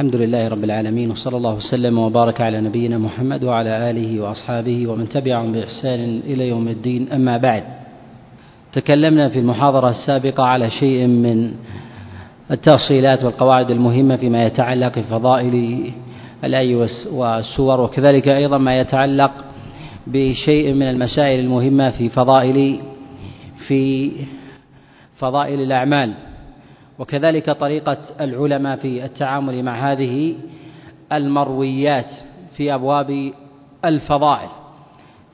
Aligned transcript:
الحمد 0.00 0.16
لله 0.16 0.48
رب 0.48 0.64
العالمين 0.64 1.10
وصلى 1.10 1.36
الله 1.36 1.54
وسلم 1.54 1.98
وبارك 1.98 2.40
على 2.40 2.60
نبينا 2.60 2.98
محمد 2.98 3.44
وعلى 3.44 3.90
آله 3.90 4.20
وأصحابه 4.20 4.86
ومن 4.86 5.08
تبعهم 5.08 5.52
بإحسان 5.52 6.20
إلى 6.24 6.48
يوم 6.48 6.68
الدين. 6.68 7.12
أما 7.12 7.36
بعد 7.36 7.64
تكلمنا 8.72 9.28
في 9.28 9.38
المحاضرة 9.38 9.90
السابقة 9.90 10.42
على 10.42 10.70
شيء 10.70 11.06
من 11.06 11.52
التفصيلات 12.50 13.24
والقواعد 13.24 13.70
المهمة 13.70 14.16
فيما 14.16 14.44
يتعلق 14.44 14.98
بفضائل 14.98 15.84
الأي 16.44 16.74
والسور 17.12 17.80
وكذلك 17.80 18.28
أيضا 18.28 18.58
ما 18.58 18.80
يتعلق 18.80 19.32
بشيء 20.06 20.72
من 20.72 20.82
المسائل 20.90 21.40
المهمة 21.40 21.90
في 21.90 22.08
فضائل 22.08 22.80
في 23.66 24.12
فضائل 25.18 25.60
الأعمال. 25.60 26.14
وكذلك 27.00 27.50
طريقة 27.50 27.98
العلماء 28.20 28.76
في 28.76 29.04
التعامل 29.04 29.62
مع 29.62 29.92
هذه 29.92 30.34
المرويات 31.12 32.10
في 32.56 32.74
أبواب 32.74 33.32
الفضائل. 33.84 34.48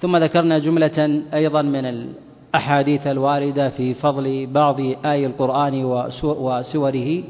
ثم 0.01 0.17
ذكرنا 0.17 0.59
جملة 0.59 1.23
أيضا 1.35 1.63
من 1.63 1.85
الأحاديث 1.85 3.07
الواردة 3.07 3.69
في 3.69 3.95
فضل 3.95 4.47
بعض 4.47 4.81
آي 5.05 5.27
القرآن 5.27 5.85
وسوره 5.85 7.23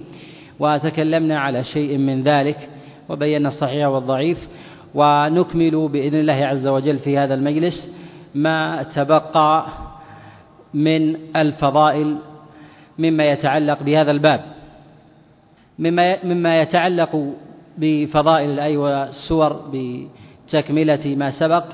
وتكلمنا 0.60 1.38
على 1.40 1.64
شيء 1.64 1.98
من 1.98 2.22
ذلك 2.22 2.68
وبينا 3.08 3.48
الصحيح 3.48 3.86
والضعيف. 3.86 4.48
ونكمل 4.94 5.88
بإذن 5.88 6.20
الله 6.20 6.32
عز 6.32 6.66
وجل 6.66 6.98
في 6.98 7.18
هذا 7.18 7.34
المجلس 7.34 7.90
ما 8.34 8.82
تبقى 8.82 9.66
من 10.74 11.16
الفضائل 11.36 12.16
مما 12.98 13.24
يتعلق 13.30 13.82
بهذا 13.82 14.10
الباب. 14.10 14.40
مما 15.78 16.24
مما 16.24 16.60
يتعلق 16.60 17.32
بفضائل 17.78 18.50
الآي 18.50 18.76
والسور 18.76 19.60
بتكملة 19.72 21.14
ما 21.16 21.30
سبق 21.30 21.64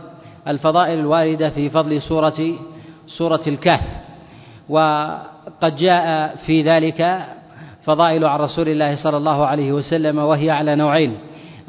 الفضائل 0.48 0.98
الواردة 0.98 1.50
في 1.50 1.70
فضل 1.70 2.02
سورة 2.02 2.54
سورة 3.06 3.42
الكهف. 3.46 3.86
وقد 4.68 5.76
جاء 5.76 6.36
في 6.46 6.62
ذلك 6.62 7.26
فضائل 7.84 8.24
عن 8.24 8.38
رسول 8.38 8.68
الله 8.68 8.96
صلى 8.96 9.16
الله 9.16 9.46
عليه 9.46 9.72
وسلم 9.72 10.18
وهي 10.18 10.50
على 10.50 10.74
نوعين. 10.74 11.16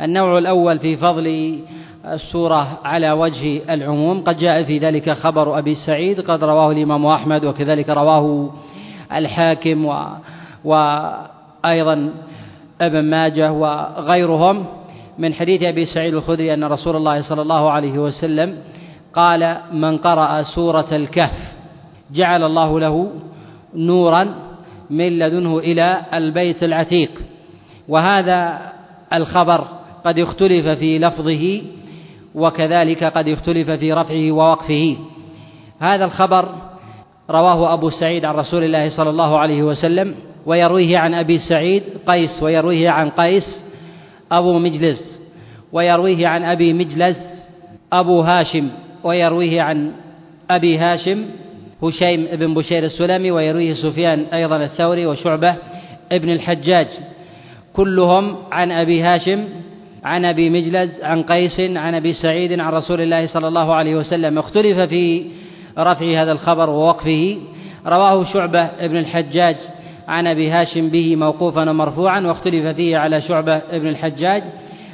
النوع 0.02 0.38
الأول 0.38 0.80
في 0.80 0.98
فضل 0.98 1.60
السورة 2.06 2.80
على 2.86 3.12
وجه 3.12 3.74
العموم 3.74 4.24
قد 4.24 4.38
جاء 4.38 4.64
في 4.64 4.78
ذلك 4.78 5.10
خبر 5.10 5.58
أبي 5.58 5.76
سعيد 5.76 6.22
قد 6.22 6.44
رواه 6.44 6.72
الإمام 6.72 7.06
أحمد 7.06 7.46
وكذلك 7.46 7.90
رواه 7.90 8.50
الحاكم 9.18 9.86
و 9.86 10.06
وأيضا 10.64 12.14
ابن 12.82 13.10
ماجه 13.10 13.52
وغيرهم. 13.52 14.66
من 15.20 15.34
حديث 15.34 15.64
أبي 15.64 15.86
سعيد 15.86 16.14
الخدري 16.14 16.54
أن 16.54 16.64
رسول 16.64 16.96
الله 16.96 17.22
صلى 17.22 17.42
الله 17.42 17.72
عليه 17.72 18.00
وسلم 18.00 18.58
قال 19.14 19.58
من 19.74 19.98
قرأ 19.98 20.44
سورة 20.44 20.88
الكهف 20.92 21.54
جعل 22.12 22.44
الله 22.44 22.80
له 22.80 23.12
نورا 23.76 24.36
من 24.90 25.20
لدنه 25.20 25.60
إلى 25.60 26.02
البيت 26.14 26.64
العتيق. 26.64 27.12
وهذا 27.88 28.60
الخبر 29.14 29.68
قد 30.06 30.20
اختلف 30.20 30.68
في 30.80 31.00
لفظه 31.00 31.62
وكذلك 32.36 33.04
قد 33.04 33.28
اختلف 33.28 33.70
في 33.72 33.94
رفعه 33.94 34.32
ووقفه. 34.32 34.98
هذا 35.80 36.06
الخبر 36.06 36.50
رواه 37.30 37.74
أبو 37.74 37.90
سعيد 37.90 38.26
عن 38.26 38.36
رسول 38.36 38.64
الله 38.64 38.90
صلى 38.90 39.10
الله 39.10 39.40
عليه 39.40 39.64
وسلم 39.64 40.16
ويرويه 40.46 40.98
عن 40.98 41.14
أبي 41.14 41.40
سعيد 41.40 41.84
قيس 42.08 42.44
ويرويه 42.44 42.90
عن 42.90 43.10
قيس 43.10 43.64
أبو 44.32 44.60
مجلس 44.60 45.22
ويرويه 45.72 46.28
عن 46.28 46.44
أبي 46.44 46.74
مجلس 46.74 47.18
أبو 47.94 48.22
هاشم 48.22 48.70
ويرويه 49.04 49.62
عن 49.62 49.92
أبي 50.52 50.78
هاشم 50.78 51.26
هشيم 51.84 52.28
بن 52.34 52.54
بشير 52.54 52.84
السلمي 52.84 53.32
ويرويه 53.32 53.74
سفيان 53.74 54.26
أيضا 54.34 54.58
الثوري 54.58 55.06
وشعبة 55.06 55.56
ابن 56.12 56.30
الحجاج. 56.30 56.88
كلهم 57.74 58.36
عن 58.52 58.72
أبي 58.72 59.02
هاشم 59.02 59.44
عن 60.04 60.26
أبي 60.26 60.50
مجلس 60.50 61.04
عن 61.04 61.24
قيس 61.24 61.60
عن 61.60 61.96
أبي 61.96 62.14
سعيد 62.14 62.60
عن 62.60 62.74
رسول 62.74 63.02
الله 63.02 63.26
صلى 63.26 63.48
الله 63.48 63.74
عليه 63.74 63.96
وسلم. 63.96 64.38
اختلف 64.38 64.80
في 64.80 65.26
رفع 65.78 66.22
هذا 66.22 66.32
الخبر 66.32 66.70
ووقفه. 66.70 67.38
رواه 67.88 68.24
شعبة 68.24 68.60
ابن 68.60 68.98
الحجاج 68.98 69.56
عن 70.08 70.28
أبي 70.28 70.50
هاشم 70.50 70.90
به 70.90 71.16
موقوفا 71.16 71.70
ومرفوعا 71.70 72.22
واختلف 72.22 72.76
فيه 72.76 72.98
على 72.98 73.22
شعبة 73.22 73.56
ابن 73.56 73.88
الحجاج. 73.88 74.44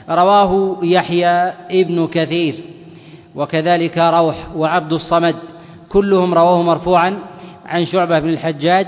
رواه 0.09 0.77
يحيى 0.83 1.53
ابن 1.71 2.07
كثير 2.07 2.55
وكذلك 3.35 3.97
روح 3.97 4.35
وعبد 4.55 4.93
الصمد 4.93 5.35
كلهم 5.89 6.33
رواه 6.33 6.61
مرفوعا 6.61 7.19
عن 7.65 7.85
شعبة 7.85 8.19
بن 8.19 8.29
الحجاج. 8.29 8.87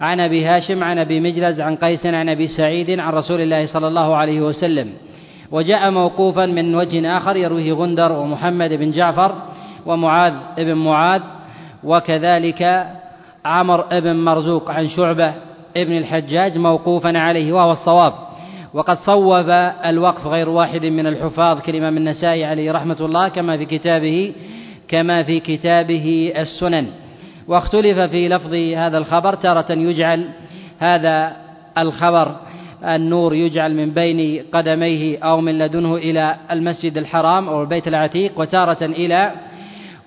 عن 0.00 0.20
أبي 0.20 0.44
هاشم 0.44 0.84
عن 0.84 0.98
أبي 0.98 1.20
مجلز 1.20 1.60
عن 1.60 1.76
قيس 1.76 2.06
عن 2.06 2.28
أبي 2.28 2.48
سعيد 2.48 3.00
عن 3.00 3.12
رسول 3.12 3.40
الله 3.40 3.66
صلى 3.66 3.88
الله 3.88 4.16
عليه 4.16 4.40
وسلم. 4.40 4.90
وجاء 5.50 5.90
موقوفا 5.90 6.46
من 6.46 6.74
وجه 6.74 7.16
آخر 7.16 7.36
يرويه 7.36 7.72
غندر 7.72 8.12
ومحمد 8.12 8.72
بن 8.72 8.90
جعفر. 8.90 9.32
ومعاذ 9.86 10.34
بن 10.58 10.74
معاذ 10.74 11.22
وكذلك 11.84 12.86
عمر 13.44 13.84
بن 14.00 14.16
مرزوق 14.16 14.70
عن 14.70 14.88
شعبة 14.88 15.34
ابن 15.76 15.96
الحجاج 15.96 16.58
موقوفا 16.58 17.18
عليه 17.18 17.52
وهو 17.52 17.72
الصواب. 17.72 18.12
وقد 18.74 18.98
صوب 18.98 19.48
الوقف 19.84 20.26
غير 20.26 20.48
واحد 20.48 20.84
من 20.86 21.06
الحفاظ 21.06 21.60
كالإمام 21.60 21.96
النسائي 21.96 22.44
عليه 22.44 22.72
رحمة 22.72 22.96
الله 23.00 23.28
كما 23.28 23.56
في 23.56 23.64
كتابه 23.64 24.32
كما 24.88 25.22
في 25.22 25.40
كتابه 25.40 26.32
السنن. 26.36 26.86
واختلف 27.48 27.98
في 27.98 28.28
لفظ 28.28 28.54
هذا 28.54 28.98
الخبر 28.98 29.34
تارة 29.34 29.72
يجعل 29.72 30.28
هذا 30.78 31.36
الخبر 31.78 32.36
النور 32.84 33.34
يجعل 33.34 33.74
من 33.74 33.90
بين 33.90 34.42
قدميه 34.52 35.18
أو 35.18 35.40
من 35.40 35.58
لدنه 35.58 35.96
إلى 35.96 36.36
المسجد 36.50 36.98
الحرام 36.98 37.48
أو 37.48 37.62
البيت 37.62 37.88
العتيق 37.88 38.40
وتارة 38.40 38.84
إلى 38.84 39.32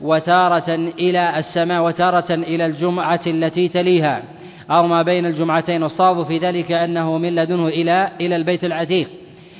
وتارة 0.02 0.76
إلى 1.00 1.40
السماء 1.40 1.84
وتارة 1.84 2.34
إلى 2.34 2.66
الجمعة 2.66 3.22
التي 3.28 3.68
تليها. 3.68 4.24
أو 4.72 4.88
ما 4.88 5.02
بين 5.02 5.26
الجمعتين. 5.26 5.84
والصواب 5.84 6.26
في 6.26 6.38
ذلك 6.38 6.72
أنه 6.72 7.18
من 7.18 7.36
لدنه 7.36 7.68
إلى 7.68 8.10
إلى 8.22 8.36
البيت 8.36 8.64
العتيق. 8.64 9.08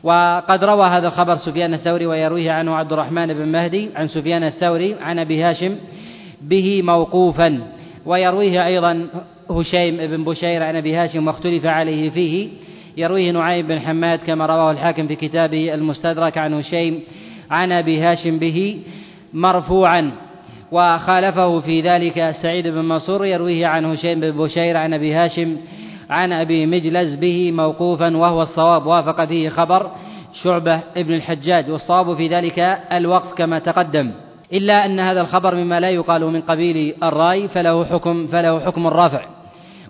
وقد 0.04 0.64
روى 0.64 0.88
هذا 0.88 1.08
الخبر 1.08 1.36
سفيان 1.36 1.74
الثوري 1.74 2.06
ويرويه 2.06 2.52
عنه 2.52 2.76
عبد 2.76 2.94
الرحمن 2.94 3.34
بن 3.34 3.48
مهدي 3.48 3.90
عن 3.96 4.08
سفيان 4.08 4.44
الثوري 4.44 4.96
عن 5.02 5.20
أبي 5.20 5.44
هاشم 5.44 5.76
به 6.42 6.82
موقوفا. 6.82 7.60
ويرويه 8.06 8.66
أيضا 8.66 9.08
هشيم 9.50 9.98
بن 9.98 10.24
بشير 10.24 10.64
عن 10.64 10.76
أبي 10.76 10.96
هاشم 10.96 11.28
واختلف 11.28 11.66
عليه 11.66 12.10
فيه. 12.10 12.50
يرويه 12.98 13.32
نعيم 13.32 13.68
بن 13.68 13.80
حماد 13.80 14.20
كما 14.20 14.46
رواه 14.46 14.72
الحاكم 14.72 15.08
في 15.08 15.16
كتابه 15.16 15.74
المستدرك 15.74 16.38
عن 16.38 16.54
هشيم 16.54 17.00
عن 17.52 17.72
أبي 17.72 18.00
هاشم 18.00 18.40
به 18.40 18.80
مرفوعا. 19.34 20.12
وخالفه 20.72 21.60
في 21.60 21.82
ذلك 21.82 22.36
سعيد 22.42 22.68
بن 22.68 22.86
منصور 22.86 23.26
يرويه 23.26 23.68
عن 23.68 23.86
هشيم 23.86 24.20
بن 24.20 24.32
بشير 24.32 24.78
عن 24.78 24.94
أبي 24.94 25.14
هاشم 25.14 25.58
عن 26.10 26.32
أبي 26.32 26.66
مجلز 26.66 27.16
به 27.16 27.52
موقوفا 27.52 28.18
وهو 28.18 28.42
الصواب. 28.42 28.86
وافق 28.86 29.26
فيه 29.26 29.50
خبر 29.50 29.92
شعبة 30.44 30.80
ابن 30.98 31.14
الحجاج 31.14 31.70
والصواب 31.70 32.16
في 32.16 32.28
ذلك 32.28 32.60
الوقف 32.92 33.34
كما 33.34 33.60
تقدم. 33.60 34.12
إلا 34.54 34.86
أن 34.86 35.00
هذا 35.00 35.22
الخبر 35.22 35.56
مما 35.56 35.80
لا 35.80 35.90
يقال 35.90 36.26
من 36.26 36.42
قبيل 36.42 36.96
الرأي 37.04 37.48
فله 37.48 37.86
حكم 37.86 38.28
فله 38.28 38.60
حكم 38.60 38.88
الرافع 38.88 39.22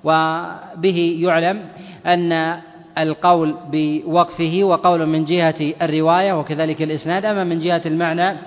وبه 0.03 1.17
يعلم 1.19 1.61
أن 2.05 2.59
القول 2.97 3.55
بوقفه 3.71 4.59
وقول 4.63 5.05
من 5.05 5.25
جهة 5.25 5.73
الرواية 5.81 6.33
وكذلك 6.39 6.81
الإسناد. 6.81 7.25
أما 7.25 7.43
من 7.43 7.59
جهة 7.59 7.81
المعنى 7.85 8.37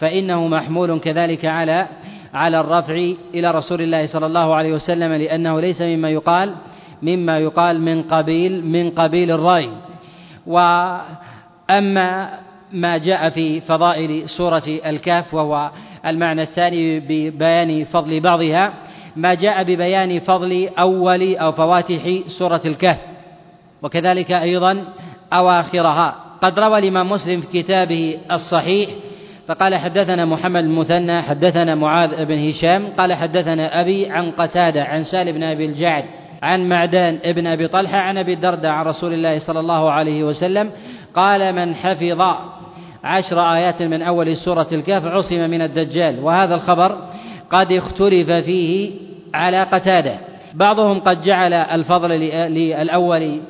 فإنه 0.00 0.48
محمول 0.48 1.00
كذلك 1.00 1.44
على 1.44 1.86
على 2.34 2.60
الرفع 2.60 2.94
إلى 3.34 3.50
رسول 3.50 3.82
الله 3.82 4.06
صلى 4.06 4.26
الله 4.26 4.54
عليه 4.54 4.72
وسلم 4.72 5.12
لأنه 5.12 5.60
ليس 5.60 5.80
مما 5.82 6.10
يقال 6.10 6.54
مما 7.02 7.38
يقال 7.38 7.80
من 7.80 8.02
قبيل 8.02 8.66
من 8.66 8.90
قبيل 8.90 9.30
الرأي. 9.30 9.70
وأما 10.46 12.30
ما 12.72 12.98
جاء 12.98 13.30
في 13.30 13.60
فضائل 13.60 14.28
سورة 14.28 14.62
الكهف 14.66 15.34
وهو 15.34 15.70
المعنى 16.06 16.42
الثاني 16.42 17.00
ببيان 17.00 17.84
فضل 17.84 18.20
بعضها 18.20 18.72
ما 19.16 19.34
جاء 19.34 19.62
ببيان 19.62 20.20
فضل 20.20 20.68
أول 20.78 21.36
أو 21.36 21.52
فواتح 21.52 22.18
سورة 22.38 22.60
الكهف. 22.64 22.98
وكذلك 23.82 24.32
أيضا 24.32 24.84
أواخرها. 25.32 26.14
قد 26.42 26.58
روى 26.58 26.78
الإمام 26.78 27.10
مسلم 27.10 27.40
في 27.40 27.62
كتابه 27.62 28.18
الصحيح 28.32 28.90
فقال 29.50 29.76
حدثنا 29.76 30.24
محمد 30.24 30.64
المثنى 30.64 31.22
حدثنا 31.22 31.74
معاذ 31.74 32.24
بن 32.24 32.48
هشام 32.48 32.88
قال 32.98 33.14
حدثنا 33.14 33.80
أبي 33.80 34.10
عن 34.10 34.30
قتادة 34.30 34.84
عن 34.84 35.04
سال 35.04 35.32
بن 35.32 35.42
أبي 35.42 35.64
الجعد 35.64 36.04
عن 36.42 36.68
معدان 36.68 37.18
ابن 37.24 37.46
أبي 37.46 37.68
طلحة 37.68 37.98
عن 37.98 38.18
أبي 38.18 38.32
الدرداء 38.32 38.70
عن 38.70 38.86
رسول 38.86 39.12
الله 39.12 39.38
صلى 39.38 39.60
الله 39.60 39.90
عليه 39.90 40.24
وسلم 40.24 40.70
قال 41.14 41.54
من 41.54 41.74
حفظ 41.74 42.22
عشر 43.04 43.54
آيات 43.54 43.82
من 43.82 44.02
أول 44.02 44.36
سورة 44.36 44.66
الكهف 44.72 45.04
عصم 45.04 45.50
من 45.50 45.62
الدجال 45.62 46.24
وهذا 46.24 46.54
الخبر 46.54 46.98
قد 47.50 47.72
اختلف 47.72 48.30
فيه 48.30 48.90
على 49.34 49.62
قتادة. 49.62 50.14
بعضهم 50.54 51.00
قد 51.00 51.22
جعل 51.22 51.52
الفضل 51.52 52.08
للأول 52.10 53.40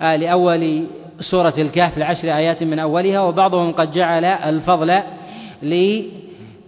لأول 0.00 0.86
سورة 1.20 1.54
الكهف 1.58 1.98
لعشر 1.98 2.36
آيات 2.36 2.62
من 2.62 2.78
أولها 2.78 3.20
وبعضهم 3.20 3.72
قد 3.72 3.92
جعل 3.92 4.24
الفضل 4.24 5.00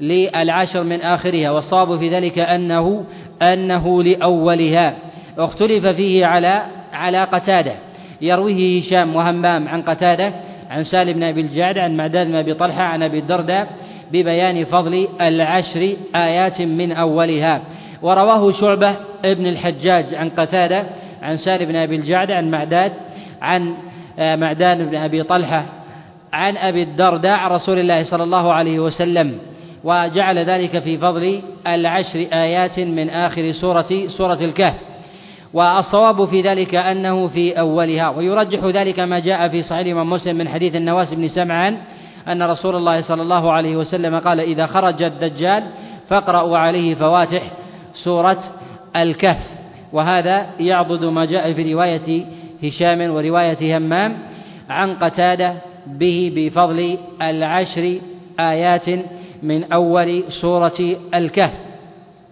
للعشر 0.01 0.83
من 0.83 1.01
آخرها 1.01 1.51
والصواب 1.51 1.99
في 1.99 2.09
ذلك 2.09 2.39
أنه 2.39 3.05
أنه 3.43 4.03
لأولها. 4.03 4.95
اختلف 5.39 5.87
فيه 5.87 6.27
على 6.27 6.63
على 6.93 7.25
قتادة. 7.25 7.73
يرويه 8.21 8.81
هشام 8.81 9.17
وهمام 9.17 9.69
عن 9.69 9.83
قتادة 9.83 10.33
عن 10.71 10.85
سالم 10.85 11.13
بن 11.13 11.23
أبي 11.23 11.41
الجعد 11.41 11.79
عن 11.79 11.97
معداد 11.97 12.27
بن 12.27 12.35
أبي 12.35 12.55
طلحة 12.55 12.83
عن 12.83 13.03
أبي 13.03 13.19
الدرداء 13.19 13.69
ببيان 14.13 14.65
فضل 14.65 15.09
العشر 15.21 15.97
آيات 16.15 16.61
من 16.61 16.93
أولها. 16.93 17.61
ورواه 18.03 18.53
شعبة 18.53 18.97
ابن 19.25 19.47
الحجاج 19.47 20.15
عن 20.15 20.29
قتادة 20.29 20.85
عن 21.23 21.37
سالم 21.37 21.69
بن 21.69 21.77
أبي 21.77 21.97
الجعد 21.97 22.31
عن 22.31 22.51
معداد 22.51 22.93
عن 23.43 23.75
آه، 24.19 24.37
معدان 24.37 24.87
بن 24.87 24.97
أبي 24.97 25.23
طلحة 25.23 25.65
عن 26.33 26.57
أبي 26.57 26.83
الدرداء 26.83 27.53
رسول 27.53 27.79
الله 27.79 28.03
صلى 28.03 28.23
الله 28.23 28.53
عليه 28.53 28.79
وسلم 28.79 29.39
وجعل 29.85 30.39
ذلك 30.39 30.79
في 30.79 30.99
فضل 30.99 31.43
العشر 31.67 32.27
آيات 32.33 32.81
من 32.81 33.11
آخر 33.11 33.53
سورة 33.53 34.07
سورة 34.09 34.39
الكهف. 34.45 34.75
والصواب 35.55 36.25
في 36.25 36.43
ذلك 36.43 36.75
أنه 36.75 37.29
في 37.29 37.61
أولها 37.61 38.09
ويرجح 38.09 38.65
ذلك 38.65 39.01
ما 39.01 39.19
جاء 39.19 39.49
في 39.49 39.63
صحيح 39.63 39.81
الإمام 39.81 40.11
مسلم 40.11 40.37
من 40.37 40.49
حديث 40.49 40.77
النواس 40.77 41.15
بن 41.15 41.29
سمعان 41.29 41.77
أن 42.29 42.43
رسول 42.43 42.77
الله 42.77 43.03
صلى 43.03 43.23
الله 43.23 43.53
عليه 43.53 43.77
وسلم 43.77 44.19
قال 44.19 44.41
إذا 44.41 44.67
خرج 44.67 45.03
الدجال 45.03 45.65
فاقرأوا 46.09 46.59
عليه 46.59 46.95
فواتح 46.95 47.43
سورة 47.95 48.39
الكهف 48.97 49.47
وهذا 49.93 50.47
يعضد 50.61 51.05
ما 51.05 51.25
جاء 51.25 51.53
في 51.53 51.75
رواية 51.75 52.25
هشام 52.65 53.11
ورواية 53.11 53.79
همام 53.79 54.19
عن 54.71 54.95
قتادة 54.95 55.55
به 55.87 56.33
بفضل 56.37 56.99
العشر 57.23 57.99
آيات 58.41 58.89
من 59.43 59.73
أول 59.73 60.25
سورة 60.41 60.97
الكهف. 61.15 61.53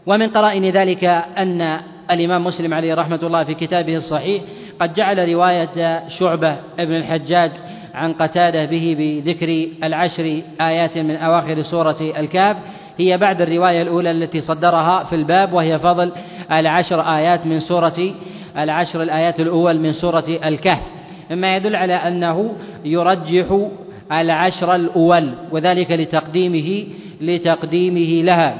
ومن 0.06 0.28
قرائن 0.28 0.70
ذلك 0.70 1.04
أن 1.38 1.80
الإمام 2.10 2.44
مسلم 2.44 2.74
عليه 2.74 2.94
رحمة 2.94 3.20
الله 3.22 3.44
في 3.44 3.54
كتابه 3.54 3.96
الصحيح 3.96 4.42
قد 4.80 4.94
جعل 4.94 5.28
رواية 5.28 6.08
شعبة 6.08 6.56
ابن 6.78 6.94
الحجاج 6.94 7.50
عن 7.94 8.12
قتادة 8.12 8.64
به 8.64 8.96
بذكر 8.98 9.68
العشر 9.84 10.42
آيات 10.60 10.98
من 10.98 11.16
أواخر 11.16 11.62
سورة 11.62 12.12
الكهف. 12.18 12.56
هي 12.98 13.18
بعد 13.18 13.42
الرواية 13.42 13.82
الأولى 13.82 14.10
التي 14.10 14.40
صدرها 14.40 15.04
في 15.04 15.14
الباب 15.16 15.52
وهي 15.52 15.78
فضل 15.78 16.12
العشر 16.52 17.00
آيات 17.00 17.46
من 17.46 17.60
سورة 17.60 18.14
العشر 18.58 19.02
الآيات 19.02 19.40
الأول 19.40 19.80
من 19.80 19.92
سورة 19.92 20.24
الكهف. 20.44 20.82
مما 21.30 21.56
يدل 21.56 21.76
على 21.76 21.94
أنه 21.94 22.54
يرجح 22.84 23.68
العشر 24.12 24.74
الأول 24.74 25.34
وذلك 25.52 25.90
لتقديمه 25.90 26.86
لتقديمه 27.20 28.24
لها. 28.24 28.58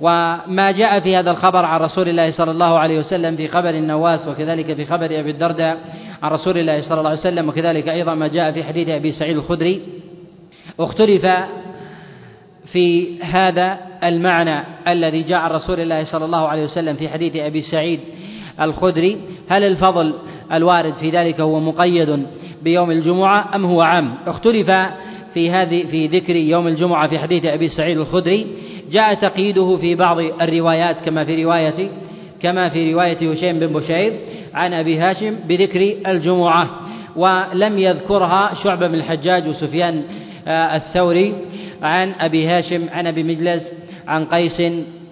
وما 0.00 0.70
جاء 0.70 1.00
في 1.00 1.16
هذا 1.16 1.30
الخبر 1.30 1.64
عن 1.64 1.80
رسول 1.80 2.08
الله 2.08 2.30
صلى 2.30 2.50
الله 2.50 2.78
عليه 2.78 2.98
وسلم 2.98 3.36
في 3.36 3.48
خبر 3.48 3.70
النواس 3.70 4.28
وكذلك 4.28 4.74
في 4.74 4.86
خبر 4.86 5.04
أبي 5.04 5.30
الدرداء 5.30 5.78
عن 6.22 6.30
رسول 6.30 6.58
الله 6.58 6.82
صلى 6.82 6.98
الله 6.98 7.10
عليه 7.10 7.20
وسلم 7.20 7.48
وكذلك 7.48 7.88
أيضا 7.88 8.14
ما 8.14 8.28
جاء 8.28 8.52
في 8.52 8.64
حديث 8.64 8.88
أبي 8.88 9.12
سعيد 9.12 9.36
الخدري. 9.36 9.82
اختلف 10.80 11.26
في 12.72 13.18
هذا 13.22 13.78
المعنى 14.04 14.64
الذي 14.88 15.22
جاء 15.22 15.38
عن 15.38 15.50
رسول 15.50 15.80
الله 15.80 16.04
صلى 16.04 16.24
الله 16.24 16.48
عليه 16.48 16.64
وسلم 16.64 16.96
في 16.96 17.08
حديث 17.08 17.36
أبي 17.36 17.60
سعيد 17.62 18.00
الخدري. 18.60 19.18
هل 19.48 19.62
الفضل 19.62 20.14
الوارد 20.52 20.94
في 20.94 21.10
ذلك 21.10 21.40
هو 21.40 21.60
مقيد 21.60 22.26
بيوم 22.62 22.90
الجمعة 22.90 23.54
أم 23.54 23.64
هو 23.64 23.80
عام؟ 23.80 24.14
اختلف 24.26 24.70
في 25.34 25.50
هذه 25.50 25.86
في 25.90 26.06
ذكر 26.06 26.36
يوم 26.36 26.66
الجمعة 26.66 27.08
في 27.08 27.18
حديث 27.18 27.44
أبي 27.44 27.68
سعيد 27.68 27.98
الخدري. 27.98 28.46
جاء 28.90 29.14
تقييده 29.14 29.76
في 29.76 29.94
بعض 29.94 30.18
الروايات 30.18 30.96
كما 31.04 31.24
في 31.24 31.44
رواية 31.44 31.88
كما 32.42 32.68
في 32.68 32.92
رواية 32.92 33.32
هشيم 33.32 33.58
بن 33.58 33.66
بشير 33.66 34.12
عن 34.54 34.72
أبي 34.72 34.98
هاشم 34.98 35.36
بذكر 35.48 35.94
الجمعة. 36.06 36.70
ولم 37.16 37.78
يذكرها 37.78 38.54
شعبة 38.64 38.86
بن 38.86 38.94
الحجاج 38.94 39.48
وسفيان 39.48 40.02
آه، 40.48 40.76
الثوري 40.76 41.34
عن 41.82 42.12
أبي 42.20 42.46
هاشم 42.46 42.86
عن 42.92 43.06
أبي 43.06 43.22
مجلس 43.22 43.62
عن 44.08 44.24
قيس 44.24 44.62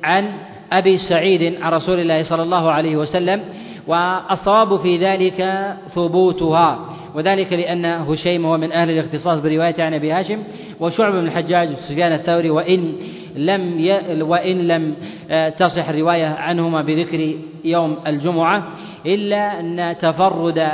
عن 0.05 0.29
أبي 0.73 0.99
سعيد 0.99 1.55
عن 1.63 1.73
رسول 1.73 2.01
الله 2.01 2.23
صلى 2.23 2.43
الله 2.43 2.71
عليه 2.71 2.97
وسلم. 2.97 3.41
والصواب 3.87 4.81
في 4.81 4.99
ذلك 4.99 5.67
ثبوتها. 5.95 6.79
وذلك 7.15 7.53
لأن 7.53 7.85
هشيم 7.85 8.47
هو 8.47 8.59
من 8.59 8.73
أهل 8.73 8.91
الاختصاص 8.91 9.41
برواية 9.41 9.75
عن 9.79 9.95
أبي 9.95 10.13
هاشم 10.13 10.39
وشعب 10.81 11.13
بن 11.13 11.19
الحجاج 11.19 11.69
سفيان 11.89 12.13
الثوري 12.13 12.51
وإن 12.51 12.93
لم 13.37 13.79
ي... 13.79 14.23
وإن 14.23 14.69
لم 14.69 14.95
آه، 15.31 15.49
تصح 15.49 15.89
الرواية 15.89 16.27
عنهما 16.27 16.83
بذكر 16.83 17.35
يوم 17.65 17.97
الجمعة 18.07 18.67
إلا 19.07 19.61
أن 19.61 19.97
تفرد 20.01 20.71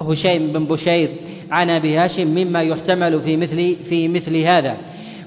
هشيم 0.00 0.52
بن 0.52 0.64
بشير 0.64 1.10
عن 1.50 1.70
أبي 1.70 1.96
هاشم 1.96 2.26
مما 2.26 2.62
يحتمل 2.62 3.20
في 3.20 3.36
مثل 3.36 3.76
في 3.88 4.08
مثل 4.08 4.36
هذا. 4.36 4.76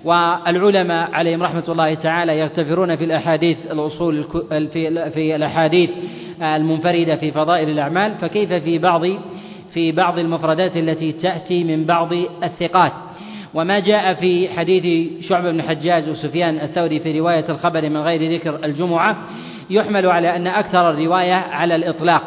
والعلماء 0.05 1.11
عليهم 1.11 1.43
رحمة 1.43 1.63
الله 1.69 1.93
تعالى 1.93 2.39
يغتفرون 2.39 2.95
في 2.95 3.03
الأحاديث 3.03 3.57
الأصول 3.71 4.23
في 5.13 5.35
الأحاديث 5.35 5.89
المنفردة 6.41 7.15
في 7.15 7.31
فضائل 7.31 7.69
الأعمال 7.69 8.15
فكيف 8.21 8.53
في 8.53 8.77
بعض 8.77 9.01
في 9.73 9.91
بعض 9.91 10.19
المفردات 10.19 10.77
التي 10.77 11.11
تأتي 11.11 11.63
من 11.63 11.85
بعض 11.85 12.13
الثقات؟ 12.43 12.91
وما 13.53 13.79
جاء 13.79 14.13
في 14.13 14.49
حديث 14.49 15.11
شعبة 15.29 15.51
بن 15.51 15.61
حجاج 15.61 16.09
وسفيان 16.09 16.55
الثوري 16.55 16.99
في 16.99 17.19
رواية 17.19 17.45
الخبر 17.49 17.89
من 17.89 17.97
غير 17.97 18.33
ذكر 18.33 18.65
الجمعة 18.65 19.17
يحمل 19.69 20.07
على 20.07 20.35
أن 20.35 20.47
أكثر 20.47 20.89
الرواية 20.89 21.33
على 21.33 21.75
الإطلاق 21.75 22.21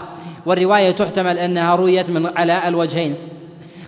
والرواية 0.46 0.90
تحتمل 0.90 1.38
أنها 1.38 1.76
رويت 1.76 2.10
من 2.10 2.26
على 2.26 2.68
الوجهين. 2.68 3.14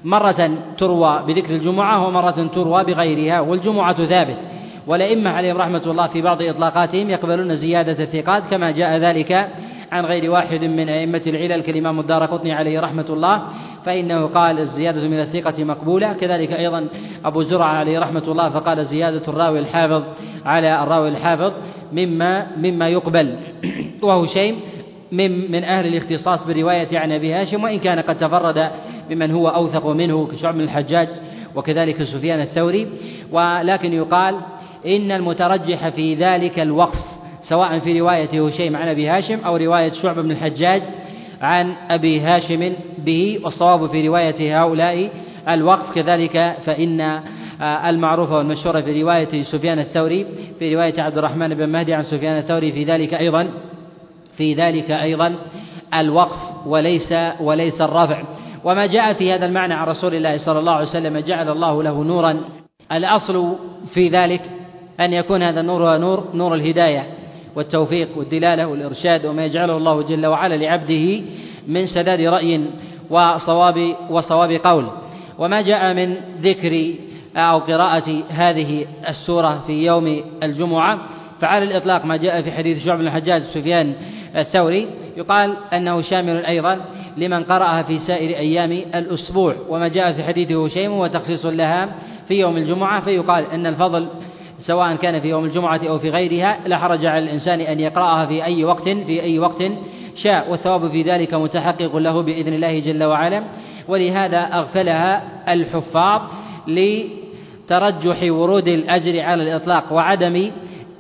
مرة 0.04 0.50
تروى 0.78 1.22
بذكر 1.26 1.54
الجمعة 1.54 2.06
ومرة 2.06 2.50
تروى 2.54 2.84
بغيرها 2.84 3.40
والجمعة 3.40 4.06
ثابت. 4.06 4.38
والأئمة 4.86 5.30
عليهم 5.30 5.56
رحمة 5.56 5.82
الله 5.86 6.06
في 6.06 6.22
بعض 6.22 6.42
إطلاقاتهم 6.42 7.10
يقبلون 7.10 7.56
زيادة 7.56 8.04
الثقات 8.04 8.42
كما 8.50 8.70
جاء 8.70 8.96
ذلك 8.96 9.48
عن 9.92 10.06
غير 10.06 10.30
واحد 10.30 10.64
من 10.64 10.88
أئمة 10.88 11.22
العلل 11.26 11.62
كالإمام 11.62 12.00
الدار 12.00 12.24
قطني 12.26 12.52
عليه 12.52 12.80
رحمة 12.80 13.06
الله 13.10 13.42
فإنه 13.84 14.26
قال 14.26 14.58
الزيادة 14.58 15.08
من 15.08 15.20
الثقة 15.20 15.64
مقبولة. 15.64 16.12
كذلك 16.12 16.52
أيضا 16.52 16.86
أبو 17.24 17.42
زرعة 17.42 17.68
عليه 17.68 17.98
رحمة 17.98 18.22
الله 18.28 18.50
فقال 18.50 18.86
زيادة 18.86 19.28
الراوي 19.28 19.58
الحافظ 19.58 20.02
على 20.44 20.82
الراوي 20.82 21.08
الحافظ 21.08 21.52
مما 21.92 22.46
مما 22.56 22.88
يقبل. 22.88 23.36
وهو 24.02 24.26
شيء 24.26 24.58
من 25.12 25.52
من 25.52 25.64
أهل 25.64 25.86
الاختصاص 25.86 26.46
بالرواية 26.46 26.98
عن 26.98 27.12
أبي 27.12 27.32
هاشم 27.32 27.64
وإن 27.64 27.78
كان 27.78 28.00
قد 28.00 28.18
تفرد 28.18 28.70
بمن 29.10 29.30
هو 29.30 29.48
أوثق 29.48 29.86
منه 29.86 30.26
كشعب 30.26 30.54
بن 30.54 30.60
الحجاج 30.60 31.08
وكذلك 31.54 32.02
سفيان 32.02 32.40
الثوري. 32.40 32.88
ولكن 33.32 33.92
يقال 33.92 34.36
إن 34.86 35.12
المترجح 35.12 35.88
في 35.88 36.14
ذلك 36.14 36.60
الوقف. 36.60 37.11
سواء 37.48 37.78
في 37.78 38.00
رواية 38.00 38.46
هشيم 38.46 38.76
عن 38.76 38.88
أبي 38.88 39.08
هاشم 39.08 39.38
أو 39.44 39.56
رواية 39.56 39.92
شعبة 39.92 40.22
بن 40.22 40.30
الحجاج 40.30 40.82
عن 41.40 41.74
أبي 41.90 42.20
هاشم 42.20 42.72
به 42.98 43.40
والصواب 43.44 43.86
في 43.86 44.08
رواية 44.08 44.62
هؤلاء 44.62 45.10
الوقف. 45.48 45.94
كذلك 45.94 46.56
فإن 46.66 47.20
المعروفة 47.62 48.36
والمشهورة 48.36 48.80
في 48.80 49.02
رواية 49.02 49.42
سفيان 49.42 49.78
الثوري 49.78 50.26
في 50.58 50.74
رواية 50.74 51.02
عبد 51.02 51.18
الرحمن 51.18 51.54
بن 51.54 51.68
مهدي 51.68 51.94
عن 51.94 52.02
سفيان 52.02 52.38
الثوري 52.38 52.72
في 52.72 52.84
ذلك 52.84 53.14
أيضا 53.14 53.48
في 54.36 54.54
ذلك 54.54 54.90
أيضا 54.90 55.34
الوقف 55.94 56.66
وليس 56.66 57.14
وليس 57.40 57.80
الرفع. 57.80 58.22
وما 58.64 58.86
جاء 58.86 59.12
في 59.12 59.32
هذا 59.32 59.46
المعنى 59.46 59.74
عن 59.74 59.86
رسول 59.86 60.14
الله 60.14 60.38
صلى 60.38 60.58
الله 60.58 60.72
عليه 60.72 60.88
وسلم 60.88 61.18
جعل 61.18 61.48
الله 61.48 61.82
له 61.82 62.04
نورا. 62.04 62.40
الأصل 62.92 63.54
في 63.94 64.08
ذلك 64.08 64.40
أن 65.00 65.12
يكون 65.12 65.42
هذا 65.42 65.60
النور 65.60 65.82
هو 65.82 65.98
نور 65.98 66.24
نور 66.34 66.54
الهداية. 66.54 67.06
والتوفيق 67.56 68.08
والدلالة 68.16 68.66
والإرشاد 68.66 69.26
وما 69.26 69.44
يجعله 69.44 69.76
الله 69.76 70.02
جل 70.02 70.26
وعلا 70.26 70.54
لعبده 70.54 71.22
من 71.68 71.86
سداد 71.86 72.20
رأي 72.20 72.60
وصواب 73.10 73.94
وصواب 74.10 74.50
قول. 74.50 74.86
وما 75.38 75.62
جاء 75.62 75.94
من 75.94 76.16
ذكر 76.40 76.94
أو 77.36 77.58
قراءة 77.58 78.22
هذه 78.28 78.86
السورة 79.08 79.62
في 79.66 79.72
يوم 79.86 80.22
الجمعة 80.42 80.98
فعلى 81.40 81.64
الإطلاق 81.64 82.04
ما 82.04 82.16
جاء 82.16 82.42
في 82.42 82.52
حديث 82.52 82.84
شعب 82.84 82.98
بن 82.98 83.06
الحجاج 83.06 83.42
سفيان 83.42 83.94
الثوري 84.36 84.88
يقال 85.16 85.56
أنه 85.72 86.02
شامل 86.02 86.44
أيضا 86.44 86.80
لمن 87.16 87.44
قرأها 87.44 87.82
في 87.82 87.98
سائر 87.98 88.36
أيام 88.36 88.72
الأسبوع. 88.72 89.54
وما 89.68 89.88
جاء 89.88 90.12
في 90.12 90.22
حديث 90.22 90.52
هشيم 90.52 90.92
وتخصيص 90.92 91.46
لها 91.46 91.88
في 92.28 92.34
يوم 92.34 92.56
الجمعة 92.56 93.00
فيقال 93.00 93.44
أن 93.44 93.66
الفضل 93.66 94.08
سواء 94.66 94.96
كان 94.96 95.20
في 95.20 95.28
يوم 95.28 95.44
الجمعة 95.44 95.80
أو 95.88 95.98
في 95.98 96.10
غيرها 96.10 96.58
لا 96.66 96.78
حرج 96.78 97.06
على 97.06 97.24
الإنسان 97.24 97.60
أن 97.60 97.80
يقرأها 97.80 98.26
في 98.26 98.44
أي 98.44 98.64
وقت 98.64 98.88
في 98.88 99.22
أي 99.22 99.38
وقت 99.38 99.62
شاء 100.16 100.50
والثواب 100.50 100.90
في 100.90 101.02
ذلك 101.02 101.34
متحقق 101.34 101.96
له 101.96 102.22
بإذن 102.22 102.52
الله 102.52 102.78
جل 102.78 103.04
وعلا. 103.04 103.42
ولهذا 103.88 104.38
أغفلها 104.38 105.22
الحفاظ 105.52 106.22
لترجح 106.68 108.22
ورود 108.22 108.68
الأجر 108.68 109.20
على 109.20 109.42
الإطلاق 109.42 109.92
وعدم 109.92 110.50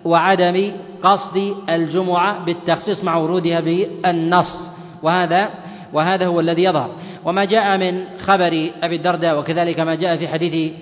وعدم 0.04 0.72
قصد 1.02 1.54
الجمعة 1.70 2.44
بالتخصيص 2.44 3.04
مع 3.04 3.16
ورودها 3.16 3.60
بالنص. 3.60 4.72
وهذا 5.02 5.50
وهذا 5.92 6.26
هو 6.26 6.40
الذي 6.40 6.62
يظهر. 6.62 6.90
وما 7.24 7.44
جاء 7.44 7.76
من 7.76 8.04
خبر 8.24 8.70
أبي 8.82 8.96
الدرداء 8.96 9.38
وكذلك 9.38 9.80
ما 9.80 9.94
جاء 9.94 10.16
في 10.16 10.28
حديث 10.28 10.72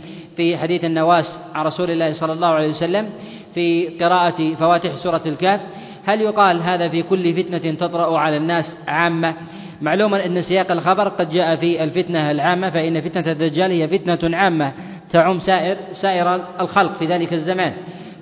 في 0.40 0.56
حديث 0.56 0.84
النواس 0.84 1.38
عن 1.54 1.64
رسول 1.64 1.90
الله 1.90 2.12
صلى 2.12 2.32
الله 2.32 2.48
عليه 2.48 2.68
وسلم 2.68 3.08
في 3.54 3.88
قراءة 3.88 4.54
فواتح 4.54 4.90
سورة 5.02 5.20
الكهف. 5.26 5.60
هل 6.06 6.20
يقال 6.20 6.62
هذا 6.62 6.88
في 6.88 7.02
كل 7.02 7.34
فتنة 7.42 7.74
تطرأ 7.74 8.18
على 8.18 8.36
الناس 8.36 8.64
عامة؟ 8.88 9.34
معلوم 9.80 10.14
أن 10.14 10.42
سياق 10.42 10.72
الخبر 10.72 11.08
قد 11.08 11.30
جاء 11.30 11.56
في 11.56 11.84
الفتنة 11.84 12.30
العامة 12.30 12.70
فإن 12.70 13.00
فتنة 13.00 13.32
الدجال 13.32 13.70
هي 13.70 13.88
فتنة 13.88 14.36
عامة 14.36 14.72
تعم 15.10 15.38
سائر 15.38 15.76
سائر 16.02 16.40
الخلق 16.60 16.98
في 16.98 17.06
ذلك 17.06 17.32
الزمان. 17.32 17.72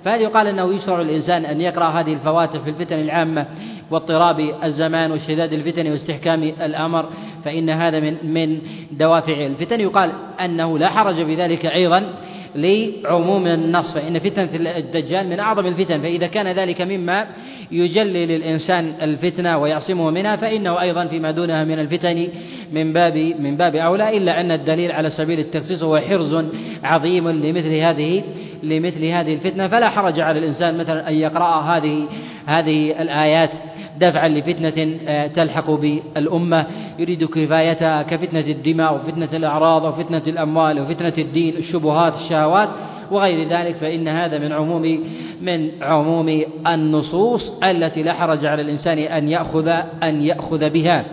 فهل 0.05 0.21
يقال 0.21 0.47
أنه 0.47 0.75
يشرع 0.75 1.01
الإنسان 1.01 1.45
أن 1.45 1.61
يقرأ 1.61 1.85
هذه 1.85 2.13
الفواتح 2.13 2.59
في 2.59 2.69
الفتن 2.69 2.99
العامة 2.99 3.45
واضطراب 3.91 4.53
الزمان 4.63 5.11
واشتداد 5.11 5.53
الفتن 5.53 5.91
واستحكام 5.91 6.43
الأمر؟ 6.43 7.05
فإن 7.45 7.69
هذا 7.69 7.99
من 7.99 8.15
من 8.23 8.59
دوافع 8.91 9.45
الفتن. 9.45 9.79
يقال 9.79 10.11
أنه 10.39 10.77
لا 10.77 10.89
حرج 10.89 11.21
بذلك 11.21 11.65
أيضا 11.65 12.13
لعموم 12.55 13.47
النص 13.47 13.93
فإن 13.93 14.19
فتنة 14.19 14.49
الدجال 14.77 15.27
من 15.27 15.39
أعظم 15.39 15.67
الفتن. 15.67 16.01
فإذا 16.01 16.27
كان 16.27 16.47
ذلك 16.47 16.81
مما 16.81 17.27
يجلي 17.71 18.25
للإنسان 18.25 18.93
الفتنة 19.01 19.57
ويعصمه 19.57 20.09
منها 20.11 20.35
فإنه 20.35 20.81
أيضا 20.81 21.05
فيما 21.05 21.31
دونها 21.31 21.63
من 21.63 21.79
الفتن 21.79 22.27
من 22.71 22.93
باب 22.93 23.17
من 23.39 23.57
باب 23.57 23.75
أولى. 23.75 24.17
إلا 24.17 24.41
أن 24.41 24.51
الدليل 24.51 24.91
على 24.91 25.09
سبيل 25.09 25.39
التخصيص 25.39 25.83
هو 25.83 25.99
حرز 25.99 26.45
عظيم 26.83 27.29
لمثل 27.29 27.73
هذه 27.73 28.23
لمثل 28.63 29.05
هذه 29.05 29.33
الفتنة 29.33 29.67
فلا 29.67 29.89
حرج 29.89 30.19
على 30.19 30.39
الإنسان 30.39 30.77
مثلا 30.77 31.09
أن 31.09 31.13
يقرأ 31.13 31.61
هذه 31.61 32.07
هذه 32.45 33.01
الآيات 33.01 33.49
دفعا 33.97 34.27
لفتنة 34.27 34.97
آه، 35.07 35.27
تلحق 35.27 35.71
بالأمة. 35.71 36.65
يريد 36.99 37.23
كفايتها 37.23 38.01
كفتنة 38.01 38.39
الدماء 38.39 38.95
وفتنة 38.95 39.29
الأعراض 39.33 39.83
وفتنة 39.83 40.23
الأموال 40.27 40.79
وفتنة 40.79 41.13
الدين 41.17 41.57
الشبهات 41.57 42.13
الشهوات 42.15 42.69
وغير 43.11 43.47
ذلك 43.47 43.75
فإن 43.75 44.07
هذا 44.07 44.37
من 44.37 44.51
عموم 44.51 45.03
من 45.41 45.69
عموم 45.81 46.43
النصوص 46.67 47.51
التي 47.63 48.03
لا 48.03 48.13
حرج 48.13 48.45
على 48.45 48.61
الإنسان 48.61 48.97
أن 48.97 49.29
يأخذ 49.29 49.67
أن 50.03 50.21
يأخذ 50.21 50.69
بها. 50.69 51.05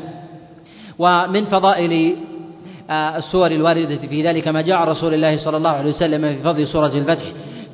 ومن 0.99 1.45
فضائل 1.45 2.17
السور 2.91 3.51
الواردة 3.51 3.97
في 3.97 4.23
ذلك 4.23 4.49
ما 4.49 4.61
جاء 4.61 4.89
رسول 4.89 5.15
الله 5.15 5.37
صلى 5.45 5.57
الله 5.57 5.71
عليه 5.71 5.91
وسلم 5.91 6.29
في 6.29 6.43
فضل 6.43 6.67
سورة 6.67 6.93
الفتح 6.95 7.25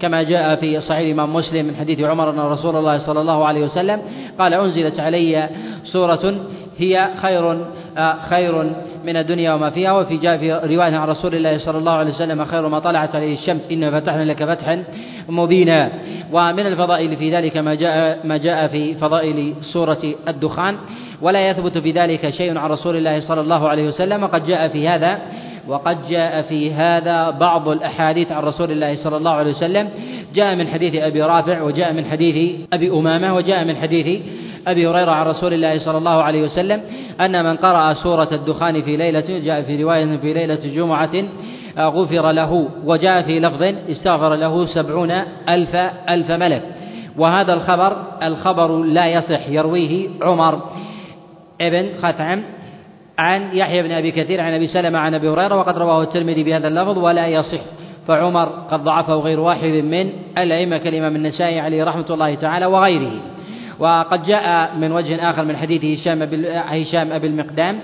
كما 0.01 0.23
جاء 0.23 0.57
في 0.57 0.81
صحيح 0.81 0.99
الإمام 0.99 1.35
مسلم 1.35 1.67
من 1.67 1.77
حديث 1.77 2.01
عمر 2.01 2.31
أن 2.31 2.39
رسول 2.39 2.77
الله 2.77 2.99
صلى 2.99 3.21
الله 3.21 3.47
عليه 3.47 3.65
وسلم 3.65 4.03
قال 4.39 4.55
أنزلت 4.55 5.01
علي 5.01 5.49
سورة 5.85 6.35
هي 6.79 7.09
خير 7.23 7.67
آه، 7.97 8.17
خير 8.31 8.73
من 9.05 9.17
الدنيا 9.17 9.53
وما 9.53 9.71
فيها. 9.71 9.93
وفي 9.93 10.17
جاء 10.17 10.37
في 10.37 10.53
رواية 10.53 10.97
عن 10.97 11.09
رسول 11.09 11.35
الله 11.35 11.59
صلى 11.59 11.79
الله 11.79 11.93
عليه 11.93 12.11
وسلم 12.11 12.45
خير 12.45 12.69
ما 12.69 12.79
طلعت 12.79 13.15
عليه 13.15 13.35
الشمس 13.35 13.69
إنا 13.71 14.01
فتحنا 14.01 14.25
لك 14.25 14.45
فتحا 14.45 14.85
مبينا. 15.29 15.93
ومن 16.33 16.67
الفضائل 16.67 17.17
في 17.17 17.37
ذلك 17.37 17.57
ما 17.57 17.75
جاء 17.75 18.19
ما 18.25 18.37
جاء 18.37 18.67
في 18.67 18.95
فضائل 18.95 19.55
سورة 19.73 20.15
الدخان 20.29 20.77
ولا 21.23 21.51
يثبت 21.51 21.79
في 21.79 21.91
ذلك 21.91 22.31
شيء 22.31 22.59
عن 22.59 22.71
رسول 22.71 22.97
الله 22.97 23.21
صلى 23.21 23.41
الله 23.41 23.69
عليه 23.69 23.89
وسلم. 23.89 24.23
وقد 24.23 24.47
جاء 24.47 24.69
في 24.69 24.89
هذا 24.89 25.19
وقد 25.69 26.09
جاء 26.09 26.43
في 26.43 26.73
هذا 26.73 27.31
بعض 27.31 27.69
الأحاديث 27.69 28.33
عن 28.33 28.43
رسول 28.43 28.71
الله 28.71 28.97
صلى 28.97 29.17
الله 29.17 29.31
عليه 29.31 29.51
وسلم. 29.51 29.89
جاء 30.35 30.55
من 30.57 30.67
حديث 30.69 30.95
أبي 30.95 31.23
رافع 31.23 31.63
وجاء 31.63 31.93
من 31.93 32.05
حديث 32.05 32.61
أبي 32.73 32.91
أمامة 32.91 33.35
وجاء 33.35 33.65
من 33.65 33.77
حديث 33.77 34.23
أبي 34.67 34.87
هريرة 34.87 35.11
عن 35.11 35.27
رسول 35.27 35.53
الله 35.55 35.79
صلى 35.79 35.99
الله 35.99 36.23
عليه 36.23 36.43
وسلم. 36.43 36.81
أن 37.21 37.45
من 37.45 37.57
قرأ 37.57 37.95
سورة 37.95 38.29
الدخان 38.33 38.83
في 38.83 38.97
ليلة 38.97 39.41
جاء 39.45 39.63
في 39.63 39.83
رواية 39.83 40.17
في 40.17 40.33
ليلة 40.33 40.61
جمعة 40.75 41.25
غفر 41.79 42.31
له 42.31 42.69
وجاء 42.85 43.23
في 43.23 43.41
لفظ 43.41 43.63
استغفر 43.91 44.35
له 44.35 44.67
سبعون 44.67 45.11
ألف 45.49 45.77
ألف 46.09 46.31
ملك. 46.31 46.63
وهذا 47.19 47.53
الخبر 47.53 47.97
الخبر 48.23 48.83
لا 48.83 49.07
يصح 49.07 49.49
يرويه 49.49 50.09
عمر. 50.23 50.63
ابن 51.61 51.89
خثعم 52.03 52.43
عن 53.19 53.57
يحيى 53.57 53.83
بن 53.83 53.93
أبي 53.93 54.11
كثير 54.11 54.41
عن 54.41 54.53
أبي 54.53 54.67
سلمة 54.67 54.99
عن 54.99 55.15
أبي 55.15 55.29
هريرة 55.29 55.57
وقد 55.57 55.79
رواه 55.79 56.03
الترمذي 56.03 56.45
بهذا 56.45 56.69
اللفظ 56.69 56.99
ولا 56.99 57.27
يصح. 57.27 57.61
فعمر 58.09 58.45
قد 58.45 58.85
ضعفه 58.85 59.15
غير 59.15 59.41
واحد 59.41 59.71
من 59.71 60.13
الأئمة 60.39 60.79
كالإمام 60.79 61.17
النسائي 61.17 61.61
عليه 61.61 61.85
رحمة 61.85 62.07
الله 62.11 62.35
تعالى 62.35 62.67
وغيره. 62.67 63.13
وقد 63.79 64.25
جاء 64.25 64.77
من 64.77 64.93
وجه 64.93 65.31
آخر 65.31 65.45
من 65.45 65.57
حديث 65.57 65.85
هشام 65.85 66.23
هشام 66.55 67.13
أبي 67.13 67.27
المقدام 67.27 67.81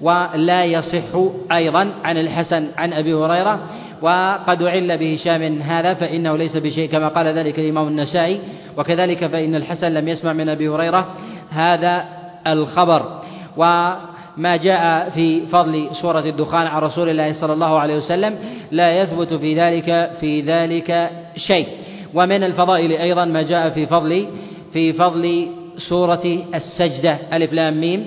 ولا 0.00 0.64
يصح 0.64 1.30
أيضا 1.52 1.90
عن 2.04 2.16
الحسن 2.18 2.66
عن 2.76 2.92
أبي 2.92 3.14
هريرة. 3.14 3.60
وقد 4.02 4.62
أعل 4.62 4.98
بهشام 4.98 5.62
هذا 5.62 5.94
فإنه 5.94 6.36
ليس 6.36 6.56
بشيء 6.56 6.90
كما 6.90 7.08
قال 7.08 7.26
ذلك 7.26 7.58
الإمام 7.58 7.88
النسائي. 7.88 8.40
وكذلك 8.76 9.26
فإن 9.26 9.54
الحسن 9.54 9.94
لم 9.94 10.08
يسمع 10.08 10.32
من 10.32 10.48
أبي 10.48 10.68
هريرة 10.68 11.14
هذا 11.50 12.19
الخبر. 12.46 13.20
وما 13.56 14.56
جاء 14.56 15.10
في 15.10 15.46
فضل 15.46 15.88
سورة 16.02 16.20
الدخان 16.20 16.66
عن 16.66 16.82
رسول 16.82 17.08
الله 17.08 17.32
صلى 17.32 17.52
الله 17.52 17.78
عليه 17.78 17.96
وسلم 17.96 18.38
لا 18.70 19.02
يثبت 19.02 19.34
في 19.34 19.54
ذلك 19.54 20.10
في 20.20 20.40
ذلك 20.40 21.10
شيء. 21.36 21.68
ومن 22.14 22.44
الفضائل 22.44 22.92
أيضا 22.92 23.24
ما 23.24 23.42
جاء 23.42 23.70
في 23.70 23.86
فضل 23.86 24.26
في 24.72 24.92
فضل 24.92 25.48
سورة 25.88 26.38
السجدة 26.54 27.18
ألف 27.32 27.52
لام 27.52 27.80
ميم 27.80 28.06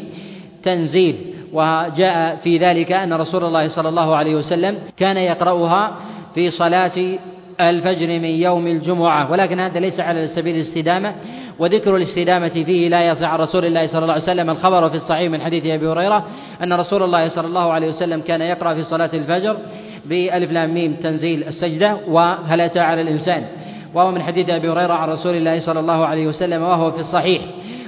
تنزيل. 0.64 1.16
وجاء 1.54 2.36
في 2.44 2.58
ذلك 2.58 2.92
أن 2.92 3.14
رسول 3.14 3.44
الله 3.44 3.68
صلى 3.68 3.90
الله 3.90 4.16
عليه 4.16 4.36
وسلم 4.36 4.78
كان 4.98 5.18
يقرأها 5.18 5.96
في 6.36 6.52
صلاة 6.52 7.18
الفجر 7.62 8.08
من 8.08 8.26
يوم 8.26 8.68
الجمعة. 8.68 9.32
ولكن 9.32 9.60
هذا 9.60 9.80
ليس 9.80 10.00
على 10.00 10.28
سبيل 10.28 10.56
الاستدامة 10.56 11.16
وذكر 11.60 11.96
الاستدامة 11.96 12.50
فيه 12.50 12.90
لا 12.90 13.08
يصح. 13.08 13.30
عن 13.30 13.40
رسول 13.40 13.66
الله 13.66 13.88
صلى 13.88 14.02
الله 14.02 14.14
عليه 14.14 14.24
وسلم 14.24 14.50
الخبر 14.50 14.90
في 14.90 14.96
الصحيح 14.96 15.32
من 15.32 15.42
حديث 15.42 15.66
أبي 15.66 15.88
هريرة 15.88 16.26
أن 16.64 16.74
رسول 16.74 17.04
الله 17.04 17.30
صلى 17.30 17.48
الله 17.48 17.74
عليه 17.74 17.88
وسلم 17.88 18.22
كان 18.22 18.42
يقرأ 18.42 18.74
في 18.74 18.84
صلاة 18.84 19.10
الفجر 19.14 19.58
بألف 20.06 20.52
لام 20.52 20.74
ميم 20.74 20.94
تنزيل 20.94 21.44
السجدة 21.44 21.98
وهل 22.08 22.62
أتى 22.62 22.80
على 22.80 23.02
الإنسان. 23.02 23.46
وهو 23.94 24.12
من 24.12 24.22
حديث 24.22 24.50
أبي 24.50 24.70
هريرة 24.70 24.94
عن 24.94 25.10
رسول 25.10 25.36
الله 25.36 25.60
صلى 25.60 25.80
الله 25.80 26.06
عليه 26.06 26.28
وسلم 26.28 26.62
وهو 26.62 26.92
في 26.92 27.00
الصحيح. 27.00 27.42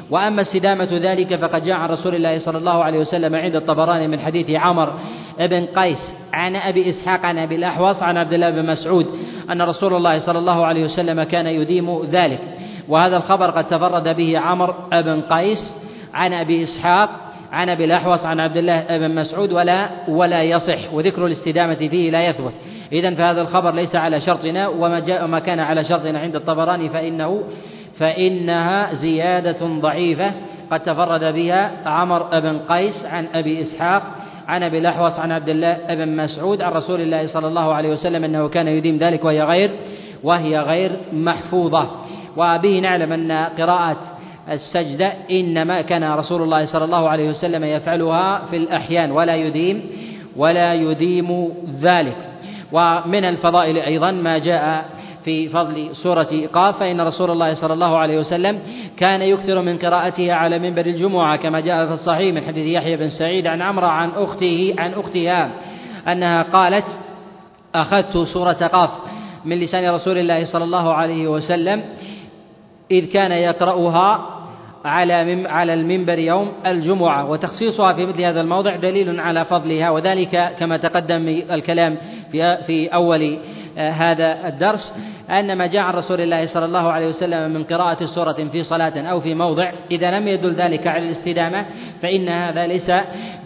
وأما 0.09 0.41
استدامة 0.41 0.89
ذلك 0.91 1.35
فقد 1.35 1.65
جاء 1.65 1.75
عن 1.75 1.89
رسول 1.89 2.15
الله 2.15 2.39
صلى 2.39 2.57
الله 2.57 2.83
عليه 2.83 2.99
وسلم 2.99 3.35
عند 3.35 3.55
الطبراني 3.55 4.07
من 4.07 4.19
حديث 4.19 4.49
عمر 4.49 4.93
بن 5.39 5.65
قيس 5.65 6.13
عن 6.33 6.55
أبي 6.55 6.89
إسحاق 6.89 7.25
عن 7.25 7.37
أبي 7.37 7.55
الأحوص 7.55 8.03
عن 8.03 8.17
عبد 8.17 8.33
الله 8.33 8.49
بن 8.49 8.65
مسعود 8.65 9.07
أن 9.51 9.61
رسول 9.61 9.93
الله 9.93 10.19
صلى 10.19 10.39
الله 10.39 10.65
عليه 10.65 10.83
وسلم 10.83 11.23
كان 11.23 11.47
يديم 11.47 12.01
ذلك. 12.11 12.39
وهذا 12.89 13.17
الخبر 13.17 13.49
قد 13.49 13.67
تفرد 13.67 14.15
به 14.15 14.39
عمر 14.39 14.75
بن 14.91 15.21
قيس 15.21 15.75
عن 16.13 16.33
أبي 16.33 16.63
إسحاق 16.63 17.09
عن 17.51 17.69
أبي 17.69 17.85
الأحوص 17.85 18.25
عن 18.25 18.39
عبد 18.39 18.57
الله 18.57 18.97
بن 18.97 19.15
مسعود 19.15 19.51
ولا 19.51 19.89
ولا 20.07 20.43
يصح 20.43 20.93
وذكر 20.93 21.25
الاستدامة 21.25 21.75
فيه 21.75 22.11
لا 22.11 22.29
يثبت. 22.29 22.53
إذا 22.91 23.15
فهذا 23.15 23.41
الخبر 23.41 23.71
ليس 23.71 23.95
على 23.95 24.21
شرطنا 24.21 24.67
وما 24.67 24.99
جاء 24.99 25.27
ما 25.27 25.39
كان 25.39 25.59
على 25.59 25.83
شرطنا 25.85 26.19
عند 26.19 26.35
الطبراني 26.35 26.89
فإنه 26.89 27.43
فإنها 27.99 28.93
زيادة 28.93 29.65
ضعيفة. 29.65 30.31
قد 30.71 30.79
تفرد 30.79 31.33
بها 31.33 31.71
عمر 31.85 32.39
بن 32.39 32.59
قيس 32.59 33.05
عن 33.05 33.27
أبي 33.33 33.61
إسحاق 33.61 34.03
عن 34.47 34.63
أبي 34.63 34.77
الأحوص 34.77 35.19
عن 35.19 35.31
عبد 35.31 35.49
الله 35.49 35.77
بن 35.89 36.15
مسعود 36.15 36.61
عن 36.61 36.71
رسول 36.71 37.01
الله 37.01 37.27
صلى 37.27 37.47
الله 37.47 37.73
عليه 37.73 37.89
وسلم 37.89 38.23
أنه 38.23 38.47
كان 38.47 38.67
يديم 38.67 38.97
ذلك 38.97 39.25
وهي 39.25 39.43
غير 39.43 39.71
وهي 40.23 40.59
غير 40.59 40.91
محفوظة. 41.13 41.89
وبه 42.37 42.79
نعلم 42.79 43.11
أن 43.13 43.31
قراءة 43.31 43.97
السجدة 44.51 45.13
إنما 45.31 45.81
كان 45.81 46.13
رسول 46.13 46.41
الله 46.41 46.65
صلى 46.65 46.85
الله 46.85 47.09
عليه 47.09 47.29
وسلم 47.29 47.63
يفعلها 47.63 48.45
في 48.45 48.57
الأحيان 48.57 49.11
ولا 49.11 49.35
يديم 49.35 49.81
ولا 50.35 50.73
يديم 50.73 51.49
ذلك. 51.81 52.17
ومن 52.71 53.25
الفضائل 53.25 53.77
أيضا 53.77 54.11
ما 54.11 54.37
جاء 54.37 54.85
في 55.25 55.49
فضل 55.49 55.95
سورة 55.95 56.47
قاف 56.53 56.79
فإن 56.79 57.01
رسول 57.01 57.31
الله 57.31 57.53
صلى 57.53 57.73
الله 57.73 57.97
عليه 57.97 58.19
وسلم 58.19 58.59
كان 58.97 59.21
يكثر 59.21 59.61
من 59.61 59.77
قراءتها 59.77 60.33
على 60.33 60.59
منبر 60.59 60.85
الجمعة 60.85 61.35
كما 61.35 61.59
جاء 61.59 61.87
في 61.87 61.93
الصحيح 61.93 62.33
من 62.33 62.41
حديث 62.41 62.67
يحيى 62.67 62.97
بن 62.97 63.09
سعيد 63.09 63.47
عن 63.47 63.61
عمرو 63.61 63.87
عن 63.87 64.09
أخته 64.09 64.75
عن 64.77 64.93
أختها 64.93 65.49
أنها 66.07 66.43
قالت 66.43 66.85
أخذت 67.75 68.17
سورة 68.17 68.53
قاف 68.53 68.89
من 69.45 69.59
لسان 69.59 69.89
رسول 69.89 70.17
الله 70.17 70.45
صلى 70.45 70.63
الله 70.63 70.93
عليه 70.93 71.27
وسلم. 71.27 71.83
إذ 72.91 73.05
كان 73.05 73.31
يقرأها 73.31 74.29
على 74.85 75.47
على 75.47 75.73
المنبر 75.73 76.19
يوم 76.19 76.51
الجمعة. 76.65 77.29
وتخصيصها 77.29 77.93
في 77.93 78.05
مثل 78.05 78.21
هذا 78.21 78.41
الموضع 78.41 78.75
دليل 78.75 79.19
على 79.19 79.45
فضلها. 79.45 79.89
وذلك 79.89 80.55
كما 80.59 80.77
تقدم 80.77 81.27
الكلام 81.51 81.97
في 82.31 82.57
في 82.67 82.87
أول 82.87 83.37
آه، 83.77 83.89
هذا 83.89 84.47
الدرس 84.47 84.93
أن 85.29 85.57
ما 85.57 85.67
جاء 85.67 85.81
عن 85.81 85.93
رسول 85.93 86.21
الله 86.21 86.47
صلى 86.47 86.65
الله 86.65 86.91
عليه 86.91 87.07
وسلم 87.07 87.51
من 87.51 87.63
قراءة 87.63 88.05
سورة 88.05 88.47
في 88.51 88.63
صلاة 88.63 89.01
أو 89.01 89.19
في 89.19 89.33
موضع 89.33 89.71
إذا 89.91 90.19
لم 90.19 90.27
يدل 90.27 90.53
ذلك 90.53 90.87
على 90.87 91.05
الاستدامة 91.05 91.65
فإن 92.01 92.29
هذا 92.29 92.67
ليس 92.67 92.91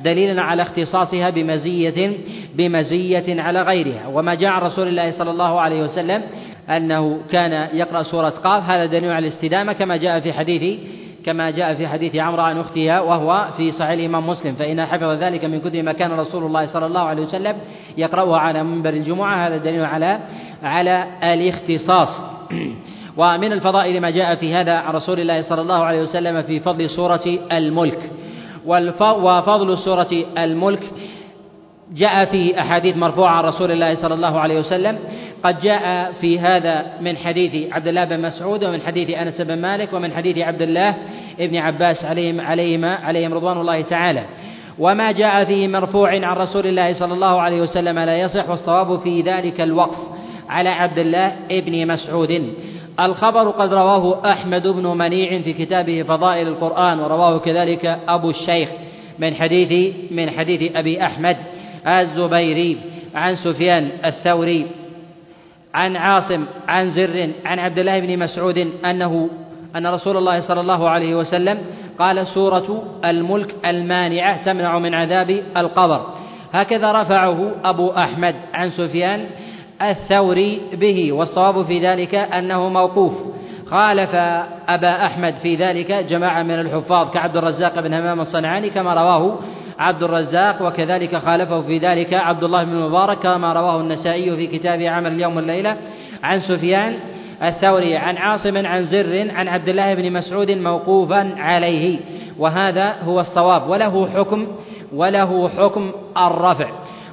دليلا 0.03 0.41
على 0.41 0.62
اختصاصها 0.62 1.29
بمزية 1.29 2.17
بمزية 2.55 3.41
على 3.41 3.62
غيرها. 3.62 4.08
وما 4.08 4.36
جاء 4.36 4.50
عن 4.50 4.62
رسول 4.62 4.88
الله 4.88 5.12
صلى 5.12 5.31
الله 5.31 5.62
عليه 5.62 5.84
وسلم 5.84 6.24
أنه 6.70 7.20
كان 7.32 7.68
يقرأ 7.74 8.04
سورة 8.04 8.30
قاف. 8.30 8.70
هذا 8.70 8.86
دليل 8.86 9.12
على 9.12 9.28
الاستدامة 9.28 9.74
كما 9.74 9.98
جاء 9.98 10.20
في 10.20 10.34
حديث 10.34 10.80
كما 11.26 11.52
جاء 11.52 11.74
في 11.74 11.88
حديث 11.88 12.16
عمرو 12.16 12.42
عن 12.42 12.58
اختها 12.58 13.02
وهو 13.02 13.48
في 13.58 13.72
صحيح 13.72 13.90
الإمام 13.90 14.28
مسلم. 14.28 14.54
فإن 14.54 14.86
حفظ 14.86 15.10
ذلك 15.10 15.46
من 15.46 15.60
كتب 15.60 15.76
ما 15.76 15.94
كان 15.94 16.12
رسول 16.12 16.44
الله 16.44 16.66
صلى 16.66 16.86
الله 16.86 17.02
عليه 17.02 17.24
وسلم 17.24 17.58
يقرأها 17.98 18.38
على 18.38 18.64
منبر 18.64 18.90
الجمعة. 18.90 19.48
هذا 19.48 19.58
دليل 19.58 19.86
على 19.86 20.20
على 20.64 21.08
الاختصاص. 21.24 22.22
ومن 23.18 23.54
الفضائل 23.54 24.02
ما 24.02 24.10
جاء 24.10 24.36
في 24.36 24.54
هذا 24.54 24.74
عن 24.74 24.94
رسول 24.94 25.20
الله 25.20 25.42
صلى 25.42 25.62
الله 25.62 25.84
عليه 25.84 26.02
وسلم 26.02 26.42
في 26.42 26.60
فضل 26.60 26.90
سورة 26.90 27.40
الملك. 27.52 28.12
وفضل 28.66 29.78
سورة 29.78 30.26
الملك 30.38 30.84
جاء 31.94 32.26
فيه 32.26 32.60
أحاديث 32.60 32.98
مرفوعة 32.98 33.32
عن 33.32 33.44
رسول 33.44 33.72
الله 33.72 33.96
صلى 33.96 34.14
الله 34.14 34.40
عليه 34.40 34.60
وسلم. 34.60 35.00
قد 35.43 35.60
جاء 35.60 36.12
في 36.22 36.39
هذا 36.39 36.86
من 37.01 37.17
حديث 37.17 37.74
عبد 37.74 37.88
الله 37.88 38.05
بن 38.05 38.22
مسعود 38.22 38.63
ومن 38.63 38.81
حديث 38.81 39.10
أنس 39.10 39.41
بن 39.41 39.62
مالك 39.62 39.93
ومن 39.93 40.13
حديث 40.13 40.38
عبد 40.38 40.62
الله 40.62 40.96
بن 41.39 41.58
عباس 41.58 42.05
عليهم 42.05 42.41
عليهما 42.41 42.96
عليهم 42.96 43.34
رضوان 43.34 43.58
الله 43.58 43.81
تعالى. 43.81 44.24
وما 44.79 45.12
جاء 45.12 45.46
فيه 45.46 45.67
مرفوع 45.67 46.12
عن 46.12 46.38
رسول 46.38 46.67
الله 46.67 46.93
صلى 46.93 47.13
الله 47.13 47.41
عليه 47.41 47.62
وسلم 47.62 48.00
لا 48.00 48.17
يصح 48.17 48.50
والصواب 48.50 49.00
في 49.00 49.22
ذلك 49.22 49.62
الوقف 49.62 49.98
على 50.50 50.69
عبد 50.69 51.00
الله 51.00 51.36
بن 51.50 51.88
مسعود. 51.88 52.53
الخبر 53.00 53.50
قد 53.50 53.74
رواه 53.74 54.31
أحمد 54.31 54.67
بن 54.67 54.98
منيع 54.98 55.41
في 55.41 55.53
كتابه 55.53 56.03
فضائل 56.03 56.48
القرآن 56.48 57.00
ورواه 57.00 57.38
كذلك 57.38 58.00
أبو 58.08 58.29
الشيخ 58.29 58.69
من 59.19 59.36
حديث 59.36 59.96
من 60.12 60.29
حديث 60.29 60.75
أبي 60.75 61.03
أحمد 61.03 61.38
الزبيري 61.88 62.77
عن 63.15 63.36
سفيان 63.36 63.89
الثوري. 64.05 64.67
عن 65.74 65.96
عاصم 65.96 66.46
عن 66.68 66.92
زر 66.92 67.30
عن 67.46 67.60
عبد 67.60 67.80
الله 67.80 68.00
بن 68.00 68.20
مسعود 68.20 68.58
أنه 68.86 69.30
أن 69.76 69.88
رسول 69.88 70.18
الله 70.18 70.40
صلى 70.40 70.62
الله 70.62 70.90
عليه 70.90 71.16
وسلم 71.16 71.58
قال 72.00 72.28
سورة 72.28 72.84
الملك 73.06 73.56
المانعة 73.66 74.44
تمنع 74.46 74.80
من 74.80 74.94
عذاب 74.94 75.44
القبر. 75.58 76.06
هكذا 76.54 76.92
رفعه 76.92 77.52
أبو 77.64 77.90
أحمد 77.90 78.36
عن 78.54 78.70
سفيان 78.70 79.26
الثوري 79.82 80.62
به 80.74 81.12
والصواب 81.12 81.66
في 81.66 81.88
ذلك 81.88 82.16
أنه 82.16 82.70
موقوف. 82.70 83.14
خالف 83.68 84.16
أبا 84.68 85.06
أحمد 85.06 85.34
في 85.34 85.56
ذلك 85.56 85.92
جماعة 85.92 86.44
من 86.44 86.60
الحفاظ 86.60 87.12
كعبد 87.12 87.38
الرزاق 87.38 87.80
بن 87.80 87.94
همام 87.94 88.20
الصنعاني 88.20 88.70
كما 88.70 88.94
رواه 88.94 89.40
عبد 89.79 90.03
الرزاق 90.03 90.62
وكذلك 90.62 91.15
خالفه 91.15 91.62
في 91.62 91.77
ذلك 91.77 92.13
عبد 92.13 92.43
الله 92.43 92.63
بن 92.63 92.71
المبارك 92.71 93.19
كما 93.19 93.53
رواه 93.53 93.81
النسائي 93.81 94.36
في 94.36 94.48
كتابه 94.48 94.89
عمل 94.89 95.12
اليوم 95.12 95.36
والليلة 95.36 95.77
عن 96.24 96.39
سفيان 96.39 96.95
الثوري 97.43 97.98
عن 97.98 98.18
عاصم 98.18 98.65
عن 98.65 98.83
زر 98.83 99.31
عن 99.31 99.48
عبد 99.48 99.70
الله 99.70 99.94
بن 99.94 100.13
مسعود 100.13 100.51
موقوفا 100.51 101.35
عليه. 101.37 102.00
وهذا 102.37 102.96
هو 103.03 103.20
الصواب 103.20 103.70
وله 103.70 104.09
حكم 104.09 104.48
وله 104.94 105.50
حكم 105.50 105.92
الرفع. 106.18 106.70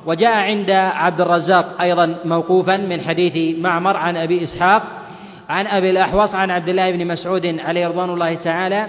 وجاء 0.07 0.33
عند 0.33 0.71
عبد 0.71 1.21
الرزاق 1.21 1.81
أيضا 1.81 2.17
موقوفا 2.25 2.77
من 2.77 3.01
حديث 3.01 3.59
معمر 3.59 3.97
عن 3.97 4.17
أبي 4.17 4.45
إسحاق 4.45 4.83
عن 5.49 5.67
أبي 5.67 5.91
الأحوص 5.91 6.35
عن 6.35 6.51
عبد 6.51 6.69
الله 6.69 6.91
بن 6.91 7.07
مسعود 7.07 7.47
عليه 7.47 7.89
رضوان 7.89 8.11
الله 8.11 8.35
تعالى 8.35 8.87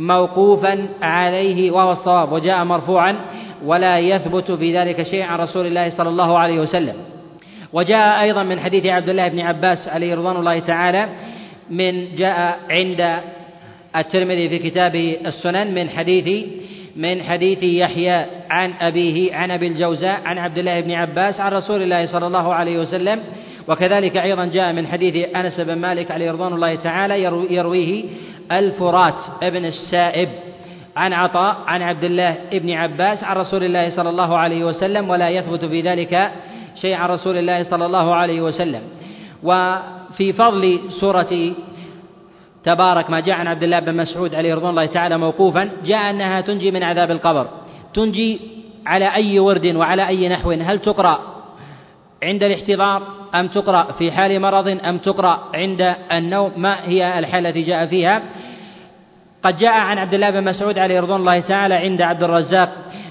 موقوفا 0.00 0.88
عليه 1.02 1.70
وهو 1.70 1.92
الصواب 1.92 2.32
وجاء 2.32 2.64
مرفوعا 2.64 3.16
ولا 3.64 3.98
يثبت 3.98 4.52
في 4.52 4.78
ذلك 4.78 5.02
شيء 5.02 5.22
عن 5.22 5.38
رسول 5.38 5.66
الله 5.66 5.90
صلى 5.90 6.08
الله 6.08 6.38
عليه 6.38 6.60
وسلم. 6.60 6.94
وجاء 7.72 8.22
أيضا 8.22 8.42
من 8.42 8.60
حديث 8.60 8.86
عبد 8.86 9.08
الله 9.08 9.28
بن 9.28 9.40
عباس 9.40 9.88
عليه 9.88 10.14
رضوان 10.14 10.36
الله 10.36 10.58
تعالى 10.58 11.08
من 11.70 12.16
جاء 12.16 12.58
عند 12.70 13.20
الترمذي 13.96 14.48
في 14.48 14.58
كتابه 14.58 15.16
السنن 15.26 15.74
من 15.74 15.90
حديث 15.90 16.46
من 16.96 17.22
حديث 17.22 17.62
يحيى 17.62 18.26
عن 18.50 18.72
أبيه 18.80 19.34
عن 19.34 19.50
أبي 19.50 19.66
الجوزاء 19.66 20.20
عن 20.24 20.38
عبد 20.38 20.58
الله 20.58 20.80
بن 20.80 20.92
عباس 20.92 21.40
عن 21.40 21.52
رسول 21.52 21.82
الله 21.82 22.06
صلى 22.06 22.26
الله 22.26 22.54
عليه 22.54 22.78
وسلم. 22.78 23.20
وكذلك 23.68 24.16
أيضا 24.16 24.44
جاء 24.44 24.72
من 24.72 24.86
حديث 24.86 25.36
أنس 25.36 25.60
بن 25.60 25.78
مالك 25.78 26.10
عليه 26.10 26.32
رضوان 26.32 26.52
الله 26.52 26.74
تعالى 26.74 27.22
يرويه 27.50 28.04
الفرات 28.52 29.14
ابن 29.42 29.64
السائب. 29.64 30.28
عن 30.96 31.12
عطاء 31.12 31.56
عن 31.66 31.82
عبد 31.82 32.04
الله 32.04 32.36
بن 32.52 32.70
عباس 32.70 33.24
عن 33.24 33.36
رسول 33.36 33.64
الله 33.64 33.90
صلى 33.90 34.08
الله 34.08 34.38
عليه 34.38 34.64
وسلم 34.64 35.10
ولا 35.10 35.28
يثبت 35.28 35.64
في 35.64 35.80
ذلك 35.80 36.30
شيء 36.80 36.94
عن 36.94 37.08
رسول 37.08 37.36
الله 37.36 37.62
صلى 37.62 37.86
الله 37.86 38.14
عليه 38.14 38.40
وسلم. 38.40 38.82
وفي 39.42 40.32
فضل 40.32 40.80
سورة 41.00 41.52
تبارك 42.64 43.10
ما 43.10 43.20
جاء 43.20 43.36
عن 43.36 43.46
عبد 43.46 43.62
الله 43.62 43.80
بن 43.80 43.96
مسعود 43.96 44.34
عليه 44.34 44.54
رضوان 44.54 44.70
الله 44.70 44.86
تعالى 44.86 45.18
موقوفا 45.18 45.70
جاء 45.84 46.10
أنها 46.10 46.40
تنجي 46.40 46.70
من 46.70 46.82
عذاب 46.82 47.10
القبر. 47.10 47.46
تنجي 47.94 48.40
على 48.86 49.14
أي 49.14 49.38
ورد 49.38 49.66
وعلى 49.66 50.08
أي 50.08 50.28
نحو؟ 50.28 50.50
هل 50.50 50.78
تقرأ 50.78 51.20
عند 52.22 52.42
الاحتضار 52.42 53.02
أم 53.34 53.48
تقرأ 53.48 53.92
في 53.92 54.12
حال 54.12 54.40
مرض 54.40 54.68
أم 54.68 54.98
تقرأ 54.98 55.40
عند 55.54 55.94
النوم؟ 56.12 56.52
ما 56.56 56.88
هي 56.88 57.18
الحالة 57.18 57.48
التي 57.48 57.62
جاء 57.62 57.86
فيها؟ 57.86 58.22
قد 59.42 59.58
جاء 59.58 59.72
عن 59.72 59.98
عبد 59.98 60.14
الله 60.14 60.30
بن 60.30 60.44
مسعود 60.44 60.78
عليه 60.78 61.00
رضوان 61.00 61.20
الله 61.20 61.40
تعالى 61.40 61.74
عند 61.74 62.02
عبد 62.02 62.22
الرزاق 62.22 62.68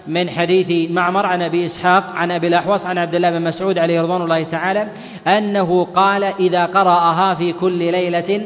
من 0.08 0.30
حديث 0.30 0.92
معمر 0.92 1.26
عن 1.26 1.42
أبي 1.42 1.65
إسحاق 1.65 2.12
عن 2.15 2.32
أبي 2.32 2.48
الأحوص 2.48 2.86
عن 2.86 2.98
عبد 2.98 3.15
الله 3.15 3.32
بن 3.32 3.42
مسعود 3.42 3.78
عليه 3.78 4.02
رضوان 4.02 4.22
الله 4.22 4.44
تعالى 4.44 4.88
أنه 5.28 5.86
قال 5.86 6.24
إذا 6.24 6.65
قرأها 6.65 7.34
في 7.34 7.54
كل 7.54 7.78
ليلة 7.92 8.42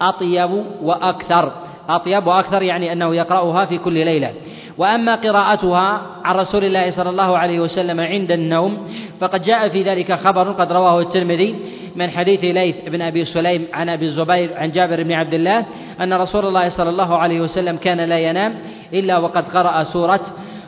أطيب 0.00 0.64
وأكثر. 0.82 1.52
أطيب 1.88 2.26
وأكثر 2.26 2.62
يعني 2.62 2.92
أنه 2.92 3.14
يقرأها 3.14 3.64
في 3.64 3.78
كل 3.78 3.92
ليلة. 3.92 4.30
وأما 4.78 5.14
قراءتها 5.14 6.02
عن 6.24 6.34
رسول 6.36 6.64
الله 6.64 6.90
صلى 6.90 7.10
الله 7.10 7.38
عليه 7.38 7.60
وسلم 7.60 8.00
عند 8.00 8.32
النوم 8.32 8.88
فقد 9.20 9.42
جاء 9.42 9.68
في 9.68 9.82
ذلك 9.82 10.12
خبر 10.12 10.52
قد 10.52 10.72
رواه 10.72 11.00
الترمذي 11.00 11.54
من 11.96 12.10
حديث 12.10 12.44
ليث 12.44 12.76
بن 12.88 13.02
أبي 13.02 13.24
سليم 13.24 13.66
عن 13.72 13.88
أبي 13.88 14.04
الزبير 14.04 14.50
عن 14.56 14.70
جابر 14.70 15.02
بن 15.02 15.12
عبد 15.12 15.34
الله 15.34 15.64
أن 16.00 16.12
رسول 16.12 16.46
الله 16.46 16.68
صلى 16.68 16.90
الله 16.90 17.18
عليه 17.18 17.40
وسلم 17.40 17.76
كان 17.76 18.00
لا 18.00 18.18
ينام 18.18 18.54
إلا 18.92 19.18
وقد 19.18 19.48
قرأ 19.48 19.84
سورة 19.84 20.20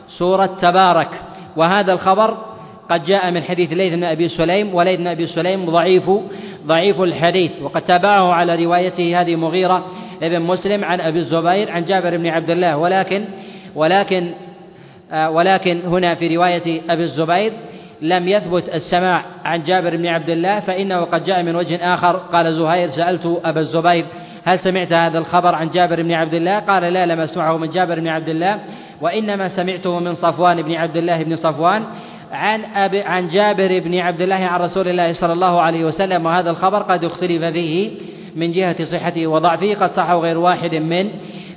سورة 0.07 0.45
تبارك. 0.45 1.09
وهذا 1.55 1.93
الخبر 1.93 2.37
قد 2.89 3.03
جاء 3.03 3.31
من 3.31 3.43
حديث 3.43 3.73
ليث 3.73 3.93
بن 3.93 4.03
أبي 4.03 4.27
سليم 4.27 4.75
وليث 4.75 4.99
بن 4.99 5.07
أبي 5.07 5.25
سليم 5.25 5.65
ضعيف 5.65 6.09
ضعيف 6.65 7.01
الحديث. 7.01 7.51
وقد 7.61 7.81
تابعه 7.81 8.33
على 8.33 8.65
روايته 8.65 9.21
هذه 9.21 9.35
مغيرة 9.35 9.85
ابن 10.23 10.41
مسلم 10.41 10.85
عن 10.85 11.01
أبي 11.01 11.19
الزبير 11.19 11.71
عن 11.71 11.85
جابر 11.85 12.17
بن 12.17 12.27
عبد 12.27 12.49
الله. 12.49 12.77
ولكن 12.77 13.25
ولكن 13.77 14.31
آه، 15.11 15.29
ولكن 15.29 15.81
هنا 15.85 16.15
في 16.15 16.35
رواية 16.35 16.81
أبي 16.89 17.03
الزبير 17.03 17.53
لم 18.01 18.27
يثبت 18.27 18.69
السماع 18.69 19.23
عن 19.45 19.63
جابر 19.63 19.97
بن 19.97 20.07
عبد 20.07 20.29
الله 20.29 20.59
فإنه 20.59 21.01
قد 21.01 21.25
جاء 21.25 21.43
من 21.43 21.55
وجه 21.55 21.93
آخر. 21.93 22.17
قال 22.17 22.53
زهير 22.53 22.89
سألت 22.89 23.41
أبا 23.45 23.59
الزبير 23.59 24.05
هل 24.45 24.59
سمعت 24.59 24.93
هذا 24.93 25.17
الخبر 25.17 25.55
عن 25.55 25.69
جابر 25.69 26.01
بن 26.01 26.11
عبد 26.11 26.33
الله؟ 26.33 26.59
قال 26.59 26.83
لا 26.93 27.05
لم 27.05 27.19
أسمعه 27.19 27.57
من 27.57 27.69
جابر 27.69 27.99
بن 27.99 28.07
عبد 28.07 28.29
الله 28.29 28.59
وإنما 29.01 29.47
سمعته 29.47 29.99
من 29.99 30.13
صفوان 30.13 30.61
بن 30.61 30.73
عبد 30.73 30.97
الله 30.97 31.23
بن 31.23 31.35
صفوان 31.35 31.83
عن 32.31 32.65
أبي 32.65 33.01
عن 33.01 33.27
جابر 33.27 33.79
بن 33.79 33.99
عبد 33.99 34.21
الله 34.21 34.35
عن 34.35 34.59
رسول 34.59 34.87
الله 34.87 35.13
صلى 35.13 35.33
الله 35.33 35.61
عليه 35.61 35.85
وسلم 35.85 36.25
وهذا 36.25 36.49
الخبر 36.49 36.77
قد 36.77 37.03
اختلف 37.03 37.43
فيه 37.43 37.91
من 38.35 38.51
جهة 38.51 38.83
صحته 38.83 39.27
وضعفه 39.27 39.73
قد 39.73 39.91
صحه 39.91 40.19
غير 40.19 40.37
واحد 40.37 40.75
من 40.75 41.09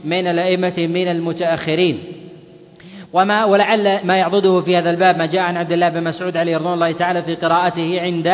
من 0.05 0.27
الأئمة 0.27 0.75
من 0.79 1.09
المتأخرين. 1.09 1.99
وما 3.13 3.45
ولعل 3.45 4.01
ما 4.07 4.17
يعضده 4.17 4.61
في 4.61 4.77
هذا 4.77 4.91
الباب 4.91 5.19
ما 5.19 5.27
جاء 5.27 5.43
عن 5.43 5.57
عبد 5.57 5.73
الله 5.73 5.89
بن 5.89 6.05
مسعود 6.05 6.37
عليه 6.37 6.57
رضوان 6.57 6.75
الله 6.75 6.93
تعالى 6.93 7.23
في 7.23 7.35
قراءته 7.35 8.01
عند 8.01 8.29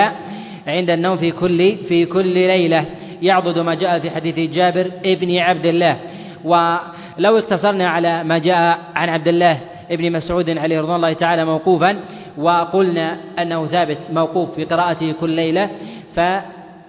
عند 0.66 0.90
النوم 0.90 1.16
في 1.16 1.30
كل 1.30 1.76
في 1.88 2.06
كل 2.06 2.26
ليلة. 2.26 2.84
يعضد 3.22 3.58
ما 3.58 3.74
جاء 3.74 3.98
في 3.98 4.10
حديث 4.10 4.50
جابر 4.54 4.90
ابن 5.04 5.38
عبد 5.38 5.66
الله. 5.66 5.96
ولو 6.44 7.38
اقتصرنا 7.38 7.88
على 7.88 8.24
ما 8.24 8.38
جاء 8.38 8.78
عن 8.96 9.08
عبد 9.08 9.28
الله 9.28 9.60
ابن 9.90 10.12
مسعود 10.12 10.58
عليه 10.58 10.80
رضوان 10.80 10.96
الله 10.96 11.12
تعالى 11.12 11.44
موقوفا 11.44 11.96
وقلنا 12.38 13.16
أنه 13.38 13.66
ثابت 13.66 13.98
موقوف 14.12 14.54
في 14.54 14.64
قراءته 14.64 15.12
كل 15.12 15.30
ليلة 15.30 15.70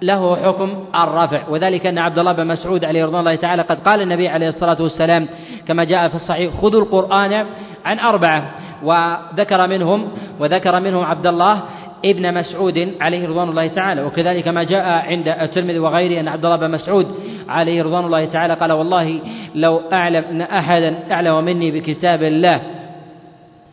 فله 0.01 0.36
حكم 0.36 0.83
الرفع. 0.95 1.49
وذلك 1.49 1.86
أن 1.86 1.97
عبد 1.97 2.19
الله 2.19 2.31
بن 2.31 2.47
مسعود 2.47 2.86
عليه 2.86 3.05
رضوان 3.05 3.19
الله 3.19 3.36
تعالى 3.36 3.62
قد 3.62 3.79
قال 3.79 4.01
النبي 4.01 4.27
عليه 4.27 4.47
الصلاة 4.47 4.81
والسلام 4.81 5.27
كما 5.67 5.83
جاء 5.83 6.07
في 6.07 6.15
الصحيح 6.15 6.53
خذوا 6.62 6.81
القرآن 6.81 7.45
عن 7.86 7.99
أربعة 7.99 8.51
وذكر 8.83 9.67
منهم 9.67 10.07
وذكر 10.39 10.79
منهم 10.79 11.03
عبد 11.03 11.27
الله 11.27 11.62
ابن 12.05 12.33
مسعود 12.33 12.93
عليه 13.01 13.27
رضوان 13.27 13.49
الله 13.49 13.67
تعالى. 13.67 14.03
وكذلك 14.03 14.47
ما 14.47 14.63
جاء 14.63 14.83
عند 14.83 15.27
الترمذي 15.27 15.79
وغيره 15.79 16.19
أن 16.19 16.27
عبد 16.27 16.45
الله 16.45 16.57
بن 16.57 16.71
مسعود 16.71 17.07
عليه 17.49 17.83
رضوان 17.83 18.05
الله 18.05 18.25
تعالى 18.25 18.53
قال 18.53 18.71
والله 18.71 19.19
لو 19.55 19.81
أعلم 19.93 20.23
أن 20.31 20.41
أحدا 20.41 20.95
أعلم 21.12 21.45
مني 21.45 21.71
بكتاب 21.71 22.23
الله 22.23 22.62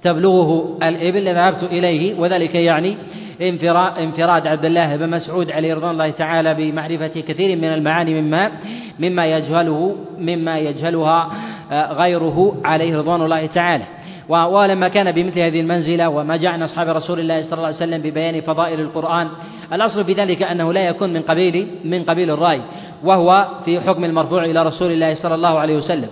تبلغه 0.03 0.79
الإبل 0.83 1.25
لذهبت 1.25 1.63
إليه. 1.63 2.21
وذلك 2.21 2.55
يعني 2.55 2.97
انفراد 3.41 4.47
عبد 4.47 4.65
الله 4.65 4.97
بن 4.97 5.11
مسعود 5.11 5.51
عليه 5.51 5.75
رضوان 5.75 5.91
الله 5.91 6.11
تعالى 6.11 6.55
بمعرفة 6.55 7.21
كثير 7.21 7.57
من 7.57 7.65
المعاني 7.65 8.21
مما 8.21 8.51
مما 8.99 9.27
يجهله 9.27 9.97
مما 10.19 10.59
يجهلها 10.59 11.31
آه، 11.73 11.93
غيره 11.93 12.57
عليه 12.65 12.97
رضوان 12.97 13.23
الله 13.23 13.47
تعالى. 13.47 13.85
ولما 14.29 14.89
كان 14.89 15.13
بمثل 15.13 15.41
هذه 15.41 15.61
المنزلة 15.61 16.09
وما 16.09 16.37
جاء 16.37 16.53
عن 16.53 16.63
أصحاب 16.63 16.89
رسول 16.89 17.21
الله 17.21 17.43
صلى 17.43 17.53
الله 17.53 17.67
عليه 17.67 17.77
وسلم 17.77 18.03
ببيان 18.03 18.41
فضائل 18.41 18.81
القرآن 18.81 19.29
الأصل 19.73 20.05
في 20.05 20.13
ذلك 20.13 20.43
أنه 20.43 20.73
لا 20.73 20.89
يكون 20.89 21.13
من 21.13 21.23
قبيل 21.23 21.69
من 21.85 22.03
قبيل 22.03 22.31
الرأي 22.31 22.61
وهو 23.05 23.49
في 23.65 23.81
حكم 23.81 24.05
المرفوع 24.05 24.45
إلى 24.45 24.63
رسول 24.63 24.93
الله 24.93 25.15
صلى 25.15 25.35
الله 25.35 25.59
عليه 25.59 25.77
وسلم. 25.77 26.09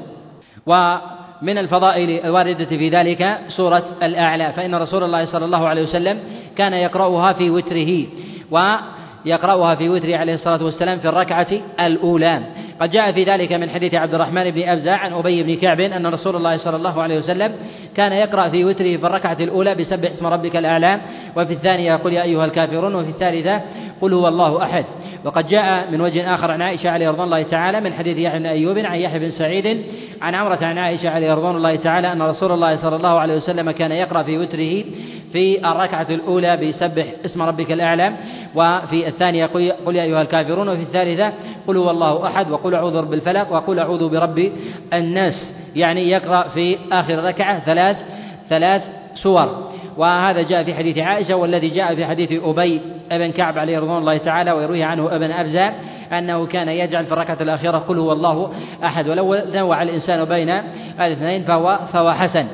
و 0.67 0.97
من 1.43 1.59
الفضائل 1.59 2.25
الواردة 2.25 2.65
في 2.65 2.89
ذلك 2.89 3.39
سورة 3.49 3.85
الأعلى. 4.03 4.53
فإن 4.57 4.75
رسول 4.75 5.05
الله 5.05 5.25
صلى 5.25 5.45
الله 5.45 5.69
عليه 5.69 5.83
وسلم 5.83 6.19
كان 6.57 6.73
يقرأها 6.73 7.33
في 7.33 7.51
وتره 7.51 8.07
ويقرأها 8.51 9.75
في 9.75 9.89
وتره 9.89 10.17
عليه 10.17 10.35
الصلاة 10.35 10.65
والسلام 10.65 10.99
في 10.99 11.09
الركعة 11.09 11.49
الأولى. 11.81 12.43
قد 12.83 12.91
جاء 12.91 13.13
في 13.13 13.25
ذلك 13.25 13.53
من 13.53 13.71
حديث 13.71 13.95
عبد 13.95 14.15
الرحمن 14.15 14.51
بن 14.51 14.69
أبزع 14.69 14.97
عن 14.97 15.13
أبي 15.13 15.43
بن 15.43 15.57
كعب 15.57 15.81
أن 15.81 16.07
رسول 16.07 16.37
الله 16.37 16.57
صلى 16.57 16.77
الله 16.77 17.03
عليه 17.03 17.19
وسلم 17.19 17.53
كان 17.97 18.13
يقرأ 18.13 18.49
في 18.49 18.65
وتره 18.65 18.97
في 18.97 19.07
الركعة 19.07 19.37
الأولى 19.41 19.75
بسبح 19.75 20.11
اسم 20.11 20.27
ربك 20.27 20.57
الأعلى 20.57 21.01
وفي 21.37 21.53
الثانية 21.53 21.97
قل 21.97 22.13
يا 22.13 22.23
أيها 22.23 22.45
الكافرون 22.45 22.95
وفي 22.95 23.09
الثالثة 23.09 23.61
قل 24.01 24.13
هو 24.13 24.29
الله 24.29 24.63
أحد. 24.63 24.85
وقد 25.25 25.47
جاء 25.47 25.91
من 25.91 26.01
وجه 26.01 26.35
آخر 26.35 26.51
عن 26.51 26.63
عائشة 26.63 26.91
عليه 26.91 27.09
رضوان 27.11 27.25
الله 27.25 27.43
تعالى 27.43 27.81
من 27.81 27.93
حديث 27.93 28.19
يحيى 28.19 28.39
بن 28.39 28.47
أيوب 28.47 28.79
عن 28.79 28.99
يحيى 28.99 29.19
بن 29.19 29.31
سعيد 29.31 29.85
عن 30.23 30.35
عمرة 30.35 30.65
عن 30.65 30.79
عائشة 30.79 31.11
عليه 31.11 31.35
رضوان 31.35 31.57
الله 31.57 31.77
تعالى 31.77 32.13
أن 32.13 32.23
رسول 32.23 32.53
الله 32.53 32.77
صلى 32.77 32.97
الله 32.97 33.21
عليه 33.21 33.37
وسلم 33.37 33.71
كان 33.71 33.93
يقرأ 33.93 34.23
في 34.23 34.39
وتره 34.39 34.85
في 35.33 35.71
الركعة 35.71 36.07
الأولى 36.11 36.57
بسبح 36.57 37.07
اسم 37.25 37.43
ربك 37.43 37.73
الأعلى 37.73 38.13
وفي 38.55 39.09
الثانية 39.09 39.47
قل 39.87 39.97
يا 39.97 40.03
أيها 40.03 40.23
الكافرون 40.23 40.69
وفي 40.69 40.83
الثالثة 40.83 41.33
قل 41.67 41.77
هو 41.77 41.91
الله 41.91 42.27
أحد 42.27 42.51
وقل 42.51 42.75
أعوذ 42.75 43.03
بالفلق 43.03 43.53
وقل 43.53 43.79
أعوذ 43.79 44.09
برب 44.09 44.53
الناس. 44.93 45.55
يعني 45.77 46.11
يقرأ 46.11 46.43
في 46.43 46.79
آخر 46.93 47.25
ركعة 47.25 47.65
ثلاث 47.65 47.97
ثلاث 48.49 48.83
سور. 49.15 49.73
وهذا 49.97 50.43
جاء 50.43 50.65
في 50.65 50.75
حديث 50.75 50.99
عائشة 50.99 51.37
والذي 51.37 51.69
جاء 51.69 51.95
في 51.95 52.07
حديث 52.07 52.33
أبي 52.45 52.81
بن 53.11 53.33
كعب 53.33 53.59
عليه 53.59 53.79
رضوان 53.79 53.99
الله 53.99 54.17
تعالى 54.17 54.53
ويروي 54.53 54.83
عنه 54.83 55.17
ابن 55.17 55.31
أبزة 55.31 55.73
أنه 56.13 56.47
كان 56.47 56.69
يجعل 56.69 57.05
في 57.05 57.13
الركعة 57.13 57.39
الأخيرة 57.41 57.79
قل 57.79 57.99
هو 57.99 58.13
الله 58.13 58.53
أحد. 58.85 59.09
ولو 59.09 59.39
نوع 59.55 59.83
الإنسان 59.83 60.25
بين 60.25 60.63
الاثنين 61.01 61.43
فهو 61.43 61.79
فهو 61.93 62.13
حسن. 62.13 62.47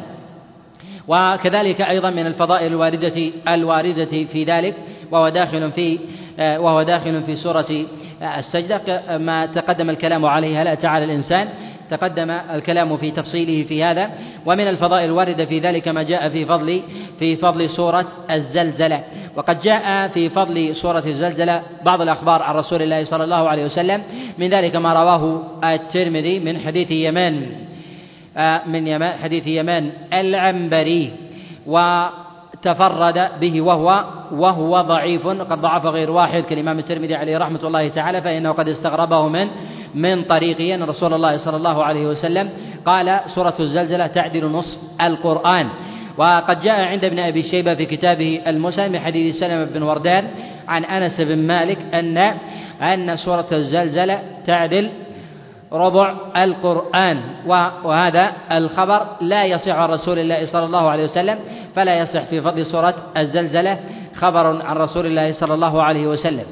وكذلك 1.08 1.80
أيضا 1.80 2.10
من 2.10 2.26
الفضائل 2.26 2.66
الواردة 2.66 3.30
الواردة 3.48 4.24
في 4.32 4.44
ذلك 4.44 4.74
وهو 5.10 5.28
داخل 5.28 5.72
في 5.72 5.98
وهو 6.38 6.82
داخل 6.82 7.22
في 7.22 7.36
سورة 7.36 7.84
السجدة. 8.22 9.18
ما 9.18 9.46
تقدم 9.46 9.90
الكلام 9.90 10.24
عليه 10.24 10.62
هل 10.62 10.68
أتى 10.68 10.86
على 10.86 11.04
الإنسان 11.04 11.48
تقدم 11.90 12.30
الكلام 12.30 12.96
في 12.96 13.10
تفصيله 13.10 13.64
في 13.68 13.84
هذا. 13.84 14.10
ومن 14.46 14.68
الفضائل 14.68 15.04
الواردة 15.04 15.44
في 15.44 15.58
ذلك 15.58 15.88
ما 15.88 16.02
جاء 16.02 16.28
في 16.28 16.44
فضل 16.44 16.82
في 17.18 17.36
فضل 17.36 17.70
سورة 17.70 18.06
الزلزلة. 18.30 19.02
وقد 19.36 19.60
جاء 19.60 20.08
في 20.08 20.28
فضل 20.28 20.76
سورة 20.76 21.02
الزلزلة 21.06 21.62
بعض 21.84 22.00
الأخبار 22.00 22.42
عن 22.42 22.54
رسول 22.54 22.82
الله 22.82 23.04
صلى 23.04 23.24
الله 23.24 23.48
عليه 23.48 23.64
وسلم. 23.64 24.02
من 24.38 24.48
ذلك 24.48 24.76
ما 24.76 24.92
رواه 24.92 25.42
الترمذي 25.64 26.38
من 26.40 26.58
حديث 26.58 26.90
يمان. 26.90 27.42
آه، 27.42 27.67
من 28.66 28.86
يمان 28.86 29.18
حديث 29.22 29.46
يمان 29.46 29.90
العنبري 30.12 31.12
وتفرد 31.66 33.28
به 33.40 33.60
وهو 33.60 34.04
وهو 34.32 34.80
ضعيف 34.80 35.26
قد 35.26 35.60
ضعف 35.60 35.86
غير 35.86 36.10
واحد 36.10 36.42
كالإمام 36.42 36.78
الترمذي 36.78 37.14
عليه 37.14 37.38
رحمة 37.38 37.66
الله 37.66 37.88
تعالى 37.88 38.22
فإنه 38.22 38.52
قد 38.52 38.68
استغربه 38.68 39.28
من 39.28 39.48
من 39.94 40.22
طريقه. 40.24 40.74
أن 40.74 40.82
رسول 40.82 41.14
الله 41.14 41.36
صلى 41.36 41.56
الله 41.56 41.84
عليه 41.84 42.06
وسلم 42.06 42.50
قال 42.86 43.20
سورة 43.34 43.54
الزلزلة 43.60 44.06
تعدل 44.06 44.44
نصف 44.46 44.78
القرآن. 45.00 45.68
وقد 46.18 46.60
جاء 46.60 46.80
عند 46.80 47.04
ابن 47.04 47.18
أبي 47.18 47.42
شيبة 47.42 47.74
في 47.74 47.86
كتابه 47.86 48.42
المسلم 48.46 48.92
من 48.92 49.00
حديث 49.00 49.36
سلمة 49.36 49.64
بن 49.64 49.82
وردان 49.82 50.24
عن 50.68 50.84
أنس 50.84 51.20
بن 51.20 51.38
مالك 51.38 51.78
أن 51.94 52.18
أن 52.82 53.16
سورة 53.16 53.46
الزلزلة 53.52 54.22
تعدل 54.46 54.90
ربع 55.72 56.14
القرآن. 56.36 57.18
وهذا 57.84 58.32
الخبر 58.52 59.06
لا 59.20 59.44
يصح 59.44 59.74
عن 59.74 59.88
رسول 59.88 60.18
الله 60.18 60.46
صلى 60.46 60.64
الله 60.64 60.90
عليه 60.90 61.04
وسلم 61.04 61.38
فلا 61.76 61.98
يصح 61.98 62.24
في 62.24 62.40
فضل 62.40 62.66
سورة 62.66 62.94
الزلزلة 63.16 63.78
خبر 64.14 64.62
عن 64.62 64.76
رسول 64.76 65.06
الله 65.06 65.32
صلى 65.32 65.54
الله 65.54 65.82
عليه 65.82 66.06
وسلم. 66.06 66.44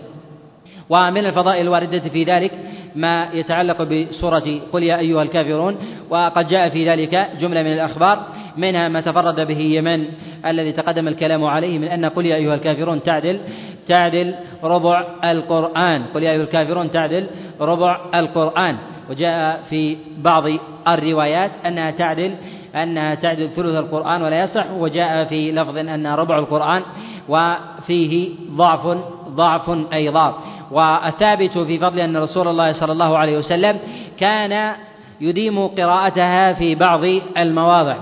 ومن 0.91 1.27
الفضائل 1.27 1.63
الواردة 1.67 2.09
في 2.09 2.25
ذلك 2.25 2.53
ما 2.95 3.29
يتعلق 3.33 3.83
بسورة 3.83 4.61
قل 4.73 4.83
يا 4.83 4.99
أيها 4.99 5.23
الكافرون 5.23 5.77
وقد 6.11 6.49
جاء 6.49 6.69
في 6.69 6.91
ذلك 6.91 7.29
جملة 7.41 7.63
من 7.63 7.73
الأخبار 7.73 8.27
منها 8.57 8.89
ما 8.89 9.01
تفرد 9.01 9.41
به 9.41 9.59
يمن 9.59 10.05
الذي 10.47 10.73
تقدم 10.73 11.09
الكلام 11.09 11.45
عليه 11.45 11.79
من 11.79 11.89
أن 11.89 12.05
قل 12.05 12.27
يا 12.27 12.37
أيها 12.37 12.55
الكافرون 12.55 13.03
تعدل 13.03 13.41
تعدل 13.89 14.35
ربع 14.63 15.05
القرآن. 15.25 16.03
قل 16.15 16.23
يا 16.23 16.31
أيها 16.31 16.43
الكافرون 16.43 16.91
تعدل 16.91 17.27
ربع 17.61 18.01
القرآن. 18.15 18.77
وجاء 19.11 19.63
في 19.71 19.97
بعض 20.19 20.45
الروايات 20.89 21.51
أنها 21.67 21.91
تعدل 21.91 22.35
أنها 22.75 23.15
تعدل 23.15 23.49
ثلث 23.49 23.77
القرآن 23.79 24.23
ولا 24.23 24.43
يصح 24.43 24.71
وجاء 24.71 25.25
في 25.25 25.53
لفظ 25.53 25.79
أنها 25.79 26.17
ربع 26.17 26.39
القرآن 26.39 26.83
وفيه 27.29 28.29
ضعف 28.51 28.99
ضعف 29.29 29.71
أيضا 29.93 30.39
والثابت 30.71 31.59
في 31.59 31.79
فضل 31.79 32.01
أن 32.01 32.17
رسول 32.17 32.49
الله 32.49 32.73
صلى 32.73 32.93
الله 32.93 33.19
عليه 33.19 33.39
وسلم 33.39 33.79
كان 34.19 34.73
يديم 35.21 35.67
قراءتها 35.67 36.53
في 36.53 36.75
بعض 36.75 37.01
المواضع. 37.39 37.97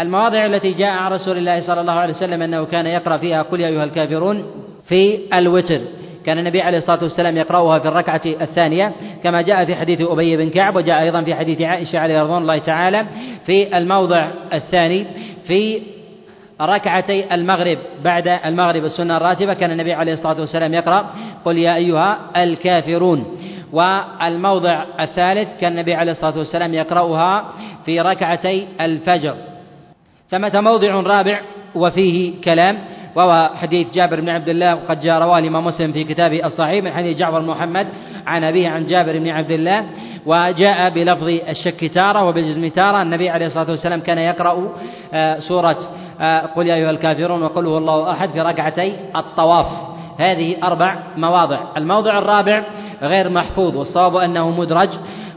المواضع 0.00 0.46
التي 0.46 0.70
جاء 0.72 0.90
عن 0.90 1.12
رسول 1.12 1.38
الله 1.38 1.60
صلى 1.66 1.80
الله 1.80 1.92
عليه 1.92 2.14
وسلم 2.14 2.42
أنه 2.42 2.64
كان 2.64 2.86
يقرأ 2.86 3.16
فيها 3.16 3.42
قل 3.42 3.60
يا 3.60 3.68
أيها 3.68 3.84
الكافرون 3.84 4.44
في 4.88 5.18
الوتر. 5.34 5.80
كان 6.28 6.38
النبي 6.38 6.62
عليه 6.62 6.78
الصلاة 6.78 7.02
والسلام 7.02 7.36
يقرأها 7.36 7.78
في 7.78 7.88
الركعة 7.88 8.20
الثانية 8.26 8.92
كما 9.22 9.42
جاء 9.42 9.64
في 9.64 9.76
حديث 9.76 10.00
أبي 10.00 10.36
بن 10.36 10.50
كعب 10.50 10.76
وجاء 10.76 11.00
أيضا 11.00 11.22
في 11.22 11.34
حديث 11.34 11.62
عائشة 11.62 11.98
عليه 11.98 12.22
رضوان 12.22 12.42
الله 12.42 12.58
تعالى 12.58 13.06
في 13.46 13.78
الموضع 13.78 14.30
الثاني 14.52 15.06
في 15.46 15.82
ركعتي 16.60 17.34
المغرب 17.34 17.78
بعد 18.04 18.28
المغرب 18.28 18.84
السنة 18.84 19.16
الراتبة 19.16 19.54
كان 19.54 19.70
النبي 19.70 19.92
عليه 19.92 20.12
الصلاة 20.12 20.40
والسلام 20.40 20.74
يقرأ 20.74 21.10
قل 21.44 21.58
يا 21.58 21.74
أيها 21.74 22.18
الكافرون 22.36 23.24
والموضع 23.72 24.84
الثالث 25.00 25.60
كان 25.60 25.72
النبي 25.72 25.94
عليه 25.94 26.12
الصلاة 26.12 26.38
والسلام 26.38 26.74
يقرأها 26.74 27.52
في 27.84 28.00
ركعتي 28.00 28.66
الفجر. 28.80 29.34
ثمة 30.30 30.60
موضع 30.60 30.94
رابع 30.94 31.40
وفيه 31.74 32.40
كلام؟ 32.44 32.78
وهو 33.14 33.50
حديث 33.54 33.94
جابر 33.94 34.20
بن 34.20 34.28
عبد 34.28 34.48
الله 34.48 34.74
وقد 34.74 35.00
جاء 35.00 35.22
رواه 35.22 35.38
الإمام 35.38 35.64
مسلم 35.64 35.92
في 35.92 36.04
كتابه 36.04 36.46
الصحيح 36.46 36.84
من 36.84 36.90
حديث 36.90 37.18
جعفر 37.18 37.42
محمد 37.42 37.86
عن 38.26 38.44
أبيه 38.44 38.68
عن 38.68 38.86
جابر 38.86 39.18
بن 39.18 39.28
عبد 39.28 39.50
الله 39.50 39.84
وجاء 40.26 40.90
بلفظ 40.90 41.28
الشك 41.48 41.84
تارة 41.94 42.24
وبالجزم 42.24 42.68
تارة. 42.68 43.02
النبي 43.02 43.30
عليه 43.30 43.46
الصلاة 43.46 43.70
والسلام 43.70 44.00
كان 44.00 44.18
يقرأ 44.18 44.72
آه، 45.14 45.38
سورة 45.38 45.76
آه، 46.20 46.40
قل 46.40 46.66
يا 46.66 46.74
أيها 46.74 46.90
الكافرون 46.90 47.42
وقل 47.42 47.66
هو 47.66 47.78
الله 47.78 48.12
أحد 48.12 48.30
في 48.30 48.40
ركعتي 48.40 48.96
الطواف. 49.16 49.66
هذه 50.18 50.56
أربع 50.62 50.96
مواضع. 51.16 51.60
الموضع 51.76 52.18
الرابع 52.18 52.62
غير 53.02 53.28
محفوظ 53.28 53.76
والصواب 53.76 54.16
أنه 54.16 54.50
مدرج 54.50 54.88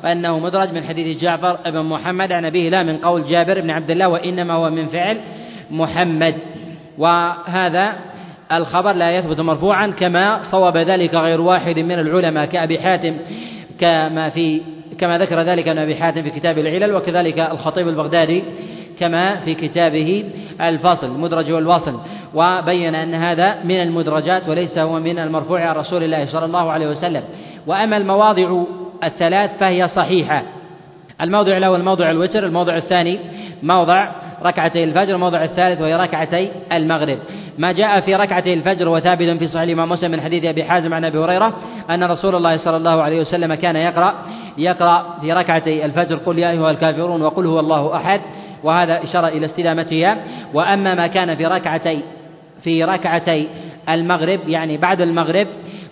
وأنه 0.03 0.39
مدرج 0.39 0.73
من 0.73 0.84
حديث 0.84 1.21
جعفر 1.21 1.57
بن 1.65 1.81
محمد 1.81 2.31
عن 2.31 2.45
أبيه 2.45 2.69
لا 2.69 2.84
من 2.84 2.97
قول 2.97 3.25
جابر 3.25 3.62
بن 3.62 3.69
عبد 3.69 3.91
الله 3.91 4.07
وإنما 4.07 4.53
هو 4.53 4.69
من 4.69 4.88
فعل 4.88 5.21
محمد. 5.71 6.36
وهذا 7.02 7.96
الخبر 8.52 8.92
لا 8.92 9.12
يثبت 9.12 9.40
مرفوعا 9.40 9.88
كما 9.88 10.42
صوب 10.52 10.78
ذلك 10.78 11.16
غير 11.16 11.42
واحد 11.42 11.80
من 11.80 12.00
العلماء 12.00 12.46
كأبي 12.46 12.80
حاتم 12.80 13.18
كما 13.80 14.30
في 14.30 14.62
كما 15.00 15.18
ذكر 15.18 15.42
ذلك 15.42 15.68
ابن 15.68 15.80
أبي 15.80 15.96
حاتم 15.96 16.22
في 16.22 16.30
كتاب 16.30 16.58
العلل 16.58 16.96
وكذلك 16.96 17.40
الخطيب 17.40 17.88
البغدادي 17.88 18.44
كما 19.00 19.36
في 19.36 19.56
كتابه 19.56 20.26
الفاصل 20.62 21.08
المدرج 21.08 21.52
والواصل. 21.52 22.00
وبين 22.34 22.96
أن 22.96 23.14
هذا 23.14 23.64
من 23.64 23.82
المدرجات 23.82 24.50
وليس 24.50 24.78
هو 24.78 25.00
من 25.00 25.20
المرفوع 25.20 25.66
عن 25.66 25.76
رسول 25.76 26.04
الله 26.04 26.26
صلى 26.26 26.46
الله 26.46 26.72
عليه 26.72 26.88
وسلم. 26.88 27.24
وأما 27.68 27.98
المواضع 27.98 28.64
الثلاث 29.04 29.58
فهي 29.60 29.88
صحيحة. 29.88 30.44
الموضع 31.22 31.58
الأول 31.58 31.84
موضع 31.84 32.12
الوتر 32.12 32.46
الموضع 32.46 32.78
الثاني 32.78 33.20
موضع 33.64 34.12
ركعتي 34.45 34.84
الفجر 34.84 35.15
الموضع 35.15 35.43
الثالث 35.43 35.82
وهي 35.82 35.95
ركعتي 35.95 36.51
المغرب. 36.71 37.17
ما 37.58 37.71
جاء 37.71 37.99
في 37.99 38.15
ركعتي 38.15 38.54
الفجر 38.54 38.89
وثابت 38.89 39.38
في 39.39 39.47
صحيح 39.47 39.62
الإمام 39.62 39.89
مسلم 39.89 40.12
من 40.12 40.21
حديث 40.21 40.45
أبي 40.45 40.63
حازم 40.63 40.93
عن 40.93 41.06
أبي 41.06 41.17
هريرة 41.17 41.54
أن 41.89 42.04
رسول 42.04 42.36
الله 42.36 42.58
صلى 42.58 42.77
الله 42.77 43.01
عليه 43.01 43.19
وسلم 43.21 43.54
كان 43.54 43.75
يقرأ 43.75 44.13
يقرأ 44.58 45.17
في 45.21 45.34
ركعتي 45.34 45.86
الفجر 45.86 46.15
قل 46.15 46.39
يا 46.39 46.51
أيها 46.51 46.71
الكافرون 46.71 47.21
وقل 47.21 47.45
هو 47.45 47.60
الله 47.60 47.95
أحد. 47.95 48.21
وهذا 48.63 49.04
إشارة 49.04 49.27
إلى 49.27 49.45
استدامتها 49.45 50.17
وأما 50.54 50.95
ما 50.95 51.08
كان 51.08 51.36
في 51.36 51.45
ركعتي 51.45 52.04
في 52.63 52.84
ركعتي 52.84 53.47
المغرب 53.89 54.39
يعني 54.47 54.77
بعد 54.77 55.01
المغرب 55.01 55.47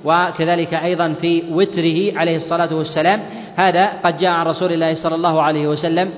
وكذلك 0.06 0.74
أيضا 0.74 1.14
في 1.22 1.44
وتره 1.52 2.20
عليه 2.20 2.38
الصلاة 2.38 2.76
والسلام 2.76 3.20
هذا 3.56 3.86
قد 4.04 4.18
جاء 4.18 4.32
عن 4.32 4.46
رسول 4.46 4.72
الله 4.72 4.94
صلى 4.94 5.16
الله 5.16 5.42
عليه 5.42 5.68
وسلم 5.68 6.12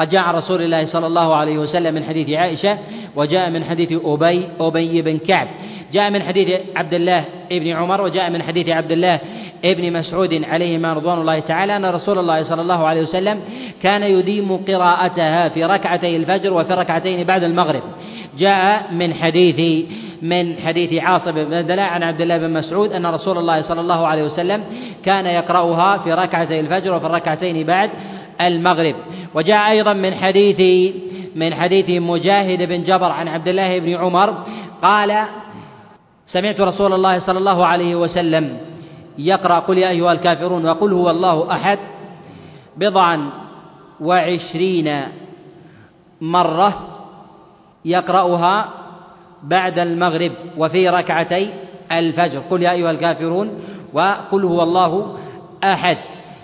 قد 0.00 0.08
جاء 0.08 0.30
رسول 0.34 0.62
الله 0.62 0.86
صلى 0.86 1.06
الله 1.06 1.34
عليه 1.34 1.58
وسلم 1.58 1.94
من 1.94 2.04
حديث 2.04 2.30
عائشة 2.30 2.78
وجاء 3.16 3.50
من 3.50 3.64
حديث 3.64 3.92
أبي 4.04 4.48
أبي 4.60 5.02
بن 5.02 5.18
كعب. 5.18 5.48
جاء 5.92 6.10
من 6.10 6.22
حديث 6.22 6.60
عبد 6.76 6.94
الله 6.94 7.24
بن 7.50 7.68
عمر 7.68 8.00
وجاء 8.00 8.30
من 8.30 8.42
حديث 8.42 8.68
عبد 8.68 8.92
الله 8.92 9.20
ابن 9.64 9.92
مسعود 9.92 10.44
عليهما 10.44 10.92
رضوان 10.92 11.20
الله 11.20 11.38
تعالى 11.38 11.76
أن 11.76 11.84
رسول 11.84 12.18
الله 12.18 12.42
صلى 12.42 12.62
الله 12.62 12.86
عليه 12.86 13.02
وسلم 13.02 13.40
كان 13.82 14.02
يديم 14.02 14.56
قراءتها 14.56 15.48
في 15.48 15.64
ركعتي 15.64 16.16
الفجر 16.16 16.52
وفي 16.52 16.74
ركعتين 16.74 17.24
بعد 17.24 17.42
المغرب. 17.42 17.82
جاء 18.38 18.92
من 18.92 19.14
حديث 19.14 19.86
من 20.22 20.56
حديث 20.66 21.02
عاصم 21.02 21.32
بن 21.32 21.66
دلاء 21.66 21.88
عن 21.88 22.02
عبد 22.02 22.20
الله 22.20 22.38
بن 22.38 22.50
مسعود 22.50 22.92
أن 22.92 23.06
رسول 23.06 23.38
الله 23.38 23.62
صلى 23.62 23.80
الله 23.80 24.06
عليه 24.06 24.22
وسلم 24.22 24.64
كان 25.04 25.26
يقرأها 25.26 25.98
في 25.98 26.12
ركعتي 26.12 26.60
الفجر 26.60 26.94
وفي 26.94 27.06
الركعتين 27.06 27.66
بعد 27.66 27.90
المغرب. 28.40 28.94
وجاء 29.34 29.70
أيضا 29.70 29.92
من 29.92 30.14
حديث 30.14 30.60
من 31.36 31.54
حديث 31.54 32.02
مجاهد 32.02 32.62
بن 32.62 32.82
جبر 32.84 33.10
عن 33.12 33.28
عبد 33.28 33.48
الله 33.48 33.78
بن 33.78 33.94
عمر 33.94 34.44
قال 34.82 35.24
سمعت 36.26 36.60
رسول 36.60 36.92
الله 36.92 37.18
صلى 37.18 37.38
الله 37.38 37.66
عليه 37.66 37.96
وسلم 37.96 38.58
يقرأ 39.18 39.58
قل 39.58 39.78
يا 39.78 39.88
أيها 39.88 40.12
الكافرون 40.12 40.68
وقل 40.68 40.92
هو 40.92 41.10
الله 41.10 41.52
أحد 41.52 41.78
بضعا 42.76 43.30
وعشرين 44.00 45.02
مرة 46.20 46.88
يقرأها 47.84 48.68
بعد 49.42 49.78
المغرب 49.78 50.32
وفي 50.58 50.88
ركعتي 50.88 51.54
الفجر. 51.92 52.42
قل 52.50 52.62
يا 52.62 52.70
أيها 52.70 52.90
الكافرون 52.90 53.60
وقل 53.92 54.44
هو 54.44 54.62
الله 54.62 55.16
أحد. 55.64 55.98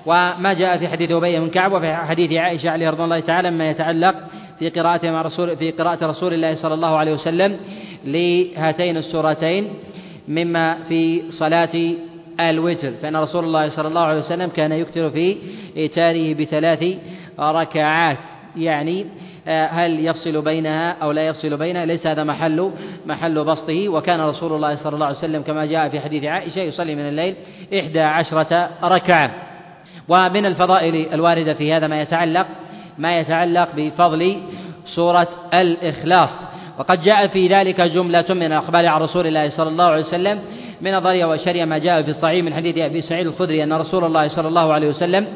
وما 0.06 0.52
جاء 0.52 0.78
في 0.78 0.88
حديث 0.88 1.10
أبي 1.10 1.40
بن 1.40 1.48
كعب 1.48 1.72
وفي 1.72 1.94
حديث 1.94 2.32
عائشة 2.32 2.70
عليه 2.70 2.90
رضي 2.90 3.04
الله 3.04 3.20
تعالى 3.20 3.50
ما 3.50 3.70
يتعلق 3.70 4.14
في 4.58 4.68
قراءته 4.68 5.10
مع 5.10 5.22
رسول 5.22 5.56
في 5.56 5.70
قراءة 5.70 6.06
رسول 6.06 6.34
الله 6.34 6.54
صلى 6.54 6.74
الله 6.74 6.96
عليه 6.96 7.12
وسلم 7.12 7.56
لهاتين 8.04 8.96
السورتين 8.96 9.68
مما 10.28 10.78
في 10.88 11.22
صلاة 11.30 11.94
الوتر. 12.40 12.92
فإن 13.02 13.16
رسول 13.16 13.44
الله 13.44 13.68
صلى 13.68 13.88
الله 13.88 14.00
عليه 14.00 14.18
وسلم 14.18 14.48
كان 14.48 14.72
يكثر 14.72 15.10
في 15.10 15.36
إيتاره 15.76 16.34
بثلاث 16.34 16.98
ركعات. 17.40 18.18
يعني 18.56 19.06
آه، 19.48 19.66
هل 19.66 20.06
يفصل 20.06 20.42
بينها 20.42 20.90
أو 21.02 21.12
لا 21.12 21.26
يفصل 21.26 21.56
بينها؟ 21.56 21.84
ليس 21.84 22.06
هذا 22.06 22.24
محل 22.24 22.70
محل 23.06 23.44
بسطه. 23.44 23.88
وكان 23.88 24.20
رسول 24.20 24.52
الله 24.52 24.76
صلى 24.76 24.94
الله 24.94 25.06
عليه 25.06 25.16
وسلم 25.16 25.42
كما 25.42 25.66
جاء 25.66 25.88
في 25.88 26.00
حديث 26.00 26.24
عائشة 26.24 26.60
يصلي 26.60 26.94
من 26.94 27.08
الليل 27.08 27.34
إحدى 27.80 28.00
عشرة 28.00 28.70
ركعة. 28.82 29.43
ومن 30.08 30.46
الفضائل 30.46 31.14
الواردة 31.14 31.54
في 31.54 31.72
هذا 31.72 31.86
ما 31.86 32.02
يتعلق 32.02 32.46
ما 32.98 33.18
يتعلق 33.18 33.68
بفضل 33.76 34.40
سورة 34.94 35.28
الإخلاص. 35.54 36.30
وقد 36.78 37.02
جاء 37.02 37.26
في 37.26 37.48
ذلك 37.48 37.80
جملة 37.80 38.24
من 38.30 38.42
الأخبار 38.42 38.86
عن 38.86 39.00
رسول 39.00 39.26
الله 39.26 39.48
صلى 39.48 39.68
الله 39.68 39.84
عليه 39.84 40.02
وسلم 40.02 40.40
من 40.80 40.98
ضرية 40.98 41.24
وشرية 41.24 41.64
ما 41.64 41.78
جاء 41.78 42.02
في 42.02 42.10
الصحيح 42.10 42.44
من 42.44 42.54
حديث 42.54 42.78
أبي 42.78 43.00
سعيد 43.00 43.26
الخدري 43.26 43.64
أن 43.64 43.72
رسول 43.72 44.04
الله 44.04 44.28
صلى 44.28 44.48
الله 44.48 44.72
عليه 44.72 44.88
وسلم 44.88 45.26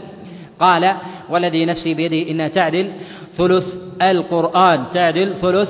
قال 0.60 0.94
والذي 1.28 1.64
نفسي 1.64 1.94
بيده 1.94 2.30
إنها 2.30 2.48
تعدل 2.48 2.92
ثلث 3.36 3.64
القرآن. 4.02 4.84
تعدل 4.94 5.34
ثلث 5.34 5.68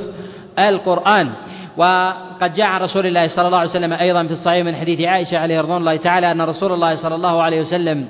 القرآن. 0.59 1.31
وقد 1.77 2.55
جاء 2.55 2.67
عن 2.67 2.81
رسول 2.81 3.07
الله 3.07 3.29
صلى 3.29 3.47
الله 3.47 3.59
عليه 3.59 3.71
وسلم 3.71 3.93
أيضا 3.93 4.27
في 4.27 4.33
الصحيح 4.33 4.65
من 4.65 4.75
حديث 4.77 5.01
عائشة 5.01 5.39
عليه 5.39 5.61
رضوان 5.61 5.77
الله 5.77 5.97
تعالى 5.97 6.33
أن 6.33 6.41
رسول 6.41 6.73
الله 6.73 6.97
صلى 6.97 7.15
الله 7.15 7.43
عليه 7.43 7.61
وسلم 7.61 8.09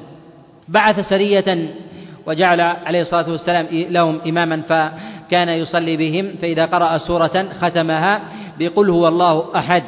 بعث 0.69 1.09
سرية 1.09 1.69
وجعل 2.27 2.61
عليه 2.61 3.01
الصلاة 3.01 3.31
والسلام 3.31 3.67
لهم 3.71 4.21
إماما 4.27 4.63
فكان 4.63 5.49
يصلي 5.49 5.97
بهم 5.97 6.35
فإذا 6.43 6.67
قرأ 6.67 6.99
سورة 6.99 7.47
ختمها 7.61 8.21
بقل 8.59 8.91
هو 8.91 9.09
الله 9.09 9.45
أحد. 9.57 9.83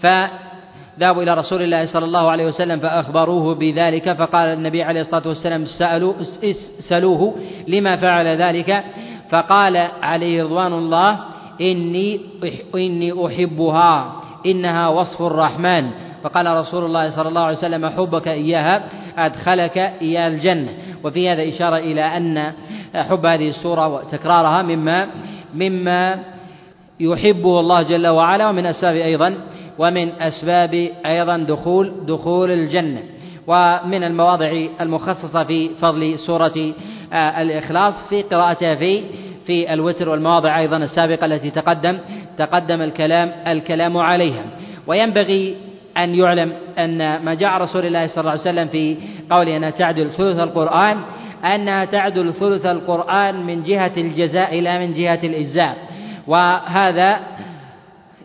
فذهبوا 0.00 1.22
إلى 1.22 1.34
رسول 1.34 1.62
الله 1.62 1.86
صلى 1.86 2.04
الله 2.04 2.30
عليه 2.30 2.46
وسلم 2.46 2.78
فأخبروه 2.78 3.54
بذلك 3.54 4.12
فقال 4.12 4.48
النبي 4.48 4.82
عليه 4.82 5.00
الصلاة 5.00 5.28
والسلام 5.28 5.66
سألوا 5.66 6.14
سألوه 6.88 7.34
لما 7.68 7.96
فعل 7.96 8.26
ذلك. 8.26 8.84
فقال 9.30 9.76
عليه 10.02 10.44
رضوان 10.44 10.72
الله 10.72 11.18
إني 11.60 12.20
إني 12.74 13.26
أحبها 13.26 14.12
إنها 14.46 14.88
وصف 14.88 15.22
الرحمن. 15.22 15.90
فقال 16.22 16.46
رسول 16.46 16.84
الله 16.84 17.10
صلى 17.10 17.28
الله 17.28 17.40
عليه 17.40 17.58
وسلم 17.58 17.88
حبك 17.88 18.28
إياها 18.28 18.82
أدخلك 19.18 19.78
إياه 19.78 20.28
الجنة. 20.28 20.68
وفي 21.04 21.28
هذا 21.28 21.48
إشارة 21.48 21.76
إلى 21.76 22.02
أن 22.16 22.52
حب 22.94 23.26
هذه 23.26 23.48
السورة 23.48 23.88
وتكرارها 23.88 24.62
مما 24.62 25.06
مما 25.54 26.18
يحبه 27.00 27.60
الله 27.60 27.82
جل 27.82 28.06
وعلا 28.06 28.48
ومن 28.48 28.66
أسباب 28.66 28.96
أيضا 28.96 29.34
ومن 29.78 30.12
أسباب 30.20 30.90
أيضا 31.06 31.36
دخول 31.36 31.92
دخول 32.06 32.50
الجنة. 32.50 33.02
ومن 33.46 34.04
المواضع 34.04 34.66
المخصصة 34.80 35.44
في 35.44 35.70
فضل 35.80 36.18
سورة 36.18 36.72
آه، 37.12 37.42
الإخلاص 37.42 37.94
في 38.08 38.22
قراءتها 38.22 38.74
في 38.74 39.02
في 39.46 39.72
الوتر 39.72 40.08
والمواضع 40.08 40.58
أيضا 40.58 40.76
السابقة 40.76 41.26
التي 41.26 41.50
تقدم 41.50 41.98
تقدم 42.38 42.82
الكلام 42.82 43.32
الكلام 43.46 43.96
عليها. 43.96 44.42
وينبغي 44.86 45.56
أن 46.04 46.14
يعلم 46.14 46.52
أن 46.78 47.24
ما 47.24 47.34
جاء 47.34 47.62
رسول 47.62 47.86
الله 47.86 48.06
صلى 48.06 48.20
الله 48.20 48.30
عليه 48.30 48.40
وسلم 48.40 48.68
في 48.68 48.96
قوله 49.30 49.56
أنها 49.56 49.70
تعدل 49.70 50.10
ثلث 50.10 50.38
القرآن 50.38 51.00
أنها 51.44 51.84
تعدل 51.84 52.32
ثلث 52.32 52.66
القرآن 52.66 53.46
من 53.46 53.62
جهة 53.62 53.92
الجزاء 53.96 54.58
إلى 54.58 54.86
من 54.86 54.94
جهة 54.94 55.20
الإجزاء. 55.24 55.76
وهذا 56.26 57.20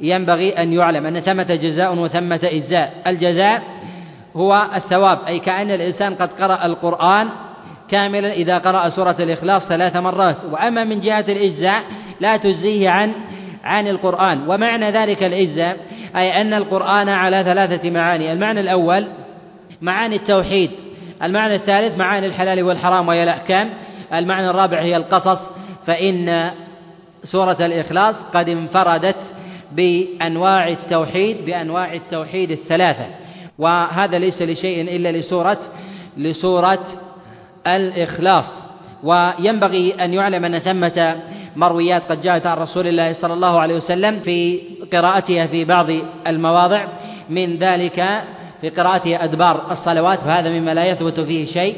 ينبغي 0.01 0.49
أن 0.51 0.73
يعلم 0.73 1.05
أن 1.05 1.19
ثمة 1.19 1.55
جزاء 1.55 1.97
وثمة 1.97 2.39
إجزاء. 2.43 2.93
الجزاء 3.07 3.61
هو 4.35 4.67
الثواب 4.75 5.19
أي 5.27 5.39
كأن 5.39 5.71
الإنسان 5.71 6.15
قد 6.15 6.29
قرأ 6.31 6.65
القرآن 6.65 7.29
كاملا 7.89 8.33
إذا 8.33 8.57
قرأ 8.57 8.89
سورة 8.89 9.15
الإخلاص 9.19 9.67
ثلاث 9.67 9.95
مرات. 9.95 10.37
وأما 10.51 10.83
من 10.83 10.99
جهة 10.99 11.25
الإجزاء 11.29 11.83
لا 12.19 12.37
تجزيه 12.37 12.89
عن 12.89 13.11
عن 13.65 13.87
القرآن. 13.87 14.49
ومعنى 14.49 14.91
ذلك 14.91 15.23
الإجزاء 15.23 15.77
أي 16.15 16.41
أن 16.41 16.53
القرآن 16.53 17.09
على 17.09 17.43
ثلاثة 17.43 17.89
معاني. 17.89 18.31
المعنى 18.31 18.59
الأول 18.59 19.07
معاني 19.81 20.15
التوحيد 20.15 20.71
المعنى 21.23 21.55
الثالث 21.55 21.97
معاني 21.97 22.25
الحلال 22.25 22.63
والحرام 22.63 23.07
وهي 23.07 23.23
الأحكام 23.23 23.69
المعنى 24.13 24.49
الرابع 24.49 24.81
هي 24.81 24.97
القصص. 24.97 25.39
فإن 25.85 26.51
سورة 27.23 27.57
الإخلاص 27.65 28.15
قد 28.33 28.49
انفردت 28.49 29.15
بأنواع 29.71 30.67
التوحيد 30.67 31.45
بأنواع 31.45 31.93
التوحيد 31.93 32.51
الثلاثة. 32.51 33.05
وهذا 33.57 34.19
ليس 34.19 34.41
لشيء 34.41 34.81
إلا 34.95 35.11
لسورة 35.11 35.57
لسورة 36.17 36.85
الإخلاص. 37.67 38.65
وينبغي 39.03 39.93
أن 39.93 40.13
يعلم 40.13 40.45
أن 40.45 40.59
ثمة 40.59 41.15
مرويات 41.55 42.03
قد 42.09 42.21
جاءت 42.21 42.45
عن 42.45 42.57
رسول 42.57 42.87
الله 42.87 43.13
صلى 43.13 43.33
الله 43.33 43.59
عليه 43.59 43.75
وسلم 43.75 44.19
في 44.19 44.59
قراءتها 44.93 45.47
في 45.47 45.65
بعض 45.65 45.89
المواضع. 46.27 46.87
من 47.29 47.55
ذلك 47.57 48.23
في 48.61 48.69
قراءتها 48.69 49.23
أدبار 49.23 49.71
الصلوات 49.71 50.19
فهذا 50.19 50.49
مما 50.49 50.73
لا 50.73 50.85
يثبت 50.85 51.19
فيه 51.19 51.45
شيء 51.45 51.75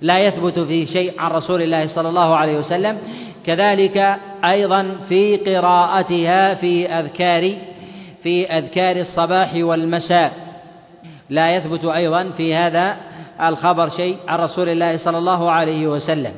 لا 0.00 0.18
يثبت 0.18 0.58
فيه 0.58 0.86
شيء 0.86 1.20
عن 1.20 1.30
رسول 1.30 1.62
الله 1.62 1.86
صلى 1.86 2.08
الله 2.08 2.36
عليه 2.36 2.58
وسلم. 2.58 2.98
كذلك 3.46 4.16
أيضا 4.44 4.96
في 5.08 5.36
قراءتها 5.36 6.54
في 6.54 6.86
أذكار 6.86 7.54
في 8.22 8.46
أذكار 8.46 8.96
الصباح 8.96 9.54
والمساء. 9.54 10.32
لا 11.30 11.56
يثبت 11.56 11.84
أيضا 11.84 12.30
في 12.36 12.54
هذا 12.54 12.96
الخبر 13.42 13.88
شيء 13.88 14.16
عن 14.28 14.38
رسول 14.38 14.68
الله 14.68 14.96
صلى 14.96 15.18
الله 15.18 15.50
عليه 15.50 15.86
وسلم. 15.86 16.32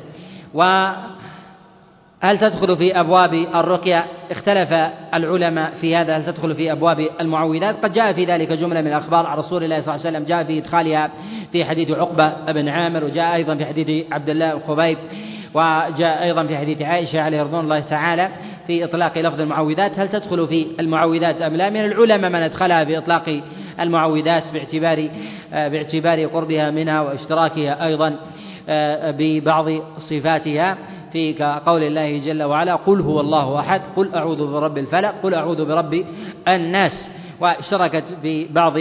وهل 2.23 2.39
تدخل 2.39 2.77
في 2.77 3.01
أبواب 3.01 3.35
الرقية؟ 3.35 4.05
اختلف 4.31 4.73
العلماء 5.15 5.73
في 5.81 5.97
هذا. 5.97 6.17
هل 6.17 6.25
تدخل 6.25 6.55
في 6.55 6.73
أبواب 6.73 7.09
المعوذات؟ 7.21 7.77
قد 7.85 7.93
جاء 7.93 8.13
في 8.13 8.25
ذلك 8.25 8.53
جملة 8.53 8.81
من 8.81 8.87
الأخبار 8.87 9.27
عن 9.27 9.39
رسول 9.39 9.65
الله 9.65 9.81
صلى 9.81 9.95
الله 9.95 10.07
عليه 10.07 10.17
وسلم. 10.17 10.29
جاء 10.29 10.45
في 10.45 10.59
إدخالها 10.59 11.11
في 11.53 11.65
حديث 11.65 11.91
عقبة 11.91 12.53
بن 12.53 12.69
عامر 12.69 13.05
وجاء 13.05 13.35
أيضا 13.35 13.55
في 13.55 13.65
حديث 13.65 14.13
عبد 14.13 14.29
الله 14.29 14.53
الخبيب 14.53 14.99
وجاء 15.55 16.23
أيضا 16.23 16.47
في 16.47 16.57
حديث 16.57 16.83
عائشة 16.83 17.21
عليه 17.21 17.43
رضوان 17.43 17.65
الله 17.65 17.81
تعالى 17.81 18.29
في 18.67 18.85
إطلاق 18.85 19.19
لفظ 19.19 19.41
المعوذات. 19.41 19.99
هل 19.99 20.09
تدخل 20.09 20.47
في 20.49 20.67
المعوذات 20.81 21.43
أم 21.43 21.57
لا؟ 21.57 21.71
من 21.71 21.85
العلماء 21.85 22.31
من 22.31 22.43
أدخلها 22.43 22.85
في 22.85 22.99
إطلاق 22.99 23.43
المعوذات 23.81 24.45
باعتبار 24.53 25.09
باعتبار 25.53 26.27
قربها 26.27 26.71
منها 26.71 27.01
واشتراكها 27.01 27.87
أيضا 27.87 28.17
ببعض 29.19 29.67
صفاتها. 30.11 30.77
في 31.13 31.33
كقول 31.33 31.83
الله 31.83 32.19
جل 32.19 32.43
وعلا 32.43 32.75
قل 32.75 33.01
هو 33.01 33.21
الله 33.21 33.61
أحد 33.61 33.81
قل 33.97 34.15
أعوذ 34.15 34.53
برب 34.53 34.79
الفلق 34.79 35.15
قل 35.23 35.35
أعوذ 35.35 35.65
برب 35.65 36.05
الناس. 36.49 36.93
واشتركت 37.41 38.05
في 38.23 38.47
بعض 38.53 38.79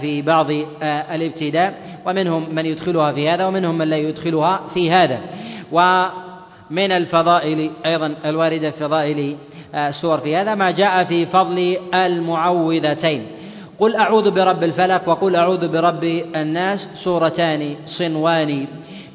في 0.00 0.22
بعض 0.22 0.46
الابتداء 0.82 1.74
ومنهم 2.06 2.54
من 2.54 2.66
يدخلها 2.66 3.12
في 3.12 3.28
هذا 3.30 3.46
ومنهم 3.46 3.78
من 3.78 3.88
لا 3.88 3.96
يدخلها 3.96 4.60
في 4.74 4.90
هذا. 4.90 5.18
ومن 5.72 6.92
الفضائل 6.92 7.70
أيضا 7.86 8.14
الواردة 8.24 8.70
في 8.70 8.78
فضائل 8.78 9.36
سور 10.00 10.18
في 10.18 10.36
هذا 10.36 10.54
ما 10.54 10.70
جاء 10.70 11.04
في 11.04 11.26
فضل 11.26 11.76
المعوذتين. 11.94 13.26
قل 13.78 13.96
أعوذ 13.96 14.30
برب 14.30 14.64
الفلق 14.64 15.08
وقل 15.08 15.36
أعوذ 15.36 15.68
برب 15.72 16.04
الناس 16.36 16.88
سورتان 17.04 17.76
صنوان. 17.86 18.66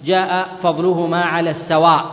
جاء 0.06 0.48
فضلهما 0.64 1.22
على 1.22 1.50
السواء 1.50 2.06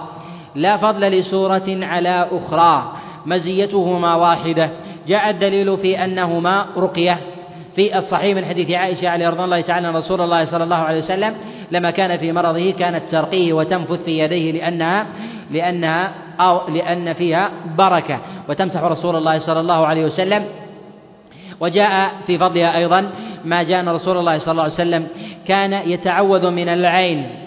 لا 0.54 0.76
فضل 0.76 1.00
لسورة 1.00 1.68
على 1.68 2.28
أخرى 2.32 2.92
مزيتهما 3.26 4.14
واحدة. 4.14 4.70
جاء 5.08 5.30
الدليل 5.30 5.76
في 5.76 6.04
أنهما 6.04 6.66
رقية. 6.76 7.18
في 7.76 7.98
الصحيح 7.98 8.36
من 8.36 8.44
حديث 8.44 8.70
عائشة 8.70 9.08
عليه 9.08 9.28
رضي 9.28 9.44
الله 9.44 9.60
تعالى 9.60 9.88
أن 9.88 9.96
رسول 9.96 10.20
الله 10.20 10.44
صلى 10.44 10.64
الله 10.64 10.76
عليه 10.76 10.98
وسلم 10.98 11.34
لما 11.70 11.90
كان 11.90 12.16
في 12.16 12.32
مرضه 12.32 12.70
كانت 12.70 13.02
ترقيه 13.10 13.52
وتنفث 13.52 14.04
في 14.04 14.18
يديه 14.18 14.52
لأنها 14.52 15.06
لأنها 15.50 16.12
أو 16.40 16.60
لأن 16.68 17.12
فيها 17.12 17.50
بركة. 17.78 18.18
وتمسح 18.48 18.82
رسول 18.82 19.16
الله 19.16 19.38
صلى 19.38 19.60
الله 19.60 19.86
عليه 19.86 20.04
وسلم. 20.04 20.44
وجاء 21.60 22.12
في 22.26 22.38
فضلها 22.38 22.76
أيضا 22.76 23.10
ما 23.44 23.62
جاء 23.62 23.86
رسول 23.86 24.16
الله 24.16 24.38
صلى 24.38 24.52
الله 24.52 24.62
عليه 24.62 24.72
وسلم 24.72 25.06
كان 25.46 25.72
يتعوذ 25.72 26.50
من 26.50 26.68
العين. 26.68 27.41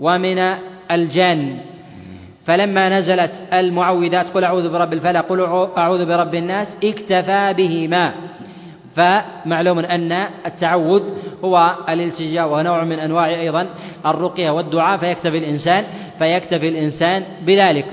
ومن 0.00 0.38
الجن. 0.90 1.56
فلما 2.46 2.98
نزلت 2.98 3.30
المعوذات 3.52 4.26
قل 4.34 4.44
أعوذ 4.44 4.72
برب 4.72 4.92
الفلق 4.92 5.26
قل 5.26 5.40
أعوذ 5.78 6.06
برب 6.06 6.34
الناس 6.34 6.68
اكتفى 6.84 7.54
بهما. 7.56 8.12
فمعلوم 8.96 9.78
أن 9.78 10.12
التعوذ 10.46 11.02
هو 11.44 11.76
الالتجاء 11.88 12.52
ونوع 12.52 12.84
من 12.84 12.98
أنواع 12.98 13.28
أيضا 13.28 13.66
الرقية 14.06 14.50
والدعاء 14.50 14.98
فيكتفي 14.98 15.38
الإنسان 15.38 15.84
فيكتفي 16.18 16.68
الإنسان 16.68 17.24
بذلك. 17.46 17.86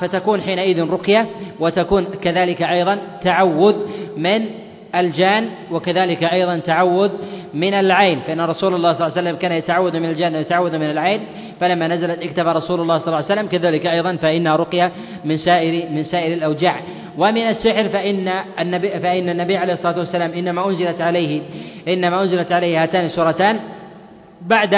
فتكون 0.00 0.40
حينئذ 0.40 0.90
رقية 0.90 1.26
وتكون 1.60 2.04
كذلك 2.04 2.62
أيضا 2.62 2.98
تعوذ 3.22 3.76
من 4.16 4.46
الجان 4.94 5.48
وكذلك 5.70 6.24
أيضا 6.24 6.58
تعوذ 6.58 7.10
من 7.54 7.74
العين 7.74 8.20
فإن 8.20 8.40
رسول 8.40 8.74
الله 8.74 8.92
صلى 8.92 9.06
الله 9.06 9.18
عليه 9.18 9.28
وسلم 9.28 9.36
كان 9.40 9.52
يتعوذ 9.52 10.00
من 10.00 10.10
الجان 10.10 10.36
ويتعوذ 10.36 10.78
من 10.78 10.90
العين 10.90 11.20
فلما 11.60 11.88
نزلت 11.88 12.22
اكتفى 12.22 12.48
رسول 12.48 12.80
الله 12.80 12.98
صلى 12.98 13.06
الله 13.06 13.16
عليه 13.16 13.26
وسلم 13.26 13.46
كذلك 13.46 13.86
أيضا 13.86 14.16
فإنها 14.16 14.56
رقية 14.56 14.92
من 15.24 15.36
سائر 15.36 15.90
من 15.90 16.02
سائر 16.02 16.32
الأوجاع. 16.34 16.76
ومن 17.18 17.48
السحر 17.48 17.88
فإن 17.88 18.32
النبي 18.60 18.88
فإن 18.88 19.28
النبي 19.28 19.56
عليه 19.56 19.72
الصلاة 19.72 19.98
والسلام 19.98 20.30
إنما 20.30 20.68
أنزلت 20.68 21.00
عليه 21.00 21.42
إنما 21.88 22.22
أنزلت 22.22 22.52
عليه 22.52 22.82
هاتان 22.82 23.04
السورتان 23.04 23.60
بعد 24.42 24.74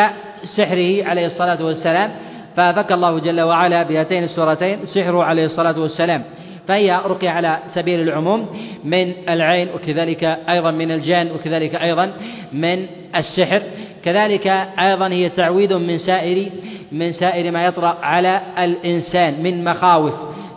سحره 0.57 1.05
عليه 1.05 1.27
الصلاة 1.27 1.65
والسلام. 1.65 2.11
فذكر 2.57 2.95
الله 2.95 3.19
جل 3.19 3.41
وعلا 3.41 3.83
بهاتين 3.83 4.25
السورتين 4.25 4.79
سحره 4.87 5.25
عليه 5.25 5.45
الصلاة 5.45 5.81
والسلام. 5.81 6.23
فهي 6.69 7.01
رقية 7.07 7.31
على 7.31 7.59
سبيل 7.75 8.01
العموم 8.01 8.47
من 8.85 9.13
العين 9.29 9.69
وكذلك 9.75 10.25
أيضا 10.25 10.71
من 10.71 10.91
الجان 10.91 11.31
وكذلك 11.33 11.75
أيضا 11.75 12.13
من 12.53 12.87
السحر. 13.17 13.63
كذلك 14.05 14.47
أيضا 14.79 15.09
هي 15.09 15.29
تعويذ 15.29 15.77
من 15.77 15.99
سائر 15.99 16.51
من 16.93 17.13
سائر 17.13 17.51
ما 17.51 17.67
يطرأ 17.67 17.99
على 18.03 18.41
الإنسان 18.59 19.43
من 19.43 19.65
مخاوف 19.65 20.15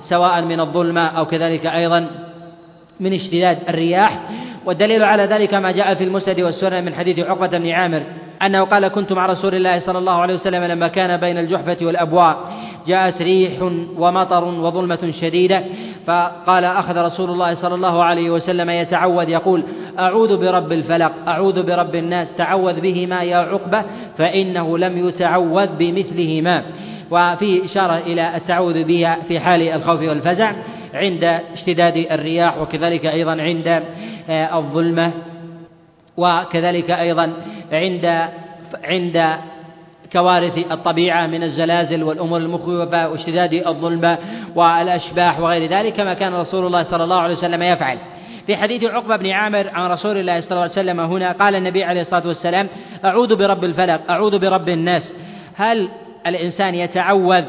سواء 0.10 0.42
من 0.42 0.60
الظلمة 0.60 1.08
أو 1.08 1.26
كذلك 1.26 1.66
أيضا 1.66 2.08
من 3.00 3.14
اشتداد 3.14 3.58
الرياح. 3.70 4.20
والدليل 4.66 5.04
على 5.04 5.24
ذلك 5.24 5.54
ما 5.54 5.72
جاء 5.72 5.94
في 5.94 6.04
المسند 6.04 6.40
والسنن 6.40 6.86
من 6.86 6.94
حديث 6.94 7.20
عقبة 7.20 7.58
بن 7.58 7.70
عامر 7.70 8.04
أنه 8.42 8.64
قال 8.64 8.88
كنت 8.88 9.14
مع 9.14 9.26
رسول 9.26 9.56
الله 9.56 9.80
صلى 9.80 9.98
الله 9.98 10.14
عليه 10.14 10.34
وسلم 10.34 10.64
لما 10.64 10.88
كان 10.88 11.18
بين 11.20 11.38
الجحفة 11.38 11.78
والأبواء. 11.82 12.38
جاءت 12.88 13.22
ريح 13.22 13.62
ومطر 13.98 14.44
وظلمة 14.44 15.12
شديدة. 15.22 15.64
فقال 16.10 16.66
أخذ 16.66 16.98
رسول 16.98 17.30
الله 17.30 17.56
صلى 17.56 17.76
الله 17.76 18.04
عليه 18.04 18.30
وسلم 18.30 18.70
يتعوذ 18.70 19.30
يقول 19.30 19.64
أعوذ 20.00 20.38
برب 20.38 20.72
الفلق 20.72 21.12
أعوذ 21.28 21.64
برب 21.64 21.96
الناس 21.96 22.36
تعوذ 22.38 22.82
بهما 22.82 23.24
يا 23.24 23.38
عقبة 23.38 23.84
فإنه 24.18 24.78
لم 24.78 25.08
يتعوذ 25.08 25.68
بمثلهما. 25.78 26.64
وفي 27.12 27.66
إشارة 27.66 27.98
إلى 27.98 28.36
التعوذ 28.36 28.84
بها 28.84 29.18
في 29.28 29.40
حال 29.40 29.62
الخوف 29.62 30.02
والفزع 30.02 30.54
عند 30.94 31.24
اشتداد 31.54 31.98
الرياح 32.12 32.62
وكذلك 32.62 33.06
أيضا 33.06 33.42
عند 33.42 33.84
آه، 34.30 34.58
الظلمة 34.58 35.12
وكذلك 36.18 36.92
أيضا 36.92 37.34
عند 37.72 38.30
عند 38.84 39.38
كوارث 40.14 40.58
الطبيعة 40.72 41.28
من 41.28 41.44
الزلازل 41.44 42.04
والأمور 42.04 42.38
المخوفة 42.38 43.10
واشتداد 43.10 43.54
الظلمة 43.54 44.18
والأشباح 44.56 45.40
وغير 45.40 45.72
ذلك 45.72 45.94
كما 45.94 46.14
كان 46.14 46.34
رسول 46.34 46.66
الله 46.66 46.84
صلى 46.84 47.04
الله 47.04 47.20
عليه 47.20 47.36
وسلم 47.36 47.64
يفعل. 47.64 47.98
في 48.48 48.58
حديث 48.58 48.84
عقبة 48.84 49.16
بن 49.18 49.30
عامر 49.30 49.70
عن 49.74 49.92
رسول 49.92 50.18
الله 50.18 50.42
صلى 50.42 50.52
الله 50.52 50.62
عليه 50.62 50.72
وسلم 50.72 51.00
هنا 51.00 51.32
قال 51.32 51.56
النبي 51.56 51.84
عليه 51.84 52.02
الصلاة 52.02 52.28
والسلام 52.28 52.68
أعوذ 53.06 53.36
برب 53.36 53.64
الفلق 53.64 54.12
أعوذ 54.12 54.40
برب 54.40 54.70
الناس. 54.70 55.14
هل 55.56 55.90
الإنسان 56.28 56.76
يتعوذ 56.76 57.44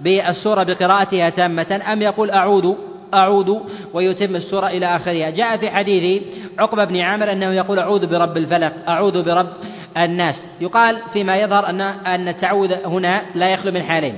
بالسورة 0.00 0.62
بقراءتها 0.62 1.30
تامة 1.30 1.80
أم 1.92 2.02
يقول 2.02 2.30
أعوذ 2.30 2.74
أعوذ 3.14 3.58
ويتم 3.94 4.36
السورة 4.36 4.66
إلى 4.66 4.96
آخرها؟ 4.96 5.30
جاء 5.30 5.56
في 5.56 5.70
حديث 5.70 6.22
عقبة 6.58 6.84
بن 6.84 7.00
عامر 7.00 7.32
أنه 7.32 7.52
يقول 7.52 7.78
أعوذ 7.78 8.06
برب 8.06 8.36
الفلق 8.36 8.72
أعوذ 8.88 9.22
برب 9.22 9.48
الناس. 9.96 10.46
يقال 10.60 10.98
فيما 11.12 11.36
يظهر 11.36 11.68
أن 11.68 11.80
أن 11.80 12.28
التعوذ 12.28 12.72
هنا 12.86 13.22
لا 13.34 13.48
يخلو 13.48 13.72
من 13.72 13.82
حالين. 13.82 14.16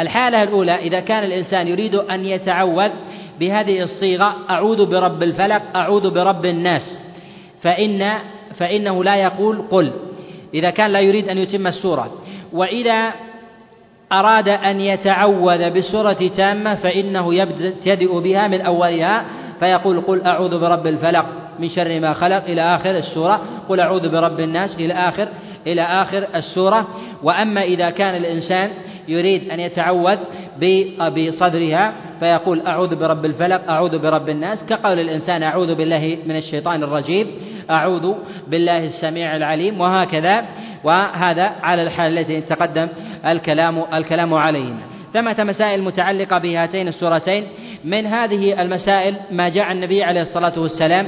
الحالة 0.00 0.42
الأولى 0.42 0.74
إذا 0.74 1.00
كان 1.00 1.24
الإنسان 1.24 1.68
يريد 1.68 1.94
أن 1.94 2.24
يتعوذ 2.24 2.90
بهذه 3.40 3.82
الصيغة 3.82 4.36
أعوذ 4.50 4.86
برب 4.86 5.22
الفلق 5.22 5.62
أعوذ 5.76 6.10
برب 6.10 6.46
الناس. 6.46 7.00
فإن 7.62 8.12
فإنه 8.58 9.04
لا 9.04 9.16
يقول 9.16 9.62
قل. 9.70 9.92
إذا 10.54 10.70
كان 10.70 10.90
لا 10.90 11.00
يريد 11.00 11.28
أن 11.28 11.38
يتم 11.38 11.66
السورة. 11.66 12.12
وإذا 12.52 13.12
أراد 14.12 14.48
أن 14.48 14.80
يتعوذ 14.80 15.70
بسورة 15.70 16.30
تامة 16.36 16.74
فإنه 16.74 17.34
يبتدئ 17.34 18.20
بها 18.20 18.48
من 18.48 18.60
أولها 18.60 19.24
فيقول 19.60 20.00
قل 20.00 20.22
أعوذ 20.22 20.60
برب 20.60 20.86
الفلق. 20.86 21.26
من 21.60 21.68
شر 21.68 22.00
ما 22.00 22.12
خلق 22.12 22.44
إلى 22.44 22.74
آخر 22.74 22.90
السورة. 22.90 23.40
قل 23.68 23.80
أعوذ 23.80 24.08
برب 24.08 24.40
الناس 24.40 24.74
إلى 24.74 24.94
آخر 24.94 25.28
إلى 25.66 25.82
آخر 25.82 26.26
السورة. 26.34 26.88
وأما 27.22 27.62
إذا 27.62 27.90
كان 27.90 28.16
الإنسان 28.16 28.70
يريد 29.08 29.50
أن 29.50 29.60
يتعوذ 29.60 30.18
بصدرها 31.16 31.92
فيقول 32.20 32.66
أعوذ 32.66 32.96
برب 32.96 33.24
الفلق 33.24 33.70
أعوذ 33.70 33.98
برب 33.98 34.28
الناس. 34.28 34.64
كقول 34.66 35.00
الإنسان 35.00 35.42
أعوذ 35.42 35.74
بالله 35.74 36.18
من 36.26 36.36
الشيطان 36.36 36.82
الرجيم 36.82 37.26
أعوذ 37.70 38.14
بالله 38.48 38.84
السميع 38.84 39.36
العليم 39.36 39.80
وهكذا. 39.80 40.44
وهذا 40.84 41.52
على 41.62 41.82
الحال 41.82 42.18
التي 42.18 42.40
تقدم 42.40 42.88
الكلام 43.26 43.82
الكلام 43.94 44.34
عليهما 44.34 44.80
ثمة 45.12 45.44
مسائل 45.44 45.82
متعلقة 45.82 46.38
بهاتين 46.38 46.88
السورتين. 46.88 47.44
من 47.84 48.06
هذه 48.06 48.62
المسائل 48.62 49.14
ما 49.30 49.48
جاء 49.48 49.72
النبي 49.72 50.04
عليه 50.04 50.22
الصلاة 50.22 50.58
والسلام 50.58 51.06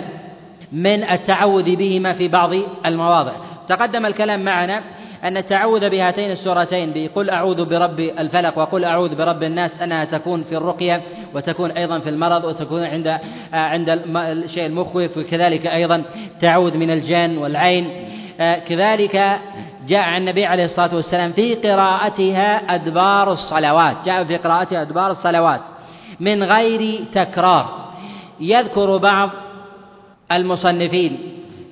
من 0.72 1.04
التعوذ 1.04 1.76
بهما 1.76 2.12
في 2.12 2.28
بعض 2.28 2.50
المواضع. 2.86 3.32
تقدم 3.68 4.06
الكلام 4.06 4.44
معنا 4.44 4.82
أن 5.24 5.36
التعوذ 5.36 5.90
بهاتين 5.90 6.30
السورتين 6.30 6.92
بقل 6.94 7.30
أعوذ 7.30 7.64
برب 7.64 8.00
الفلق 8.00 8.58
وقل 8.58 8.84
أعوذ 8.84 9.16
برب 9.16 9.42
الناس 9.42 9.82
أنها 9.82 10.04
تكون 10.04 10.42
في 10.42 10.56
الرقية 10.56 11.02
وتكون 11.34 11.70
أيضا 11.70 11.98
في 11.98 12.08
المرض 12.08 12.44
وتكون 12.44 12.84
عند 12.84 13.18
عند 13.52 13.88
الشيء 14.16 14.66
المخوف 14.66 15.16
وكذلك 15.16 15.66
أيضا 15.66 16.02
تعود 16.40 16.76
من 16.76 16.90
الجن 16.90 17.38
والعين. 17.38 17.88
كذلك 18.68 19.38
جاء 19.88 20.00
عن 20.00 20.20
النبي 20.20 20.46
عليه 20.46 20.64
الصلاة 20.64 20.94
والسلام 20.94 21.32
في 21.32 21.54
قراءتها 21.54 22.74
أدبار 22.74 23.32
الصلوات. 23.32 23.96
جاء 24.06 24.24
في 24.24 24.36
قراءتها 24.36 24.82
أدبار 24.82 25.10
الصلوات 25.10 25.60
من 26.20 26.42
غير 26.42 27.04
تكرار. 27.14 27.82
يذكر 28.40 28.96
بعض 28.96 29.30
المصنفين 30.36 31.18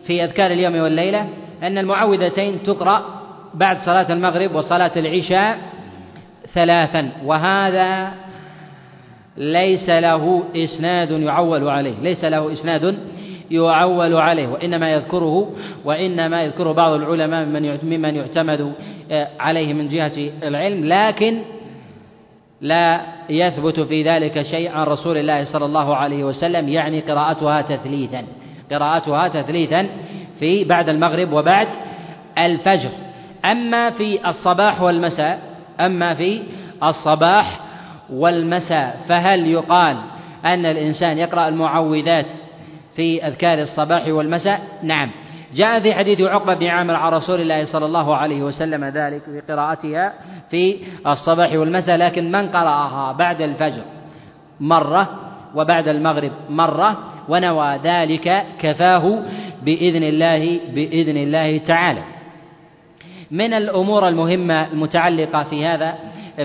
في 0.06 0.24
أذكار 0.24 0.50
اليوم 0.50 0.76
والليلة 0.76 1.28
أن 1.62 1.78
المعوذتين 1.78 2.62
تقرأ 2.62 3.20
بعد 3.54 3.78
صلاة 3.78 4.12
المغرب 4.12 4.54
وصلاة 4.54 4.92
العشاء 4.96 5.58
ثلاثا 6.54 7.10
وهذا 7.24 8.12
ليس 9.36 9.88
له 9.88 10.42
إسناد 10.56 11.10
يعول 11.10 11.68
عليه 11.68 12.00
ليس 12.02 12.24
له 12.24 12.52
إسناد 12.52 12.98
يعول 13.50 14.14
عليه 14.14 14.48
وإنما 14.48 14.92
يذكره 14.92 15.52
وإنما 15.84 16.42
يذكره 16.42 16.72
بعض 16.72 16.92
العلماء 16.92 17.44
ممن 17.82 18.16
يعتمد 18.16 18.72
آه، 19.10 19.28
عليه 19.40 19.74
من 19.74 19.88
جهة 19.88 20.12
العلم 20.42 20.84
لكن 20.84 21.38
لا 22.60 23.00
يثبت 23.30 23.80
في 23.80 24.02
ذلك 24.02 24.42
شيء 24.42 24.70
عن 24.70 24.86
رسول 24.86 25.16
الله 25.16 25.44
صلى 25.44 25.64
الله 25.64 25.96
عليه 25.96 26.24
وسلم 26.24 26.68
يعني 26.68 27.00
قراءتها 27.00 27.62
تثليثا. 27.62 28.24
قراءتها 28.72 29.28
تثليثا 29.28 29.86
في 30.38 30.64
بعد 30.64 30.88
المغرب 30.88 31.32
وبعد 31.32 31.68
الفجر. 32.38 32.90
أما 33.44 33.90
في 33.90 34.28
الصباح 34.28 34.82
والمساء 34.82 35.38
أما 35.80 36.14
في 36.14 36.42
الصباح 36.82 37.60
والمساء 38.12 39.00
فهل 39.08 39.46
يقال 39.46 39.96
أن 40.44 40.66
الإنسان 40.66 41.18
يقرأ 41.18 41.48
المعوذات 41.48 42.26
في 42.96 43.26
أذكار 43.26 43.58
الصباح 43.58 44.06
والمساء؟ 44.06 44.60
نعم. 44.82 45.10
جاء 45.54 45.80
في 45.80 45.94
حديث 45.94 46.20
عقبة 46.20 46.54
بن 46.54 46.66
عامر 46.66 46.94
عن 46.94 47.12
رسول 47.12 47.40
الله 47.40 47.64
صلى 47.64 47.86
الله 47.86 48.16
عليه 48.16 48.42
وسلم 48.42 48.84
ذلك 48.84 49.22
في 49.22 49.52
قراءتها 49.52 50.12
في 50.50 50.76
الصباح 51.06 51.52
والمساء 51.52 51.96
لكن 51.96 52.32
من 52.32 52.48
قرأها؟ 52.48 53.12
بعد 53.12 53.42
الفجر. 53.42 53.82
مرة 54.60 55.08
وبعد 55.54 55.88
المغرب 55.88 56.32
مرة 56.50 56.98
ونوى 57.30 57.78
ذلك 57.84 58.44
كفاه 58.60 59.22
بإذن 59.62 60.02
الله 60.02 60.60
بإذن 60.74 61.16
الله 61.16 61.58
تعالى. 61.58 62.02
من 63.30 63.52
الأمور 63.54 64.08
المهمة 64.08 64.66
المتعلقة 64.72 65.42
في 65.42 65.66
هذا 65.66 65.94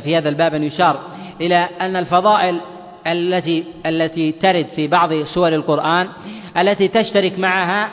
في 0.04 0.18
هذا 0.18 0.30
الباب 0.30 0.54
أن 0.54 0.64
يشار 0.64 1.00
إلى 1.42 1.70
أن 1.82 1.96
الفضائل 1.96 2.62
التي 3.08 3.64
التي 3.86 4.32
ترد 4.32 4.66
في 4.76 4.88
بعض 4.88 5.14
سور 5.14 5.48
القرآن 5.48 6.08
التي 6.58 6.88
تشترك 6.88 7.40
معها 7.40 7.90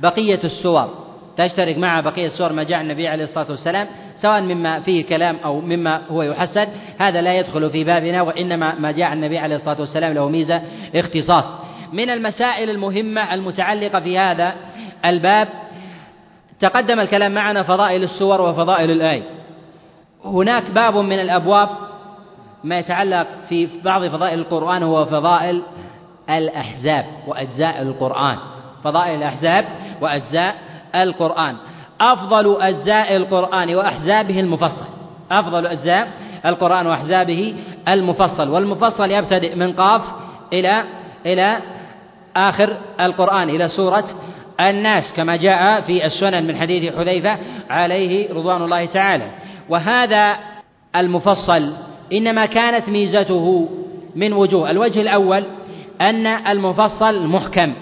بقية 0.00 0.40
السور. 0.44 0.88
تشترك 1.36 1.78
معها 1.78 2.00
بقية 2.00 2.26
السور 2.26 2.52
ما 2.52 2.62
جاء 2.62 2.80
النبي 2.80 3.08
عليه 3.08 3.24
الصلاة 3.24 3.50
والسلام 3.50 3.86
سواء 4.16 4.40
مما 4.40 4.80
فيه 4.80 5.04
كلام 5.04 5.36
أو 5.44 5.60
مما 5.60 6.02
هو 6.10 6.22
يحسن. 6.22 6.66
هذا 6.98 7.20
لا 7.20 7.38
يدخل 7.38 7.70
في 7.70 7.84
بابنا 7.84 8.22
وإنما 8.22 8.74
ما 8.78 8.92
جاء 8.92 9.12
النبي 9.12 9.38
عليه 9.38 9.56
الصلاة 9.56 9.80
والسلام 9.80 10.12
له 10.12 10.28
ميزة 10.28 10.62
اختصاص. 10.94 11.44
من 11.92 12.10
المسائل 12.10 12.70
المهمة 12.70 13.34
المتعلقة 13.34 14.00
في 14.00 14.18
هذا 14.18 14.54
الباب 15.04 15.48
تقدم 16.60 17.00
الكلام 17.00 17.34
معنا 17.34 17.62
فضائل 17.62 18.02
السور 18.02 18.40
وفضائل 18.40 18.90
الآية 18.90 19.22
هناك 20.24 20.70
باب 20.70 20.96
من 20.96 21.20
الأبواب 21.20 21.68
ما 22.64 22.78
يتعلق 22.78 23.26
في 23.48 23.68
بعض 23.84 24.06
فضائل 24.06 24.38
القرآن 24.38 24.82
هو 24.82 25.04
فضائل 25.04 25.62
الأحزاب 26.30 27.04
وأجزاء 27.26 27.82
القرآن. 27.82 28.38
فضائل 28.84 29.18
الأحزاب 29.18 29.64
وأجزاء 30.00 30.56
القرآن. 30.94 31.56
أفضل 32.00 32.62
أجزاء 32.62 33.16
القرآن 33.16 33.74
وأحزابه 33.74 34.40
المفصل. 34.40 34.86
أفضل 35.30 35.66
أجزاء 35.66 36.08
القرآن 36.46 36.86
وأحزابه 36.86 37.54
المفصل. 37.88 38.48
والمفصل 38.48 39.10
يبتدئ 39.10 39.54
من 39.54 39.72
قاف 39.72 40.02
إلى 40.52 40.84
إلى 41.26 41.58
آخر 42.36 42.76
القرآن 43.00 43.48
إلى 43.48 43.68
سورة 43.68 44.04
الناس 44.60 45.12
كما 45.16 45.36
جاء 45.36 45.80
في 45.80 46.06
السنن 46.06 46.46
من 46.46 46.56
حديث 46.56 46.94
حذيفة 46.94 47.38
عليه 47.70 48.34
رضوان 48.34 48.62
الله 48.62 48.84
تعالى. 48.84 49.30
وهذا 49.68 50.36
المفصل 50.96 51.72
إنما 52.12 52.46
كانت 52.46 52.88
ميزته 52.88 53.68
من 54.16 54.32
وجوه. 54.32 54.70
الوجه 54.70 55.00
الأول 55.00 55.44
أن 56.00 56.26
المفصل 56.26 57.26
محكم 57.26 57.74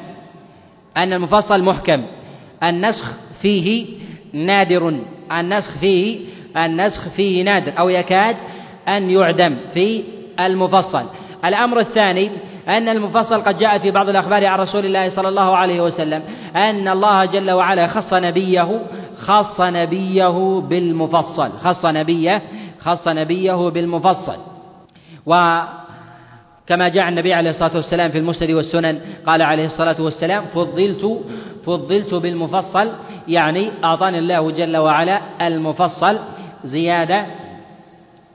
أن 0.96 1.12
المفصل 1.12 1.62
محكم. 1.62 2.04
النسخ 2.62 3.12
فيه 3.42 3.86
نادر 4.32 4.94
النسخ 5.32 5.78
فيه 5.80 6.20
النسخ 6.56 7.08
فيه 7.08 7.42
نادر 7.42 7.72
أو 7.78 7.88
يكاد 7.88 8.36
أن 8.88 9.10
يعدم 9.10 9.56
في 9.74 10.02
المفصل. 10.40 11.04
الأمر 11.44 11.80
الثاني 11.80 12.30
أن 12.70 12.88
المفصل 12.88 13.42
قد 13.42 13.58
جاء 13.58 13.78
في 13.78 13.90
بعض 13.90 14.08
الأخبار 14.08 14.46
عن 14.46 14.58
رسول 14.58 14.86
الله 14.86 15.08
صلى 15.08 15.28
الله 15.28 15.56
عليه 15.56 15.80
وسلم 15.80 16.22
أن 16.56 16.88
الله 16.88 17.24
جل 17.24 17.50
وعلا 17.50 17.86
خص 17.86 18.14
نبيه 18.14 18.80
خص 19.20 19.60
نبيه 19.60 20.60
بالمفصل 20.60 21.52
خص 21.52 21.86
نبيه 21.86 22.42
خص 22.80 23.08
نبيه 23.08 23.68
بالمفصل. 23.70 24.36
وكما 25.26 26.88
جاء 26.88 27.08
النبي 27.08 27.34
عليه 27.34 27.50
الصلاة 27.50 27.76
والسلام 27.76 28.10
في 28.10 28.18
المسند 28.18 28.50
والسنن 28.50 29.00
قال 29.26 29.42
عليه 29.42 29.66
الصلاة 29.66 30.00
والسلام 30.02 30.44
فضلت 30.54 31.20
فضلت 31.66 32.14
بالمفصل. 32.14 32.92
يعني 33.28 33.70
أعطاني 33.84 34.18
الله 34.18 34.50
جل 34.50 34.76
وعلا 34.76 35.20
المفصل 35.46 36.18
زيادة 36.64 37.26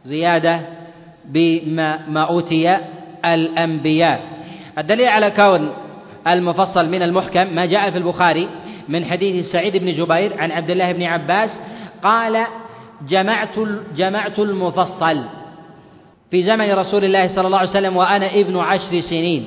زيادة 0.05 0.61
بما 1.25 1.99
ما 2.09 2.23
أوتي 2.23 2.77
الأنبياء. 3.25 4.21
الدليل 4.77 5.07
على 5.07 5.31
كون 5.31 5.71
المفصل 6.27 6.89
من 6.89 7.01
المحكم 7.01 7.55
ما 7.55 7.65
جاء 7.65 7.91
في 7.91 7.97
البخاري 7.97 8.49
من 8.89 9.05
حديث 9.05 9.45
سعيد 9.45 9.77
بن 9.77 9.91
جبير 9.91 10.41
عن 10.41 10.51
عبد 10.51 10.69
الله 10.71 10.91
بن 10.91 11.03
عباس 11.03 11.49
قال 12.03 12.45
جمعت 13.07 13.59
جمعت 13.95 14.39
المفصل 14.39 15.23
في 16.31 16.43
زمن 16.43 16.71
رسول 16.71 17.05
الله 17.05 17.27
صلى 17.27 17.47
الله 17.47 17.57
عليه 17.57 17.69
وسلم 17.69 17.97
وأنا 17.97 18.33
ابن 18.35 18.57
عشر 18.57 19.01
سنين. 19.01 19.45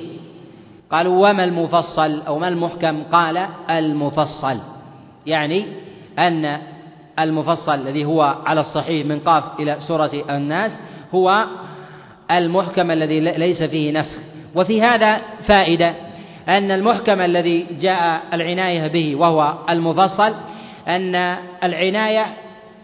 قالوا 0.91 1.29
وما 1.29 1.43
المفصل 1.43 2.21
أو 2.27 2.39
ما 2.39 2.47
المحكم؟ 2.47 3.03
قال 3.03 3.45
المفصل. 3.69 4.59
يعني 5.25 5.65
أن 6.19 6.57
المفصل 7.19 7.73
الذي 7.73 8.05
هو 8.05 8.35
على 8.45 8.61
الصحيح 8.61 9.05
من 9.05 9.19
قاف 9.19 9.43
إلى 9.59 9.77
سورة 9.87 10.11
الناس 10.29 10.71
هو 11.15 11.45
المحكم 12.31 12.91
الذي 12.91 13.19
ليس 13.19 13.63
فيه 13.63 13.99
نسخ. 13.99 14.19
وفي 14.55 14.81
هذا 14.81 15.21
فائدة 15.47 15.93
أن 16.47 16.71
المحكم 16.71 17.21
الذي 17.21 17.65
جاء 17.81 18.21
العناية 18.33 18.87
به 18.87 19.15
وهو 19.15 19.53
المفصل 19.69 20.33
أن 20.87 21.35
العناية 21.63 22.25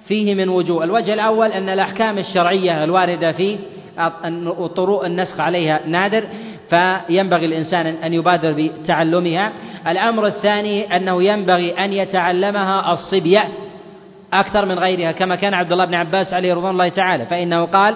فيه 0.08 0.36
من 0.36 0.50
وجوه. 0.50 0.84
الوجه 0.84 1.14
الأول 1.14 1.52
أن 1.52 1.70
الأحكام 1.70 2.18
الشرعية 2.18 2.84
الواردة 2.84 3.32
فيه 3.32 3.58
طرق 4.76 5.06
النسخ 5.06 5.40
عليها 5.40 5.80
نادر 5.88 6.24
فينبغي 6.70 7.46
الإنسان 7.46 7.86
أن 7.86 8.14
يبادر 8.14 8.52
بتعلمها. 8.58 9.52
الأمر 9.88 10.26
الثاني 10.28 10.96
أنه 10.96 11.24
ينبغي 11.24 11.72
أن 11.72 11.94
يتعلمها 11.94 12.94
الصبية 12.94 13.50
أكثر 14.34 14.66
من 14.66 14.80
غيرها 14.80 15.12
كما 15.12 15.36
كان 15.36 15.54
عبد 15.54 15.72
الله 15.72 15.86
بن 15.86 15.94
عباس 15.94 16.34
عليه 16.34 16.54
رضوان 16.54 16.72
الله 16.72 16.90
تعالى 16.90 17.26
فإنه 17.26 17.66
قال 17.66 17.96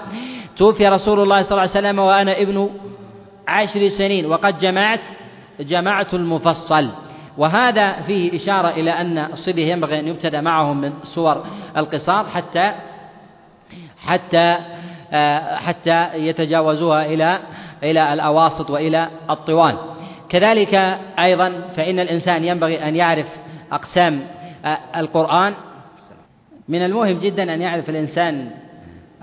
توفي 0.60 0.88
رسول 0.88 1.20
الله 1.20 1.42
صلى 1.42 1.52
الله 1.52 1.62
عليه 1.62 1.72
وسلم 1.72 2.00
وأنا 2.00 2.42
ابن 2.42 2.70
عشر 3.48 3.90
سنين 3.90 4.26
وقد 4.26 4.60
جمعت 4.60 5.00
جمعت 5.60 6.14
المفصل. 6.14 6.90
وهذا 7.38 7.92
فيه 7.92 8.36
إشارة 8.36 8.68
إلى 8.68 8.92
أن 8.92 9.18
الصبي 9.18 9.70
ينبغي 9.72 10.00
أن 10.00 10.08
يبتدأ 10.08 10.42
معهم 10.42 10.82
من 10.82 10.94
سور 11.04 11.46
القصار 11.78 12.26
حتى 12.26 12.74
حتى 13.98 14.58
آه، 15.14 15.56
حتى 15.56 16.10
يتجاوزوها 16.16 17.06
إلى 17.06 17.40
إلى 17.84 18.14
الأواسط 18.14 18.70
وإلى 18.70 19.08
الطوال. 19.30 19.78
كذلك 20.30 21.00
أيضا 21.20 21.62
فإن 21.76 22.00
الإنسان 22.00 22.44
ينبغي 22.44 22.88
أن 22.88 22.96
يعرف 22.96 23.28
أقسام 23.72 24.28
آه، 24.66 24.78
القرآن. 24.96 25.54
من 26.70 26.86
المهم 26.86 27.20
جدا 27.20 27.54
أن 27.54 27.62
يعرف 27.62 27.90
الإنسان 27.90 28.52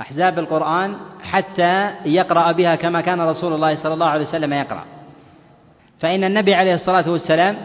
أحزاب 0.01 0.38
القرآن 0.38 0.97
حتى 1.22 1.90
يقرأ 2.05 2.53
بها 2.53 2.74
كما 2.76 3.01
كان 3.01 3.20
رسول 3.20 3.53
الله 3.53 3.74
صلى 3.82 3.94
الله 3.94 4.07
عليه 4.07 4.24
وسلم 4.26 4.53
يقرأ. 4.53 4.84
فإن 6.01 6.24
النبي 6.24 6.55
عليه 6.55 6.74
الصلاة 6.74 7.11
والسلام 7.11 7.57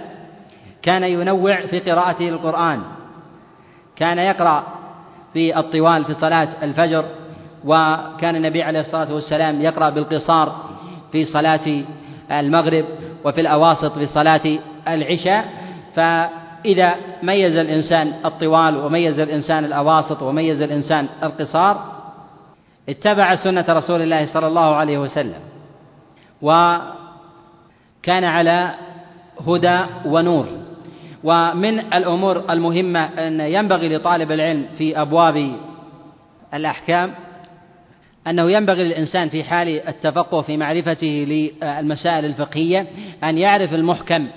كان 0.82 1.04
ينوع 1.04 1.66
في 1.66 1.80
قراءته 1.80 2.30
القرآن 2.30 2.82
كان 3.96 4.18
يقرأ 4.18 4.64
في 5.34 5.60
الطوال 5.60 6.06
في 6.06 6.14
صلاة 6.14 6.48
الفجر 6.64 7.06
وكان 7.66 8.36
النبي 8.36 8.64
عليه 8.64 8.80
الصلاة 8.80 9.14
والسلام 9.14 9.62
يقرأ 9.62 9.90
بالقصار 9.90 10.56
في 11.12 11.26
صلاة 11.26 11.84
المغرب 12.32 12.86
وفي 13.26 13.42
الأواسط 13.42 13.98
في 13.98 14.06
صلاة 14.06 14.60
العشاء. 14.88 15.46
فإذا 15.96 16.96
ميز 17.24 17.56
الإنسان 17.58 18.14
الطوال 18.26 18.78
وميز 18.78 19.20
الإنسان 19.20 19.66
الأواسط 19.66 20.22
وميز 20.22 20.62
الإنسان 20.62 21.08
القصار 21.24 21.91
اتبع 22.92 23.36
سنة 23.36 23.66
رسول 23.70 24.02
الله 24.02 24.34
صلى 24.34 24.48
الله 24.48 24.76
عليه 24.76 24.98
وسلم 24.98 25.40
وكان 26.42 28.24
على 28.24 28.74
هدى 29.48 29.80
ونور. 30.06 30.46
ومن 31.24 31.80
الأمور 31.80 32.44
المهمة 32.50 33.00
أن 33.06 33.40
ينبغي 33.40 33.96
لطالب 33.96 34.32
العلم 34.32 34.66
في 34.78 35.02
أبواب 35.02 35.56
الأحكام 36.54 37.14
أنه 38.28 38.52
ينبغي 38.52 38.84
للإنسان 38.84 39.30
في 39.30 39.44
حال 39.44 39.88
التفقه 39.88 40.42
في 40.42 40.58
معرفته 40.58 41.26
للمسائل 41.28 42.26
الفقهية 42.26 42.88
أن 43.24 43.38
يعرف 43.38 43.74
المحكم 43.74 44.28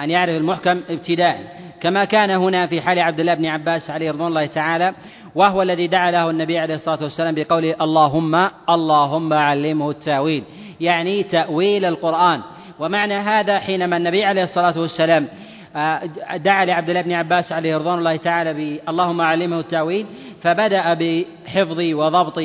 أن 0.00 0.10
يعرف 0.10 0.36
المحكم 0.36 0.80
ابتداء. 0.90 1.60
كما 1.80 2.04
كان 2.04 2.30
هنا 2.30 2.66
في 2.66 2.80
حال 2.80 2.98
عبد 2.98 3.20
الله 3.20 3.34
بن 3.34 3.46
عباس 3.46 3.90
عليه 3.90 4.10
رضوان 4.10 4.28
الله 4.28 4.46
تعالى 4.46 4.94
وهو 5.34 5.62
الذي 5.62 5.86
دعا 5.86 6.10
له 6.10 6.30
النبي 6.30 6.58
عليه 6.58 6.74
الصلاة 6.74 7.02
والسلام 7.02 7.34
بقوله 7.34 7.76
اللهم 7.80 8.48
اللهم 8.70 9.32
علمه 9.32 9.90
التأويل. 9.90 10.44
يعني 10.80 11.22
تأويل 11.22 11.84
القرآن. 11.84 12.40
ومعنى 12.80 13.14
هذا 13.14 13.58
حينما 13.58 13.96
النبي 13.96 14.24
عليه 14.24 14.42
الصلاة 14.42 14.80
والسلام 14.80 15.28
آه، 15.76 16.00
دعا 16.36 16.64
لعبد 16.64 16.88
الله 16.88 17.02
بن 17.02 17.12
عباس 17.12 17.52
عليه 17.52 17.76
رضوان 17.76 17.98
الله 17.98 18.16
تعالى 18.16 18.80
اللهم 18.88 19.20
علمه 19.20 19.60
التأويل 19.60 20.06
فبدأ 20.42 20.94
بحفظ 20.94 21.80
وضبط 21.80 22.38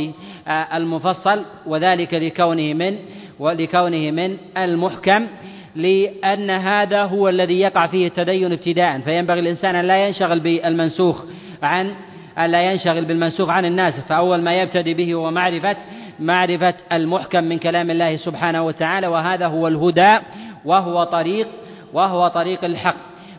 آه، 0.47 0.77
المفصل 0.77 1.45
وذلك 1.65 2.13
لكونه 2.13 2.73
من 2.73 2.97
ولكونه 3.39 4.11
من 4.11 4.37
المحكم 4.57 5.27
لأن 5.75 6.49
هذا 6.49 7.03
هو 7.03 7.29
الذي 7.29 7.59
يقع 7.59 7.87
فيه 7.87 8.07
التدين 8.07 8.51
ابتداء. 8.51 8.99
فينبغي 8.99 9.39
الإنسان 9.39 9.75
أن 9.75 9.85
لا 9.85 10.07
ينشغل 10.07 10.39
بالمنسوخ 10.39 11.23
عن 11.63 11.91
أن 12.37 12.51
لا 12.51 12.71
ينشغل 12.71 13.05
بالمنسوخ 13.05 13.49
عن 13.49 13.65
الناس 13.65 13.99
فأول 13.99 14.41
ما 14.41 14.53
يبتدي 14.61 14.93
به 14.93 15.13
هو 15.13 15.31
معرفة 15.31 15.77
معرفة 16.19 16.73
المحكم 16.91 17.43
من 17.43 17.59
كلام 17.59 17.89
الله 17.89 18.15
سبحانه 18.17 18.63
وتعالى 18.63 19.07
وهذا 19.07 19.47
هو 19.47 19.67
الهدى 19.67 20.17
وهو 20.65 21.03
طريق 21.03 21.47
وهو 21.93 22.27
طريق 22.27 22.65
الحق. 22.65 22.95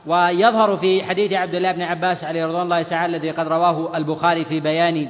ويظهر 0.07 0.77
في 0.77 1.05
حديث 1.05 1.33
عبد 1.33 1.55
الله 1.55 1.73
بن 1.73 1.83
عباس 1.83 2.25
عليه 2.25 2.47
رضوان 2.47 2.63
الله 2.63 2.83
تعالى 2.83 3.17
الذي 3.17 3.31
قد 3.31 3.49
رواه 3.49 3.97
البخاري 3.97 4.45
في 4.45 4.61
بيان 4.61 5.09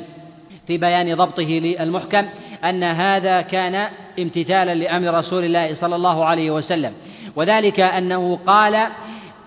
في 0.66 0.78
بيان 0.78 1.14
ضبطه 1.14 1.43
للمحكم 1.43 2.26
أن 2.64 2.82
هذا 2.82 3.43
كان 3.43 3.89
امتثالا 4.18 4.74
لأمر 4.74 5.18
رسول 5.18 5.45
الله 5.45 5.74
صلى 5.74 5.97
الله 5.97 6.24
عليه 6.24 6.51
وسلم. 6.51 6.93
وذلك 7.37 7.80
أنه 7.80 8.39
قال 8.47 8.87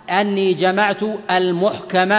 أني 0.10 0.54
جمعت 0.54 1.04
المحكم 1.32 2.14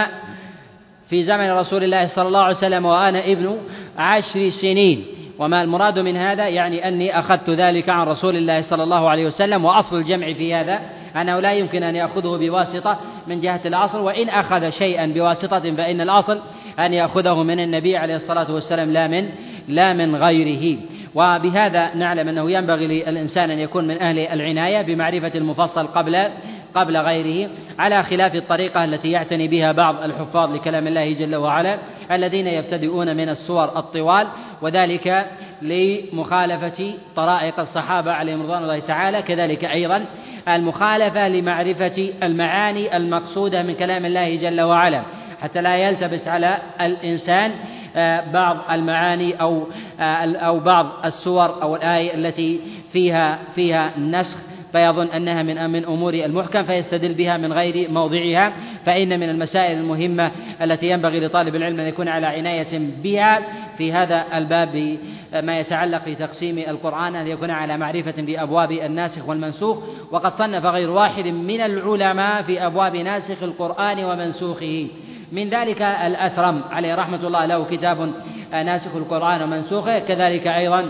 في 1.11 1.23
زمن 1.23 1.51
رسول 1.51 1.83
الله 1.83 2.07
صلى 2.07 2.27
الله 2.27 2.39
عليه 2.39 2.57
وسلم 2.57 2.85
وأنا 2.85 3.25
ابن 3.25 3.57
عشر 3.97 4.49
سنين. 4.49 5.05
وما 5.39 5.63
المراد 5.63 5.99
من 5.99 6.17
هذا 6.17 6.47
يعني 6.47 6.87
أني 6.87 7.19
أخذت 7.19 7.49
ذلك 7.49 7.89
عن 7.89 8.07
رسول 8.07 8.35
الله 8.35 8.61
صلى 8.61 8.83
الله 8.83 9.09
عليه 9.09 9.25
وسلم 9.25 9.65
وأصل 9.65 9.97
الجمع 9.97 10.33
في 10.33 10.53
هذا 10.53 10.79
أنه 11.15 11.39
لا 11.39 11.53
يمكن 11.53 11.83
أن 11.83 11.95
يأخذه 11.95 12.37
بواسطة 12.37 12.97
من 13.27 13.41
جهة 13.41 13.59
الأصل 13.65 13.99
وإن 13.99 14.29
أخذ 14.29 14.69
شيئا 14.69 15.05
بواسطة 15.05 15.75
فإن 15.75 16.01
الأصل 16.01 16.39
أن 16.79 16.93
يأخذه 16.93 17.43
من 17.43 17.59
النبي 17.59 17.97
عليه 17.97 18.15
الصلاة 18.15 18.53
والسلام 18.53 18.89
لا 18.91 19.07
من 19.07 19.29
لا 19.67 19.93
من 19.93 20.15
غيره. 20.15 20.77
وبهذا 21.15 21.93
نعلم 21.95 22.27
أنه 22.27 22.51
ينبغي 22.51 22.87
للإنسان 22.87 23.51
أن 23.51 23.59
يكون 23.59 23.87
من 23.87 24.01
أهل 24.01 24.19
العناية 24.19 24.81
بمعرفة 24.81 25.31
المفصل 25.35 25.87
قبل 25.87 26.27
قبل 26.75 26.97
غيره 26.97 27.49
على 27.79 28.03
خلاف 28.03 28.35
الطريقة 28.35 28.83
التي 28.83 29.11
يعتني 29.11 29.47
بها 29.47 29.71
بعض 29.71 30.03
الحفاظ 30.03 30.55
لكلام 30.55 30.87
الله 30.87 31.13
جل 31.13 31.35
وعلا 31.35 31.77
الذين 32.11 32.47
يبتدئون 32.47 33.15
من 33.17 33.29
السور 33.29 33.63
الطوال 33.63 34.27
وذلك 34.61 35.25
لمخالفة 35.61 36.93
طرائق 37.15 37.59
الصحابة 37.59 38.11
عليهم 38.11 38.41
رضوان 38.41 38.63
الله 38.63 38.79
تعالى 38.79 39.21
كذلك 39.21 39.65
أيضا 39.65 40.05
المخالفة 40.47 41.27
لمعرفة 41.27 42.13
المعاني 42.23 42.97
المقصودة 42.97 43.63
من 43.63 43.75
كلام 43.75 44.05
الله 44.05 44.35
جل 44.35 44.61
وعلا. 44.61 45.03
حتى 45.41 45.61
لا 45.61 45.77
يلتبس 45.77 46.27
على 46.27 46.57
الإنسان 46.81 47.51
آه، 47.95 48.31
بعض 48.31 48.57
المعاني 48.71 49.41
أو 49.41 49.67
آه، 49.99 50.35
أو 50.35 50.59
بعض 50.59 51.05
السور 51.05 51.61
أو 51.61 51.75
الآية 51.75 52.15
التي 52.15 52.61
فيها 52.91 53.39
فيها 53.55 53.91
نسخ 53.99 54.37
فيظن 54.71 55.07
أنها 55.07 55.43
من 55.43 55.69
من 55.69 55.85
أمور 55.85 56.13
المحكم 56.13 56.63
فيستدل 56.63 57.13
بها 57.13 57.37
من 57.37 57.53
غير 57.53 57.91
موضعها. 57.91 58.53
فإن 58.85 59.19
من 59.19 59.29
المسائل 59.29 59.77
المهمة 59.77 60.31
التي 60.61 60.89
ينبغي 60.89 61.19
لطالب 61.19 61.55
العلم 61.55 61.79
أن 61.79 61.87
يكون 61.87 62.07
على 62.07 62.27
عناية 62.27 62.79
بها 63.03 63.39
في 63.77 63.93
هذا 63.93 64.25
الباب 64.33 64.97
ما 65.43 65.59
يتعلق 65.59 66.03
في 66.03 66.15
تقسيم 66.15 66.57
القرآن 66.57 67.15
أن 67.15 67.27
يكون 67.27 67.51
على 67.51 67.77
معرفة 67.77 68.13
بأبواب 68.17 68.71
الناسخ 68.71 69.29
والمنسوخ. 69.29 69.77
وقد 70.11 70.33
صنف 70.37 70.65
غير 70.65 70.89
واحد 70.89 71.27
من 71.27 71.61
العلماء 71.61 72.41
في 72.41 72.65
أبواب 72.65 72.95
ناسخ 72.95 73.43
القرآن 73.43 74.03
ومنسوخه. 74.03 74.87
من 75.31 75.49
ذلك 75.49 75.81
الأثرم 75.81 76.61
عليه 76.71 76.95
رحمة 76.95 77.27
الله 77.27 77.45
له 77.45 77.65
كتاب 77.65 78.11
ناسخ 78.51 78.95
القرآن 78.95 79.41
ومنسوخه. 79.41 79.99
كذلك 79.99 80.47
أيضا 80.47 80.85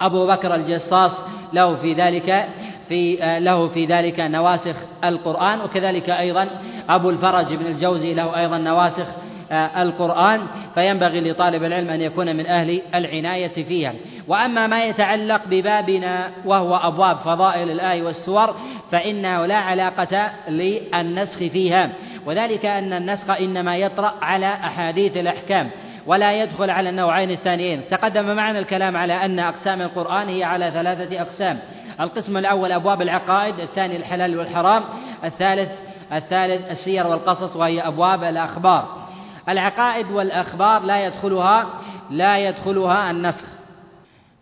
أبو 0.00 0.26
بكر 0.26 0.54
الجصاص 0.54 1.12
له 1.52 1.76
في 1.76 1.92
ذلك 1.92 2.48
في 2.88 3.16
له 3.40 3.68
في 3.68 3.84
ذلك 3.84 4.20
نواسخ 4.20 4.76
القرآن 5.04 5.60
وكذلك 5.60 6.10
أيضا 6.10 6.48
أبو 6.88 7.10
الفرج 7.10 7.54
بن 7.54 7.66
الجوزي 7.66 8.14
له 8.14 8.38
أيضا 8.40 8.58
نواسخ 8.58 9.06
القرآن 9.52 10.40
فينبغي 10.74 11.30
لطالب 11.30 11.64
العلم 11.64 11.90
أن 11.90 12.00
يكون 12.00 12.36
من 12.36 12.46
أهل 12.46 12.82
العناية 12.94 13.64
فيها. 13.64 13.92
وأما 14.28 14.66
ما 14.66 14.84
يتعلق 14.84 15.40
ببابنا 15.46 16.30
وهو 16.44 16.76
أبواب 16.76 17.16
فضائل 17.16 17.70
الآي 17.70 18.02
والسور 18.02 18.54
فإنه 18.92 19.46
لا 19.46 19.56
علاقة 19.56 20.30
للنسخ 20.48 21.38
فيها. 21.38 21.90
وذلك 22.26 22.66
أن 22.66 22.92
النسخ 22.92 23.30
إنما 23.30 23.76
يطرأ 23.76 24.14
على 24.22 24.46
أحاديث 24.46 25.16
الأحكام 25.16 25.70
ولا 26.06 26.42
يدخل 26.42 26.70
على 26.70 26.90
النوعين 26.90 27.30
الثانيين. 27.30 27.80
تقدم 27.90 28.36
معنا 28.36 28.58
الكلام 28.58 28.96
على 28.96 29.12
أن 29.12 29.38
أقسام 29.38 29.82
القرآن 29.82 30.28
هي 30.28 30.44
على 30.44 30.70
ثلاثة 30.70 31.22
أقسام. 31.22 31.58
القسم 32.00 32.36
الأول 32.36 32.72
أبواب 32.72 33.02
العقائد 33.02 33.60
الثاني 33.60 33.96
الحلال 33.96 34.38
والحرام 34.38 34.84
الثالث 35.24 35.70
الثالث 36.12 36.70
السير 36.70 37.06
والقصص 37.06 37.56
وهي 37.56 37.80
أبواب 37.80 38.24
الأخبار. 38.24 39.06
العقائد 39.48 40.10
والأخبار 40.10 40.82
لا 40.82 41.06
يدخلها 41.06 41.66
لا 42.10 42.38
يدخلها 42.38 43.10
النسخ. 43.10 43.44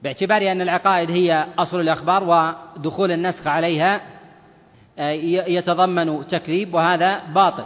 باعتبار 0.03 0.53
أن 0.53 0.61
العقائد 0.61 1.11
هي 1.11 1.47
أصل 1.59 1.81
الأخبار 1.81 2.25
ودخول 2.77 3.13
النسخ 3.13 3.47
عليها 3.47 4.01
آه، 4.99 5.11
يتضمن 5.47 6.27
تكذيب 6.29 6.75
وهذا 6.75 7.21
باطل. 7.35 7.65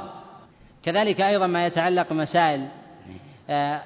كذلك 0.84 1.20
أيضا 1.20 1.46
ما 1.46 1.66
يتعلق 1.66 2.12
مسائل 2.12 2.68
آه، 3.50 3.80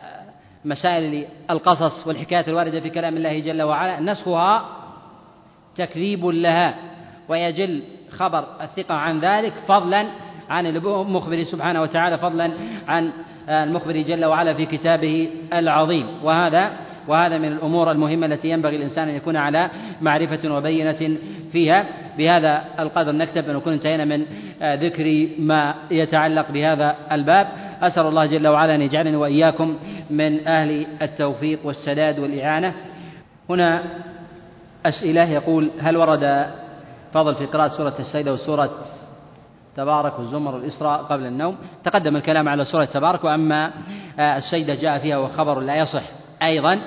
مسائل 0.64 1.26
القصص 1.50 2.07
والحكايات 2.07 2.48
الواردة 2.48 2.80
في 2.80 2.90
كلام 2.90 3.16
الله 3.16 3.38
جل 3.38 3.62
وعلا 3.62 4.00
نسخها 4.00 4.82
تكذيب 5.77 6.27
لها 6.27 6.75
ويجل 7.29 7.83
خبر 8.11 8.45
الثقة 8.61 8.95
عن 8.95 9.20
ذلك 9.20 9.53
فضلا 9.68 10.07
عن 10.51 10.66
المخبر 10.66 11.43
سبحانه 11.43 11.83
وتعالى 11.83 12.18
فضلا 12.18 12.51
عن 12.89 13.11
المخبر 13.49 13.97
جل 13.97 14.25
وعلا 14.25 14.55
في 14.55 14.66
كتابه 14.66 15.31
العظيم. 15.53 16.07
وهذا 16.23 16.73
وهذا 17.09 17.39
من 17.39 17.49
الأمور 17.49 17.91
المهمة 17.91 18.27
التي 18.27 18.49
ينبغي 18.51 18.77
الإنسان 18.77 19.09
أن 19.09 19.14
يكون 19.14 19.37
على 19.37 19.70
معرفة 20.01 20.55
وبينة 20.55 21.16
فيها. 21.53 21.87
بهذا 22.18 22.64
القدر 22.79 23.12
نكتب 23.12 23.49
أن 23.49 23.57
نكون 23.57 23.73
انتهينا 23.73 24.05
من 24.05 24.27
ذكر 24.62 25.29
ما 25.39 25.75
يتعلق 25.91 26.51
بهذا 26.51 26.97
الباب. 27.12 27.49
أسأل 27.83 28.07
الله 28.07 28.27
جل 28.27 28.49
وعلا 28.49 28.75
أن 28.75 28.83
يجعلني 28.83 29.16
وإياكم 29.16 29.77
من 30.11 30.49
أهل 30.49 30.87
التوفيق 31.03 31.59
والسداد 31.64 32.18
والإعانة. 32.18 32.75
هنا 33.51 33.83
أسئلة 34.87 35.24
يقول 35.24 35.70
هل 35.80 35.97
ورد 35.97 36.47
فضل 37.12 37.35
في 37.35 37.47
قراءة 37.47 37.68
سورة 37.68 37.95
السيدة 37.99 38.33
وسورة 38.33 38.70
تبارك 39.76 40.18
والزمر 40.18 40.55
والإسراء 40.55 41.03
قبل 41.03 41.26
النوم؟ 41.26 41.57
تقدم 41.85 42.16
الكلام 42.16 42.49
على 42.49 42.64
سورة 42.64 42.85
تبارك 42.85 43.24
وأما 43.24 43.70
السيدة 44.18 44.74
جاء 44.74 44.99
فيها 44.99 45.16
وخبر 45.16 45.61
لا 45.61 45.76
يصح 45.76 46.03
أيضا. 46.43 46.78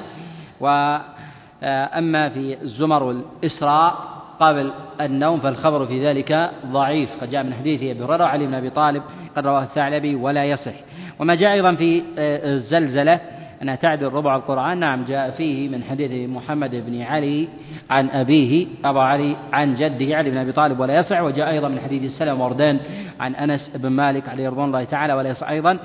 وأما 0.59 2.29
في 2.29 2.61
الزمر 2.61 3.03
والإسراء 3.03 3.95
قبل 4.39 4.71
النوم 5.01 5.39
فالخبر 5.39 5.85
في 5.85 6.07
ذلك 6.07 6.51
ضعيف. 6.65 7.09
قد 7.21 7.29
جاء 7.29 7.43
من 7.43 7.53
حديث 7.53 7.81
أبي 7.81 8.03
هريرة 8.03 8.23
وعلي 8.23 8.47
بن 8.47 8.53
أبي 8.53 8.69
طالب 8.69 9.03
قد 9.37 9.47
رواه 9.47 9.63
الثعلبي 9.63 10.15
ولا 10.15 10.45
يصح. 10.45 10.73
وما 11.19 11.35
جاء 11.35 11.53
أيضا 11.53 11.75
في 11.75 12.03
الزلزلة 12.17 13.19
أنها 13.61 13.75
تعدل 13.75 14.05
ربع 14.05 14.35
القرآن. 14.35 14.77
نعم 14.77 15.05
جاء 15.05 15.31
فيه 15.31 15.69
من 15.69 15.83
حديث 15.83 16.29
محمد 16.29 16.75
بن 16.75 17.01
علي 17.01 17.47
عن 17.89 18.09
أبيه 18.09 18.67
أبو 18.85 18.99
علي 18.99 19.35
عن 19.53 19.75
جده 19.75 20.15
علي 20.15 20.31
بن 20.31 20.37
أبي 20.37 20.51
طالب 20.51 20.79
ولا 20.79 20.99
يصح. 20.99 21.21
وجاء 21.21 21.49
أيضا 21.49 21.67
من 21.67 21.79
حديث 21.79 22.03
السلام 22.03 22.41
وردان 22.41 22.79
عن 23.19 23.35
أنس 23.35 23.71
بن 23.75 23.89
مالك 23.89 24.29
عليه 24.29 24.49
رضوان 24.49 24.67
الله 24.67 24.83
تعالى 24.83 25.13
ولا 25.13 25.29
يصح 25.29 25.49
أيضا. 25.49 25.79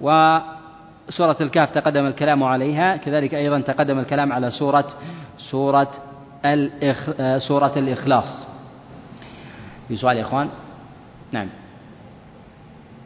وسورة 0.00 1.36
الكهف 1.40 1.70
تقدم 1.70 2.06
الكلام 2.06 2.44
عليها. 2.44 2.96
كذلك 2.96 3.34
أيضا 3.34 3.60
تقدم 3.60 3.98
الكلام 3.98 4.32
على 4.32 4.50
سورة 4.50 4.86
سورة 5.38 5.90
الإخ... 6.44 7.10
سورة 7.38 7.72
الإخلاص. 7.76 8.46
في 9.88 9.96
سؤال 9.96 10.16
يا 10.16 10.22
إخوان؟ 10.22 10.48
نعم. 11.32 11.48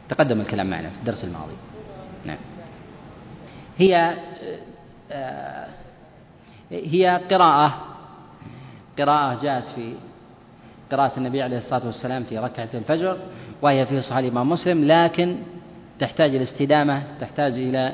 تقدم 0.09 0.41
الكلام 0.41 0.69
معنا 0.69 0.89
في 0.89 0.97
الدرس 0.99 1.23
الماضي. 1.23 1.53
نعم. 2.25 2.37
هي 3.77 4.15
آه، 5.11 5.67
هي 6.71 7.21
قراءة 7.31 7.77
قراءة 8.99 9.41
جاءت 9.43 9.63
في 9.75 9.93
قراءة 10.91 11.11
النبي 11.17 11.41
عليه 11.41 11.57
الصلاة 11.57 11.85
والسلام 11.85 12.23
في 12.23 12.37
ركعة 12.37 12.69
الفجر 12.73 13.17
وهي 13.61 13.85
في 13.85 14.01
صحيح 14.01 14.17
الإمام 14.17 14.49
مسلم 14.49 14.83
لكن 14.83 15.35
تحتاج 15.99 16.35
الاستدامة 16.35 17.03
تحتاج 17.19 17.53
إلى 17.53 17.93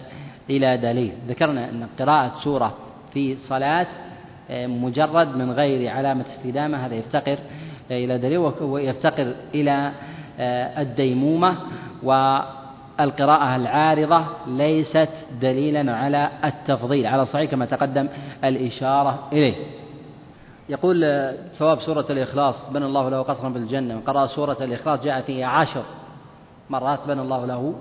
إلى 0.49 0.77
دليل. 0.77 1.13
ذكرنا 1.27 1.69
أن 1.69 1.87
قراءة 1.99 2.39
سورة 2.43 2.77
في 3.13 3.35
صلاة 3.35 3.87
آه، 4.49 4.67
مجرد 4.67 5.35
من 5.35 5.51
غير 5.51 5.91
علامة 5.91 6.25
استدامة 6.27 6.85
هذا 6.85 6.95
يفتقر 6.95 7.37
إلى 7.91 8.17
دليل 8.17 8.37
ويفتقر 8.61 9.33
إلى 9.55 9.91
آه، 10.39 10.81
الديمومة 10.81 11.57
والقراءة 12.99 13.55
العارضة 13.55 14.25
ليست 14.47 15.09
دليلا 15.41 15.95
على 15.95 16.29
التفضيل 16.43 17.07
على 17.07 17.25
صحيح 17.25 17.51
كما 17.51 17.65
تقدم 17.65 18.07
الإشارة 18.43 19.27
إليه. 19.33 19.55
يقول 20.69 21.03
آه، 21.03 21.35
ثواب 21.57 21.81
سورة 21.81 22.05
الإخلاص 22.09 22.69
بنى 22.69 22.85
الله 22.85 23.09
له 23.09 23.21
قصرا 23.21 23.49
في 23.49 23.57
الجنة. 23.57 23.95
من 23.95 24.01
قرأ 24.01 24.27
سورة 24.27 24.57
الإخلاص 24.61 24.99
جاء 25.03 25.21
فيها 25.21 25.47
عشر 25.47 25.83
مرات 26.69 26.99
بنى 27.07 27.21
الله 27.21 27.45
له 27.45 27.75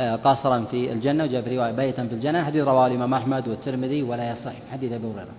آه، 0.00 0.16
قصرا 0.16 0.64
في 0.70 0.92
الجنة. 0.92 1.24
وجاء 1.24 1.42
في 1.42 1.56
رواية 1.56 1.72
بيتا 1.72 2.06
في 2.06 2.14
الجنة. 2.14 2.44
حديث 2.44 2.64
رواه 2.64 2.86
الإمام 2.86 3.14
أحمد 3.14 3.48
والترمذي 3.48 4.02
ولا 4.02 4.30
يصح. 4.32 4.52
حديث 4.72 4.92
أبي 4.92 5.06
هريرة. 5.06 5.34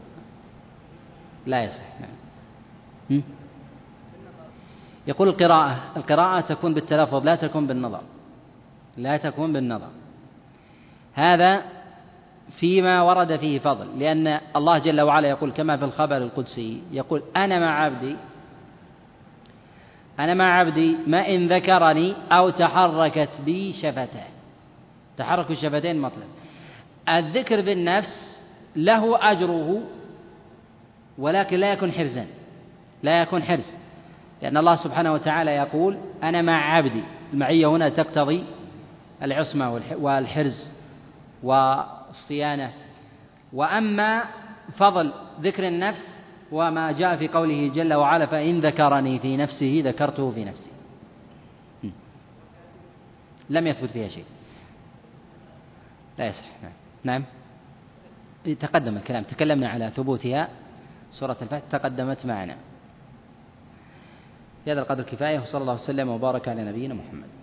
لا 1.45 1.63
يصح. 1.63 1.83
نعم. 2.01 3.21
يقول 5.07 5.27
القراءة 5.27 5.79
القراءة 5.97 6.41
تكون 6.41 6.73
بالتلفظ 6.73 7.25
لا 7.25 7.35
تكون 7.35 7.67
بالنظر. 7.67 8.01
لا 8.97 9.17
تكون 9.17 9.53
بالنظر. 9.53 9.89
هذا 11.13 11.61
فيما 12.59 13.01
ورد 13.01 13.35
فيه 13.35 13.59
فضل 13.59 13.99
لأن 13.99 14.39
الله 14.55 14.77
جل 14.77 15.01
وعلا 15.01 15.29
يقول 15.29 15.51
كما 15.51 15.77
في 15.77 15.85
الخبر 15.85 16.17
القدسي 16.17 16.81
يقول 16.91 17.21
أنا 17.35 17.59
مع 17.59 17.83
عبدي 17.83 18.15
أنا 20.19 20.33
مع 20.33 20.59
عبدي 20.59 20.97
ما 21.07 21.29
إن 21.29 21.47
ذكرني 21.47 22.13
أو 22.31 22.49
تحركت 22.49 23.29
بي 23.45 23.73
شفتاه 23.73 24.27
تحرك 25.17 25.51
الشفتين 25.51 25.99
مطلب 25.99 26.27
الذكر 27.09 27.61
بالنفس 27.61 28.39
له 28.75 29.31
أجره 29.31 29.81
ولكن 31.17 31.57
لا 31.57 31.73
يكون 31.73 31.91
حرزا. 31.91 32.25
لا 33.03 33.21
يكون 33.21 33.43
حرز. 33.43 33.71
لأن 34.41 34.57
الله 34.57 34.75
سبحانه 34.75 35.13
وتعالى 35.13 35.51
يقول 35.51 35.97
أنا 36.23 36.41
مع 36.41 36.75
عبدي. 36.75 37.03
المعية 37.33 37.67
هنا 37.67 37.89
تقتضي 37.89 38.43
العصمة 39.23 39.81
والحرز 39.97 40.69
والصيانة. 41.43 42.73
وأما 43.53 44.23
فضل 44.77 45.13
ذكر 45.41 45.67
النفس 45.67 46.17
وما 46.51 46.91
جاء 46.91 47.17
في 47.17 47.27
قوله 47.27 47.71
جل 47.75 47.93
وعلا 47.93 48.25
فإن 48.25 48.59
ذكرني 48.59 49.19
في 49.19 49.37
نفسه 49.37 49.81
ذكرته 49.85 50.31
في 50.31 50.45
نفسي. 50.45 50.69
لم 53.49 53.67
يثبت 53.67 53.89
فيها 53.89 54.07
شيء. 54.07 54.25
لا 56.17 56.27
يصح. 56.27 56.45
نعم, 56.63 56.73
نعم. 57.03 57.23
تقدم 58.55 58.97
الكلام. 58.97 59.23
تكلمنا 59.23 59.69
على 59.69 59.89
ثبوتها 59.89 60.49
سورة 61.11 61.37
الفتح 61.41 61.61
تقدمت 61.71 62.25
معنا. 62.25 62.55
في 64.65 64.71
هذا 64.71 64.81
القدر 64.81 65.03
كفاية 65.03 65.39
وصلى 65.39 65.61
الله 65.61 65.73
وسلم 65.73 66.09
وبارك 66.09 66.47
على 66.47 66.63
نبينا 66.63 66.93
محمد. 66.93 67.34